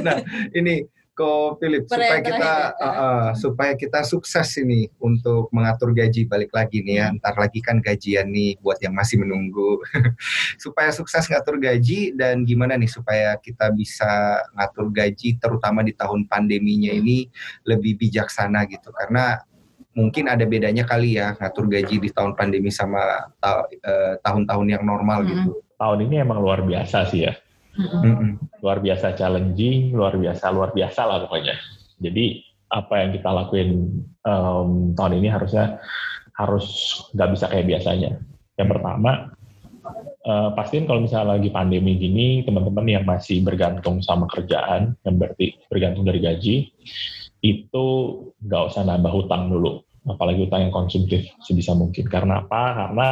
nah 0.02 0.18
ini 0.58 0.84
Ko 1.14 1.62
Philip 1.62 1.86
supaya 1.86 2.20
kita 2.26 2.54
uh, 2.82 2.86
uh, 2.90 3.28
supaya 3.38 3.74
kita 3.78 4.02
sukses 4.02 4.50
ini 4.58 4.90
untuk 4.98 5.54
mengatur 5.54 5.94
gaji 5.94 6.26
balik 6.26 6.50
lagi 6.50 6.82
nih 6.82 6.96
ya 6.98 7.08
hmm. 7.14 7.22
ntar 7.22 7.38
lagi 7.38 7.62
kan 7.62 7.78
gajian 7.78 8.34
nih 8.34 8.58
buat 8.66 8.82
yang 8.82 8.98
masih 8.98 9.22
menunggu 9.22 9.78
supaya 10.64 10.90
sukses 10.90 11.30
ngatur 11.30 11.62
gaji 11.62 12.18
dan 12.18 12.42
gimana 12.50 12.74
nih 12.74 12.90
supaya 12.90 13.38
kita 13.38 13.70
bisa 13.78 14.42
ngatur 14.58 14.90
gaji 14.90 15.38
terutama 15.38 15.86
di 15.86 15.94
tahun 15.94 16.26
pandeminya 16.26 16.90
hmm. 16.90 17.02
ini 17.06 17.18
lebih 17.70 18.02
bijaksana 18.02 18.66
gitu 18.66 18.90
karena 18.90 19.38
mungkin 19.94 20.26
ada 20.26 20.42
bedanya 20.50 20.90
kali 20.90 21.22
ya 21.22 21.38
ngatur 21.38 21.70
gaji 21.70 22.02
di 22.02 22.10
tahun 22.10 22.34
pandemi 22.34 22.74
sama 22.74 23.30
eh, 23.46 24.18
tahun-tahun 24.26 24.66
yang 24.66 24.82
normal 24.82 25.22
hmm. 25.22 25.30
gitu 25.30 25.50
tahun 25.78 26.10
ini 26.10 26.16
emang 26.26 26.42
luar 26.42 26.66
biasa 26.66 27.06
sih 27.14 27.30
ya 27.30 27.43
Luar 28.62 28.78
biasa 28.80 29.18
challenging, 29.18 29.94
luar 29.94 30.16
biasa, 30.18 30.54
luar 30.54 30.72
biasa 30.72 31.02
lah 31.06 31.18
pokoknya. 31.26 31.56
Jadi 31.98 32.42
apa 32.74 32.94
yang 33.06 33.10
kita 33.14 33.30
lakuin 33.30 33.70
um, 34.26 34.98
tahun 34.98 35.22
ini 35.22 35.30
harusnya 35.30 35.78
harus 36.34 36.66
nggak 37.14 37.30
bisa 37.38 37.46
kayak 37.50 37.70
biasanya. 37.70 38.18
Yang 38.58 38.70
pertama, 38.78 39.12
uh, 40.26 40.50
pastiin 40.58 40.90
kalau 40.90 41.06
misalnya 41.06 41.38
lagi 41.38 41.50
pandemi 41.54 41.98
gini, 41.98 42.42
teman-teman 42.42 42.86
yang 42.90 43.06
masih 43.06 43.46
bergantung 43.46 44.02
sama 44.02 44.26
kerjaan, 44.30 44.98
yang 45.06 45.16
berarti 45.22 45.58
bergantung 45.70 46.06
dari 46.06 46.20
gaji, 46.22 46.56
itu 47.46 47.86
nggak 48.42 48.64
usah 48.74 48.88
nambah 48.88 49.12
hutang 49.12 49.52
dulu 49.54 49.84
apalagi 50.04 50.48
utang 50.48 50.68
yang 50.68 50.74
konsumtif 50.74 51.32
sebisa 51.44 51.72
mungkin. 51.76 52.06
Karena 52.08 52.44
apa? 52.44 52.62
Karena 52.76 53.08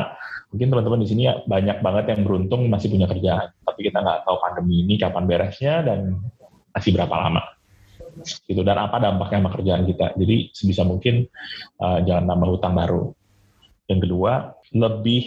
mungkin 0.52 0.68
teman-teman 0.72 1.00
di 1.04 1.08
sini 1.08 1.22
ya 1.28 1.40
banyak 1.44 1.78
banget 1.80 2.06
yang 2.16 2.22
beruntung 2.28 2.68
masih 2.68 2.92
punya 2.92 3.08
kerjaan, 3.08 3.56
tapi 3.64 3.80
kita 3.88 3.98
nggak 4.04 4.20
tahu 4.28 4.38
pandemi 4.44 4.84
ini 4.84 4.96
kapan 5.00 5.24
beresnya 5.28 5.74
dan 5.86 6.20
masih 6.76 6.92
berapa 6.96 7.16
lama. 7.16 7.44
Gitu 8.22 8.62
dan 8.62 8.78
apa 8.78 9.00
dampaknya 9.00 9.40
sama 9.40 9.52
kerjaan 9.56 9.84
kita. 9.88 10.08
Jadi 10.20 10.52
sebisa 10.52 10.84
mungkin 10.84 11.26
uh, 11.80 12.04
jangan 12.04 12.28
nambah 12.28 12.50
hutang 12.60 12.76
baru. 12.76 13.16
Yang 13.88 14.08
kedua, 14.08 14.56
lebih 14.72 15.24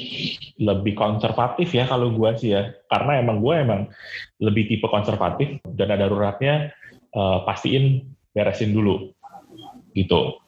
lebih 0.56 0.96
konservatif 0.96 1.68
ya 1.76 1.84
kalau 1.84 2.12
gue 2.16 2.30
sih 2.40 2.56
ya, 2.56 2.72
karena 2.88 3.20
emang 3.20 3.44
gue 3.44 3.54
emang 3.56 3.80
lebih 4.40 4.68
tipe 4.72 4.88
konservatif 4.88 5.60
dan 5.68 5.92
ada 5.92 6.08
daruratnya 6.08 6.72
uh, 7.12 7.44
pastiin 7.44 8.08
beresin 8.34 8.74
dulu 8.74 9.14
gitu 9.94 10.43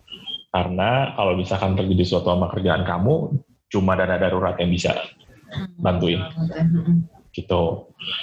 karena 0.56 1.12
kalau 1.12 1.36
misalkan 1.36 1.76
terjadi 1.76 2.04
suatu 2.08 2.32
sama 2.32 2.48
kerjaan 2.48 2.80
kamu, 2.88 3.36
cuma 3.68 3.92
dana 3.92 4.16
darurat 4.16 4.56
yang 4.56 4.72
bisa 4.72 4.96
hmm. 4.96 5.76
bantuin. 5.76 6.24
Gitu. 7.28 7.64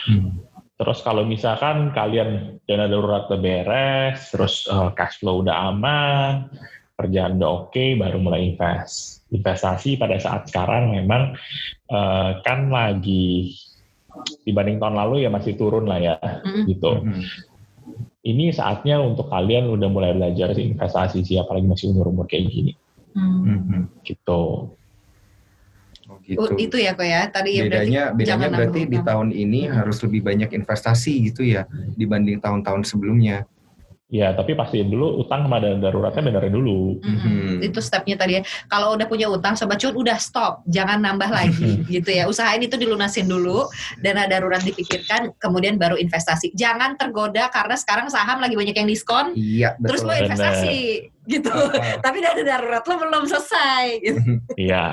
Hmm. 0.09 0.41
Terus 0.73 1.05
kalau 1.05 1.29
misalkan 1.29 1.93
kalian 1.93 2.57
dana 2.65 2.89
darurat 2.89 3.29
udah 3.29 3.37
beres, 3.37 4.33
terus 4.33 4.65
uh, 4.65 4.89
cash 4.97 5.21
flow 5.21 5.45
udah 5.45 5.69
aman, 5.69 6.49
kerjaan 6.97 7.37
udah 7.37 7.69
oke, 7.69 7.69
okay, 7.69 7.93
baru 8.01 8.17
mulai 8.17 8.49
invest. 8.49 9.29
Investasi 9.29 10.01
pada 10.01 10.17
saat 10.17 10.49
sekarang 10.49 10.89
memang 10.89 11.37
uh, 11.93 12.41
kan 12.41 12.73
lagi 12.73 13.53
dibanding 14.41 14.81
tahun 14.81 14.97
lalu 14.97 15.21
ya 15.21 15.29
masih 15.29 15.53
turun 15.53 15.85
lah 15.85 16.01
ya, 16.01 16.17
mm-hmm. 16.17 16.65
gitu. 16.65 16.97
Mm-hmm 16.97 17.52
ini 18.23 18.55
saatnya 18.55 19.03
untuk 19.03 19.27
kalian 19.27 19.67
udah 19.67 19.89
mulai 19.91 20.15
belajar 20.15 20.55
investasi 20.55 21.27
sih 21.27 21.35
apalagi 21.35 21.67
masih 21.67 21.91
umur-umur 21.91 22.23
kayak 22.23 22.47
gini. 22.47 22.73
Hmm. 23.13 23.91
Gitu. 24.01 24.71
Oh, 26.07 26.17
gitu. 26.23 26.39
Oh, 26.39 26.49
itu 26.55 26.75
ya 26.79 26.95
kok 26.95 27.07
ya 27.07 27.27
tadi 27.31 27.59
ya 27.59 27.63
bedanya 27.67 28.03
berarti 28.11 28.19
bedanya 28.19 28.47
berarti 28.51 28.81
di 28.87 28.99
tahun 28.99 29.29
ini 29.31 29.61
hmm. 29.67 29.73
harus 29.75 29.97
lebih 30.03 30.21
banyak 30.23 30.49
investasi 30.55 31.31
gitu 31.31 31.47
ya 31.47 31.67
dibanding 31.99 32.39
tahun-tahun 32.39 32.87
sebelumnya. 32.87 33.43
Ya, 34.13 34.29
tapi 34.37 34.53
pastiin 34.53 34.93
dulu 34.93 35.25
utang 35.25 35.49
sama 35.49 35.57
dana 35.57 35.81
daruratnya 35.81 36.21
benerin 36.21 36.53
dulu. 36.53 37.01
Mm-hmm. 37.01 37.65
Itu 37.65 37.81
stepnya 37.81 38.13
tadi 38.13 38.37
ya. 38.37 38.41
Kalau 38.69 38.93
udah 38.93 39.09
punya 39.09 39.25
utang, 39.25 39.57
sobat 39.57 39.81
cuan 39.81 39.97
udah 39.97 40.21
stop, 40.21 40.61
jangan 40.69 41.01
nambah 41.01 41.33
lagi 41.41 41.81
gitu 41.89 42.13
ya. 42.13 42.29
Usahain 42.29 42.61
itu 42.61 42.77
dilunasin 42.77 43.25
dulu, 43.25 43.65
dana 44.05 44.29
darurat 44.29 44.61
dipikirkan, 44.61 45.33
kemudian 45.41 45.81
baru 45.81 45.97
investasi. 45.97 46.53
Jangan 46.53 46.93
tergoda 46.93 47.49
karena 47.49 47.73
sekarang 47.73 48.13
saham 48.13 48.37
lagi 48.37 48.53
banyak 48.53 48.77
yang 48.77 48.85
diskon. 48.85 49.33
Iya, 49.33 49.81
betul. 49.81 49.87
Terus 49.89 50.01
mau 50.05 50.13
investasi. 50.13 50.77
Bener 51.09 51.13
gitu. 51.27 51.51
Tapi 52.03 52.17
dana 52.19 52.41
darurat 52.43 52.83
lo 52.83 52.95
belum 52.99 53.23
selesai. 53.27 53.85
Gitu. 54.03 54.21
Iya. 54.53 54.85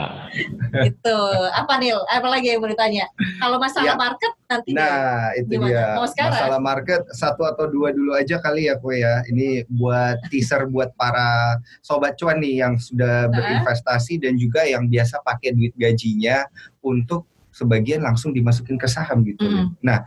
gitu. 0.89 1.20
Apa 1.53 1.76
nih? 1.83 1.93
Apa 2.09 2.28
lagi 2.31 2.55
yang 2.55 2.64
mau 2.64 2.70
ditanya? 2.70 3.07
Kalau 3.43 3.61
masalah 3.61 3.95
ya. 3.95 3.99
market 3.99 4.33
nanti 4.49 4.70
Nah, 4.72 5.35
itu 5.37 5.59
gimana? 5.59 5.68
dia. 5.68 5.87
Mau 5.99 6.09
sekarang? 6.09 6.41
Masalah 6.41 6.61
market 6.62 7.03
satu 7.12 7.43
atau 7.45 7.68
dua 7.68 7.93
dulu 7.93 8.16
aja 8.16 8.41
kali 8.41 8.70
ya, 8.70 8.78
kue 8.81 9.03
ya. 9.03 9.20
Ini 9.28 9.68
buat 9.68 10.16
teaser 10.33 10.70
buat 10.70 10.95
para 10.97 11.61
sobat 11.85 12.16
cuan 12.16 12.41
nih 12.41 12.64
yang 12.64 12.74
sudah 12.81 13.28
berinvestasi 13.28 14.22
dan 14.22 14.39
juga 14.41 14.64
yang 14.64 14.89
biasa 14.89 15.20
pakai 15.22 15.53
duit 15.53 15.74
gajinya 15.76 16.47
untuk 16.81 17.28
sebagian 17.51 18.01
langsung 18.01 18.33
dimasukin 18.33 18.78
ke 18.78 18.87
saham 18.87 19.26
gitu. 19.26 19.45
Mm. 19.45 19.76
Nah, 19.83 20.07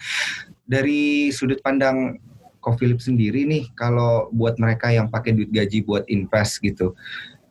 dari 0.63 1.30
sudut 1.30 1.59
pandang 1.59 2.17
Ko 2.64 2.80
Philip 2.80 3.03
sendiri 3.03 3.43
nih 3.43 3.68
kalau 3.76 4.32
buat 4.32 4.55
mereka 4.55 4.88
yang 4.88 5.11
pakai 5.11 5.36
duit 5.36 5.51
gaji 5.51 5.84
buat 5.84 6.07
invest 6.07 6.64
gitu 6.64 6.95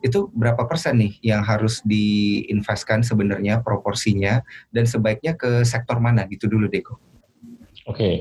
itu 0.02 0.26
berapa 0.34 0.66
persen 0.66 0.98
nih 0.98 1.12
yang 1.22 1.46
harus 1.46 1.78
diinvestkan 1.86 3.06
sebenarnya 3.06 3.62
proporsinya 3.62 4.42
dan 4.74 4.84
sebaiknya 4.84 5.38
ke 5.38 5.62
sektor 5.62 6.02
mana 6.02 6.26
gitu 6.26 6.50
dulu 6.50 6.66
Deko. 6.66 6.98
Oke, 7.86 7.98
okay. 7.98 8.14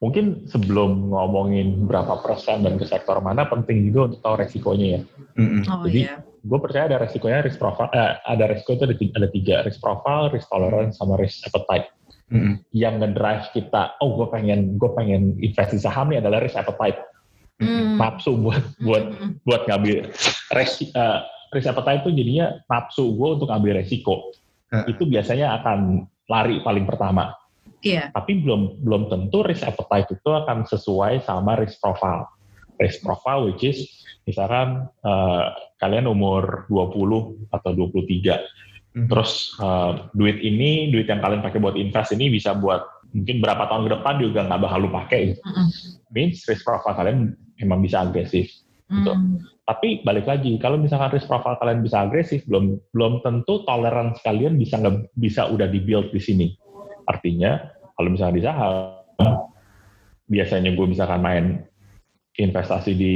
mungkin 0.00 0.48
sebelum 0.48 1.12
ngomongin 1.12 1.84
berapa 1.84 2.24
persen 2.24 2.64
dan 2.64 2.80
ke 2.80 2.88
sektor 2.88 3.20
mana 3.20 3.44
penting 3.48 3.88
juga 3.88 4.12
untuk 4.12 4.20
tahu 4.24 4.34
resikonya 4.40 4.86
ya. 4.88 5.00
Mm-hmm. 5.36 5.60
Oh, 5.68 5.84
Jadi 5.84 6.00
iya. 6.08 6.16
gue 6.24 6.58
percaya 6.60 6.84
ada 6.88 6.98
resikonya 7.04 7.44
risk 7.44 7.60
profile, 7.60 7.92
eh, 7.92 8.16
ada 8.24 8.44
resiko 8.48 8.76
itu 8.76 8.84
ada 8.88 8.96
tiga, 8.96 9.12
ada 9.20 9.28
tiga 9.28 9.54
risk 9.64 9.80
profile, 9.84 10.32
risk 10.32 10.48
tolerance, 10.48 10.96
sama 10.96 11.20
risk 11.20 11.44
appetite 11.44 11.92
hmm. 12.30 12.54
yang 12.72 13.00
ngedrive 13.00 13.46
kita 13.52 13.98
oh 14.00 14.16
gue 14.20 14.28
pengen 14.32 14.76
gue 14.76 14.90
pengen 14.94 15.36
investasi 15.40 15.80
saham 15.80 16.12
nih 16.12 16.20
adalah 16.20 16.40
risk 16.40 16.56
appetite 16.56 17.00
hmm. 17.60 17.96
nafsu 18.00 18.36
buat 18.38 18.64
buat 18.80 19.04
hmm. 19.10 19.30
buat 19.44 19.62
ngambil 19.68 20.12
resi, 20.54 20.88
uh, 20.94 21.24
risk 21.52 21.68
appetite 21.68 22.06
itu 22.06 22.10
jadinya 22.14 22.46
nafsu 22.70 23.14
gue 23.14 23.28
untuk 23.40 23.48
ngambil 23.50 23.84
resiko 23.84 24.32
hmm. 24.72 24.88
itu 24.88 25.02
biasanya 25.08 25.60
akan 25.60 26.08
lari 26.28 26.60
paling 26.64 26.88
pertama 26.88 27.34
Iya. 27.84 28.08
Tapi 28.16 28.40
belum 28.40 28.80
belum 28.80 29.12
tentu 29.12 29.44
risk 29.44 29.68
appetite 29.68 30.16
itu 30.16 30.30
akan 30.32 30.64
sesuai 30.64 31.20
sama 31.28 31.60
risk 31.60 31.76
profile. 31.84 32.32
Risk 32.80 33.04
profile 33.04 33.52
which 33.52 33.60
is 33.60 33.84
misalkan 34.24 34.88
uh, 35.04 35.52
kalian 35.76 36.08
umur 36.08 36.64
20 36.72 37.52
atau 37.52 37.70
23. 37.76 38.40
Mm-hmm. 38.94 39.10
Terus 39.10 39.58
uh, 39.58 40.06
duit 40.14 40.38
ini, 40.38 40.94
duit 40.94 41.10
yang 41.10 41.18
kalian 41.18 41.42
pakai 41.42 41.58
buat 41.58 41.74
invest 41.74 42.14
ini 42.14 42.30
bisa 42.30 42.54
buat 42.54 42.86
mungkin 43.10 43.42
berapa 43.42 43.66
tahun 43.70 43.86
ke 43.86 43.90
depan 43.98 44.14
juga 44.22 44.40
nggak 44.46 44.60
bakal 44.62 44.78
lu 44.86 44.90
pakai. 44.94 45.34
Mm-hmm. 45.34 45.66
Means 46.14 46.46
risk 46.46 46.62
profile 46.62 46.94
kalian 46.94 47.34
emang 47.58 47.82
bisa 47.82 48.06
agresif. 48.06 48.46
Gitu. 48.86 49.10
Mm-hmm. 49.10 49.50
Tapi 49.64 49.88
balik 50.06 50.30
lagi, 50.30 50.60
kalau 50.62 50.78
misalkan 50.78 51.10
risk 51.10 51.26
profile 51.26 51.58
kalian 51.58 51.82
bisa 51.82 52.06
agresif, 52.06 52.46
belum 52.46 52.78
belum 52.94 53.24
tentu 53.26 53.66
toleransi 53.66 54.22
kalian 54.22 54.54
bisa 54.60 54.78
nggak 54.78 55.10
bisa 55.18 55.50
udah 55.50 55.66
dibuild 55.66 56.14
di 56.14 56.20
sini. 56.22 56.48
Artinya 57.10 57.58
kalau 57.98 58.14
misalnya 58.14 58.36
di 58.38 58.44
saham, 58.46 59.42
biasanya 60.30 60.70
gue 60.70 60.86
misalkan 60.86 61.20
main 61.20 61.46
investasi 62.34 62.92
di 62.94 63.14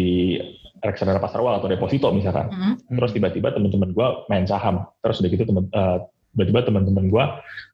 reksadana 0.83 1.23
pasar 1.23 1.43
uang 1.43 1.59
atau 1.59 1.69
deposito 1.69 2.09
misalkan, 2.11 2.49
mm-hmm. 2.51 2.97
terus 2.99 3.13
tiba-tiba 3.15 3.55
teman-teman 3.55 3.91
gue 3.93 4.09
main 4.33 4.45
saham, 4.47 4.87
terus 5.03 5.21
udah 5.23 5.31
gitu 5.31 5.45
teman 5.49 5.65
uh, 5.75 6.05
tiba-tiba 6.35 6.61
teman-teman 6.71 7.05
gue 7.11 7.25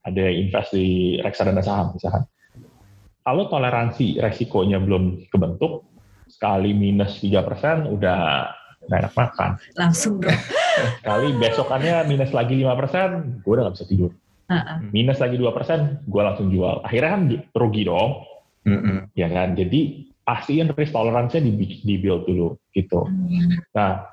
ada 0.09 0.25
invest 0.31 0.73
di 0.73 1.21
reksadana 1.21 1.61
saham 1.61 1.93
misalkan. 1.93 2.25
Kalau 3.25 3.49
toleransi 3.49 4.21
resikonya 4.21 4.77
belum 4.85 5.33
kebentuk, 5.33 5.89
sekali 6.29 6.77
minus 6.77 7.25
tiga 7.25 7.41
persen 7.41 7.89
udah 7.89 8.53
nggak 8.85 9.01
enak 9.01 9.15
makan. 9.17 9.51
Langsung 9.81 10.21
dong. 10.21 10.37
Kali 11.07 11.33
besokannya 11.41 12.05
minus 12.05 12.37
lagi 12.37 12.53
lima 12.59 12.77
persen, 12.77 13.41
gue 13.41 13.53
udah 13.55 13.71
gak 13.71 13.77
bisa 13.81 13.87
tidur. 13.89 14.11
Uh-uh. 14.45 14.79
Minus 14.93 15.19
lagi 15.25 15.41
dua 15.41 15.57
persen, 15.57 16.05
gue 16.05 16.23
langsung 16.23 16.53
jual. 16.53 16.85
Akhirnya 16.85 17.11
kan 17.17 17.23
rugi 17.57 17.83
dong, 17.89 18.29
uh-uh. 18.69 19.09
ya 19.17 19.29
kan. 19.33 19.57
Jadi 19.57 20.13
pastiin 20.25 20.73
risk 20.73 20.97
toleransinya 20.97 21.45
di, 21.45 21.81
di 21.85 21.95
build 22.01 22.25
dulu 22.25 22.57
gitu. 22.73 23.05
Uh-huh. 23.05 23.49
Nah, 23.77 24.09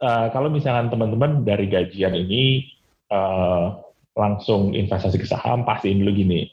uh, 0.00 0.26
kalau 0.32 0.48
misalkan 0.48 0.88
teman-teman 0.88 1.44
dari 1.44 1.68
gajian 1.68 2.16
ini 2.16 2.64
uh, 3.12 3.76
langsung 4.16 4.72
investasi 4.72 5.20
ke 5.20 5.28
saham, 5.28 5.62
pastiin 5.68 6.00
dulu 6.00 6.12
gini. 6.16 6.48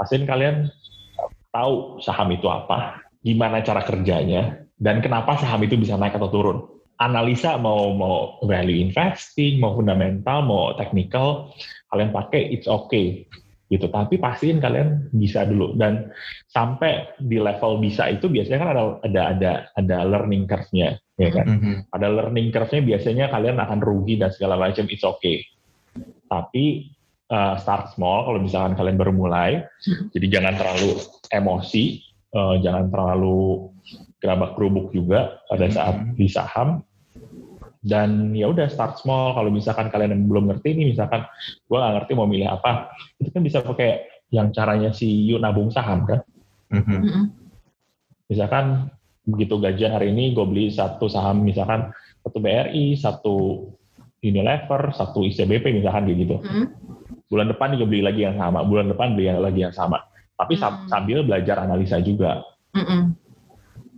Pastiin 0.00 0.24
kalian 0.24 0.72
tahu 1.52 2.00
saham 2.00 2.32
itu 2.32 2.48
apa, 2.48 3.04
gimana 3.20 3.60
cara 3.60 3.84
kerjanya, 3.84 4.64
dan 4.80 5.04
kenapa 5.04 5.36
saham 5.36 5.60
itu 5.62 5.76
bisa 5.76 6.00
naik 6.00 6.16
atau 6.16 6.32
turun 6.32 6.58
analisa 7.00 7.56
mau 7.56 7.96
mau 7.96 8.36
value 8.44 8.76
investing, 8.76 9.56
mau 9.56 9.72
fundamental, 9.72 10.44
mau 10.44 10.76
technical, 10.76 11.48
kalian 11.88 12.12
pakai 12.12 12.52
it's 12.52 12.68
okay 12.68 13.24
gitu. 13.70 13.86
Tapi 13.86 14.18
pastiin 14.18 14.58
kalian 14.58 15.14
bisa 15.14 15.46
dulu 15.46 15.78
dan 15.78 16.10
sampai 16.50 17.14
di 17.22 17.38
level 17.38 17.78
bisa 17.78 18.10
itu 18.10 18.26
biasanya 18.26 18.58
kan 18.58 18.70
ada 18.74 18.82
ada 19.06 19.22
ada 19.30 19.52
ada 19.78 19.98
learning 20.04 20.44
curve-nya 20.50 20.98
ya 21.16 21.30
kan. 21.30 21.46
Mm-hmm. 21.46 21.74
Ada 21.94 22.08
learning 22.10 22.48
curve-nya 22.50 22.82
biasanya 22.82 23.26
kalian 23.30 23.56
akan 23.62 23.78
rugi 23.78 24.18
dan 24.18 24.34
segala 24.34 24.58
macam 24.58 24.90
it's 24.90 25.06
okay. 25.06 25.46
Tapi 26.26 26.90
uh, 27.30 27.54
start 27.62 27.94
small 27.94 28.26
kalau 28.26 28.42
misalkan 28.42 28.74
kalian 28.74 28.98
baru 28.98 29.14
mulai. 29.14 29.62
Jadi 30.10 30.26
jangan 30.26 30.58
terlalu 30.58 30.98
emosi, 31.30 32.02
uh, 32.34 32.58
jangan 32.58 32.90
terlalu 32.90 33.70
gerabak 34.20 34.58
gerubuk 34.58 34.90
juga 34.90 35.40
pada 35.46 35.70
saat 35.70 35.94
mm-hmm. 35.96 36.18
di 36.18 36.26
saham 36.26 36.82
dan 37.80 38.36
ya 38.36 38.48
udah 38.52 38.68
start 38.68 39.00
small. 39.00 39.32
Kalau 39.32 39.48
misalkan 39.48 39.88
kalian 39.88 40.12
yang 40.12 40.24
belum 40.28 40.52
ngerti 40.52 40.76
ini 40.76 40.92
misalkan 40.92 41.24
gue 41.66 41.76
nggak 41.76 41.94
ngerti 42.00 42.12
mau 42.12 42.28
milih 42.28 42.48
apa 42.48 42.92
itu 43.16 43.32
kan 43.32 43.40
bisa 43.40 43.64
pakai 43.64 44.04
yang 44.30 44.52
caranya 44.52 44.92
si 44.92 45.08
Yu 45.26 45.40
nabung 45.40 45.72
saham 45.72 46.06
kan? 46.06 46.20
Mm-hmm. 46.70 47.34
misalkan 48.30 48.94
begitu 49.26 49.58
gajian 49.58 49.90
hari 49.90 50.14
ini 50.14 50.30
gue 50.30 50.46
beli 50.46 50.70
satu 50.70 51.10
saham 51.10 51.42
misalkan 51.42 51.90
satu 52.22 52.38
BRI 52.38 52.94
satu 52.94 53.66
Unilever 54.22 54.94
satu 54.94 55.26
ICBP 55.26 55.82
misalkan 55.82 56.06
gitu. 56.14 56.38
Mm-hmm. 56.38 56.66
bulan 57.26 57.50
depan 57.50 57.74
juga 57.74 57.90
beli 57.90 58.02
lagi 58.06 58.22
yang 58.22 58.38
sama 58.38 58.62
bulan 58.62 58.86
depan 58.86 59.18
beli 59.18 59.34
yang 59.34 59.42
lagi 59.42 59.66
yang 59.66 59.74
sama. 59.74 59.98
Tapi 60.38 60.54
mm-hmm. 60.54 60.86
sambil 60.86 61.18
belajar 61.26 61.56
analisa 61.58 61.98
juga. 61.98 62.44
Mm-hmm 62.76 63.29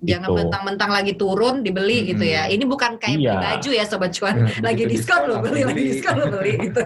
Jangan 0.03 0.29
gitu. 0.35 0.39
mentang-mentang 0.43 0.91
lagi 0.91 1.13
turun 1.15 1.63
dibeli 1.63 2.03
hmm. 2.03 2.09
gitu 2.11 2.25
ya. 2.27 2.43
Ini 2.51 2.65
bukan 2.67 2.99
kayak 2.99 3.23
iya. 3.23 3.39
beli 3.39 3.47
baju 3.47 3.71
ya 3.71 3.85
sobat 3.87 4.11
cuan. 4.11 4.35
Lagi 4.59 4.83
diskon 4.91 5.31
lo 5.31 5.39
beli, 5.39 5.63
lagi 5.63 5.83
diskon 5.95 6.15
lo 6.19 6.27
beli 6.27 6.53
gitu. 6.59 6.83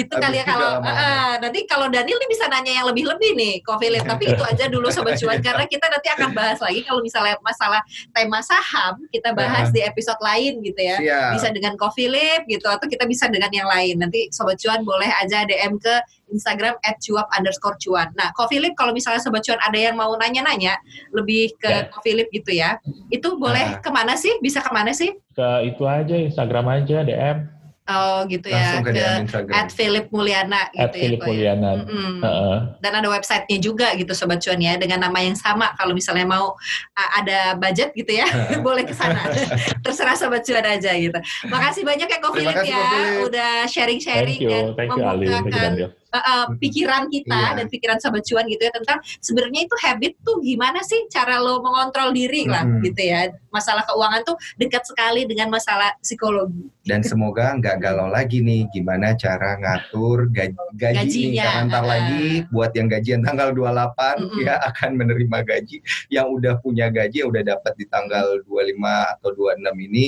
gitu 0.00 0.14
kali 0.16 0.40
ya 0.40 0.44
kalau 0.48 0.80
uh, 0.80 1.34
nanti 1.44 1.68
kalau 1.68 1.92
Daniel 1.92 2.16
nih 2.16 2.30
bisa 2.32 2.48
nanya 2.48 2.72
yang 2.80 2.86
lebih-lebih 2.88 3.36
nih, 3.36 3.54
Ko 3.60 3.76
Philip. 3.76 4.00
Tapi 4.00 4.32
itu 4.32 4.42
aja 4.42 4.64
dulu 4.72 4.88
sobat 4.88 5.20
cuan 5.20 5.38
karena 5.46 5.64
kita 5.68 5.86
nanti 5.92 6.08
akan 6.08 6.30
bahas 6.32 6.58
lagi 6.64 6.80
kalau 6.88 7.04
misalnya 7.04 7.36
masalah 7.44 7.84
tema 8.16 8.40
saham 8.40 8.96
kita 9.12 9.36
bahas 9.36 9.68
uh. 9.68 9.72
di 9.76 9.84
episode 9.84 10.20
lain 10.24 10.64
gitu 10.64 10.80
ya. 10.80 10.96
Siap. 10.96 11.30
Bisa 11.36 11.48
dengan 11.52 11.76
Ko 11.76 11.92
Philip 11.92 12.48
gitu 12.48 12.64
atau 12.64 12.88
kita 12.88 13.04
bisa 13.04 13.28
dengan 13.28 13.52
yang 13.52 13.68
lain. 13.68 14.00
Nanti 14.00 14.32
sobat 14.32 14.56
cuan 14.56 14.80
boleh 14.88 15.12
aja 15.20 15.44
DM 15.44 15.76
ke 15.76 15.94
Instagram 16.30 16.78
@cuap 16.80 17.26
underscore 17.34 17.76
cuan. 17.78 18.08
Nah, 18.14 18.30
Ko 18.32 18.46
Philip 18.46 18.72
kalau 18.78 18.94
misalnya 18.94 19.20
sobat 19.20 19.42
cuan 19.44 19.60
ada 19.60 19.78
yang 19.78 19.94
mau 19.98 20.14
nanya-nanya 20.16 20.78
lebih 21.14 21.54
ke 21.58 21.70
yeah. 21.70 21.90
Ko 21.90 22.00
Philip 22.02 22.30
gitu 22.30 22.54
ya, 22.54 22.80
itu 23.10 23.28
boleh 23.36 23.78
nah. 23.78 23.82
ke 23.82 23.90
mana 23.90 24.14
sih? 24.14 24.38
Bisa 24.38 24.62
ke 24.62 24.70
mana 24.70 24.94
sih? 24.94 25.14
Ke 25.34 25.66
itu 25.66 25.82
aja 25.84 26.14
Instagram 26.14 26.66
aja 26.70 27.02
DM. 27.02 27.60
Oh 27.90 28.22
gitu 28.30 28.46
ya 28.46 28.78
ke, 28.86 28.94
ke 29.26 29.50
at 29.50 29.74
Philip 29.74 30.06
Mulyana 30.14 30.70
gitu 30.70 30.78
at 30.78 30.94
ya. 30.94 31.00
Philip 31.02 31.20
ya? 31.20 31.26
Mulyana. 31.26 31.70
Mm 31.74 31.86
-hmm. 31.90 32.14
uh 32.22 32.26
-uh. 32.28 32.58
Dan 32.78 32.92
ada 33.02 33.08
websitenya 33.10 33.58
juga 33.58 33.90
gitu 33.98 34.14
Sobat 34.14 34.38
Cuan 34.38 34.62
ya 34.62 34.78
dengan 34.78 35.02
nama 35.02 35.18
yang 35.18 35.34
sama. 35.34 35.74
Kalau 35.74 35.90
misalnya 35.90 36.22
mau 36.28 36.54
uh, 36.94 37.10
ada 37.18 37.58
budget 37.58 37.90
gitu 37.98 38.14
ya 38.14 38.30
boleh 38.66 38.86
ke 38.86 38.94
sana. 38.94 39.26
Terserah 39.84 40.14
Sobat 40.14 40.46
Cuan 40.46 40.62
aja 40.62 40.94
gitu. 40.94 41.18
Makasih 41.50 41.82
banyak 41.82 42.06
ya 42.06 42.18
Ko 42.22 42.30
Philip 42.30 42.62
ya 42.62 42.86
udah 43.26 43.52
sharing-sharing 43.66 44.38
dan 44.38 44.64
membukakan 44.76 45.90
uh, 46.12 46.46
pikiran 46.58 47.06
kita 47.08 47.54
iya. 47.54 47.56
dan 47.58 47.66
pikiran 47.70 47.98
sahabat 47.98 48.26
cuan 48.26 48.46
gitu 48.46 48.62
ya 48.62 48.72
tentang 48.74 48.98
sebenarnya 49.22 49.60
itu 49.66 49.76
habit 49.82 50.12
tuh 50.22 50.38
gimana 50.42 50.82
sih 50.82 51.06
cara 51.10 51.38
lo 51.38 51.62
mengontrol 51.62 52.10
diri 52.14 52.46
lah 52.46 52.66
hmm. 52.66 52.82
gitu 52.84 53.02
ya. 53.02 53.30
Masalah 53.50 53.82
keuangan 53.82 54.22
tuh 54.22 54.36
dekat 54.58 54.86
sekali 54.86 55.26
dengan 55.26 55.50
masalah 55.50 55.94
psikologi. 55.98 56.70
Dan 56.86 57.02
semoga 57.02 57.54
nggak 57.58 57.76
galau 57.82 58.06
lagi 58.06 58.42
nih 58.42 58.66
gimana 58.70 59.14
cara 59.14 59.58
ngatur 59.58 60.30
gaji, 60.30 60.54
gaji 60.78 60.98
Gajinya, 61.02 61.44
nih 61.44 61.66
ntar 61.70 61.84
uh, 61.84 61.86
lagi 61.86 62.26
buat 62.50 62.70
yang 62.74 62.88
gajian 62.88 63.20
tanggal 63.26 63.50
28 63.52 63.58
uh, 63.58 63.74
uh. 63.74 64.40
ya 64.42 64.54
akan 64.70 64.90
menerima 64.94 65.38
gaji. 65.42 65.82
Yang 66.10 66.26
udah 66.40 66.54
punya 66.62 66.86
gaji 66.88 67.26
udah 67.26 67.42
dapat 67.42 67.72
di 67.74 67.86
tanggal 67.90 68.38
25 68.46 69.18
atau 69.18 69.28
26 69.34 69.86
ini 69.90 70.04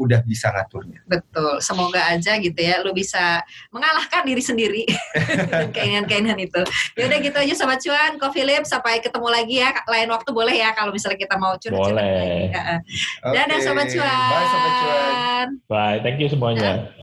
udah 0.00 0.20
bisa 0.24 0.52
ngaturnya. 0.52 1.00
Betul 1.04 1.60
semoga 1.60 2.00
aja 2.08 2.36
gitu 2.40 2.56
ya 2.56 2.80
lo 2.80 2.92
bisa 2.96 3.42
mengalahkan 3.74 4.24
diri 4.24 4.42
sendiri 4.42 4.84
keinginan-keinginan 5.74 6.38
itu. 6.40 6.60
Ya 6.98 7.04
udah 7.08 7.18
gitu 7.22 7.36
aja 7.36 7.54
sobat 7.54 7.80
cuan, 7.82 8.18
Ko 8.18 8.28
Philip 8.34 8.64
sampai 8.66 9.00
ketemu 9.00 9.28
lagi 9.30 9.56
ya 9.62 9.70
lain 9.86 10.08
waktu 10.10 10.30
boleh 10.34 10.56
ya 10.56 10.74
kalau 10.74 10.90
misalnya 10.90 11.18
kita 11.18 11.36
mau 11.38 11.54
curhat-curhat. 11.56 11.94
Boleh. 11.94 12.50
Lagi. 12.50 12.78
Okay. 13.22 13.32
Dadah 13.32 13.58
sobat 13.62 13.86
cuan. 13.92 14.30
Bye 14.30 14.46
sobat 14.50 14.72
cuan. 14.80 15.48
Bye, 15.70 15.98
thank 16.02 16.18
you 16.18 16.28
semuanya. 16.28 16.96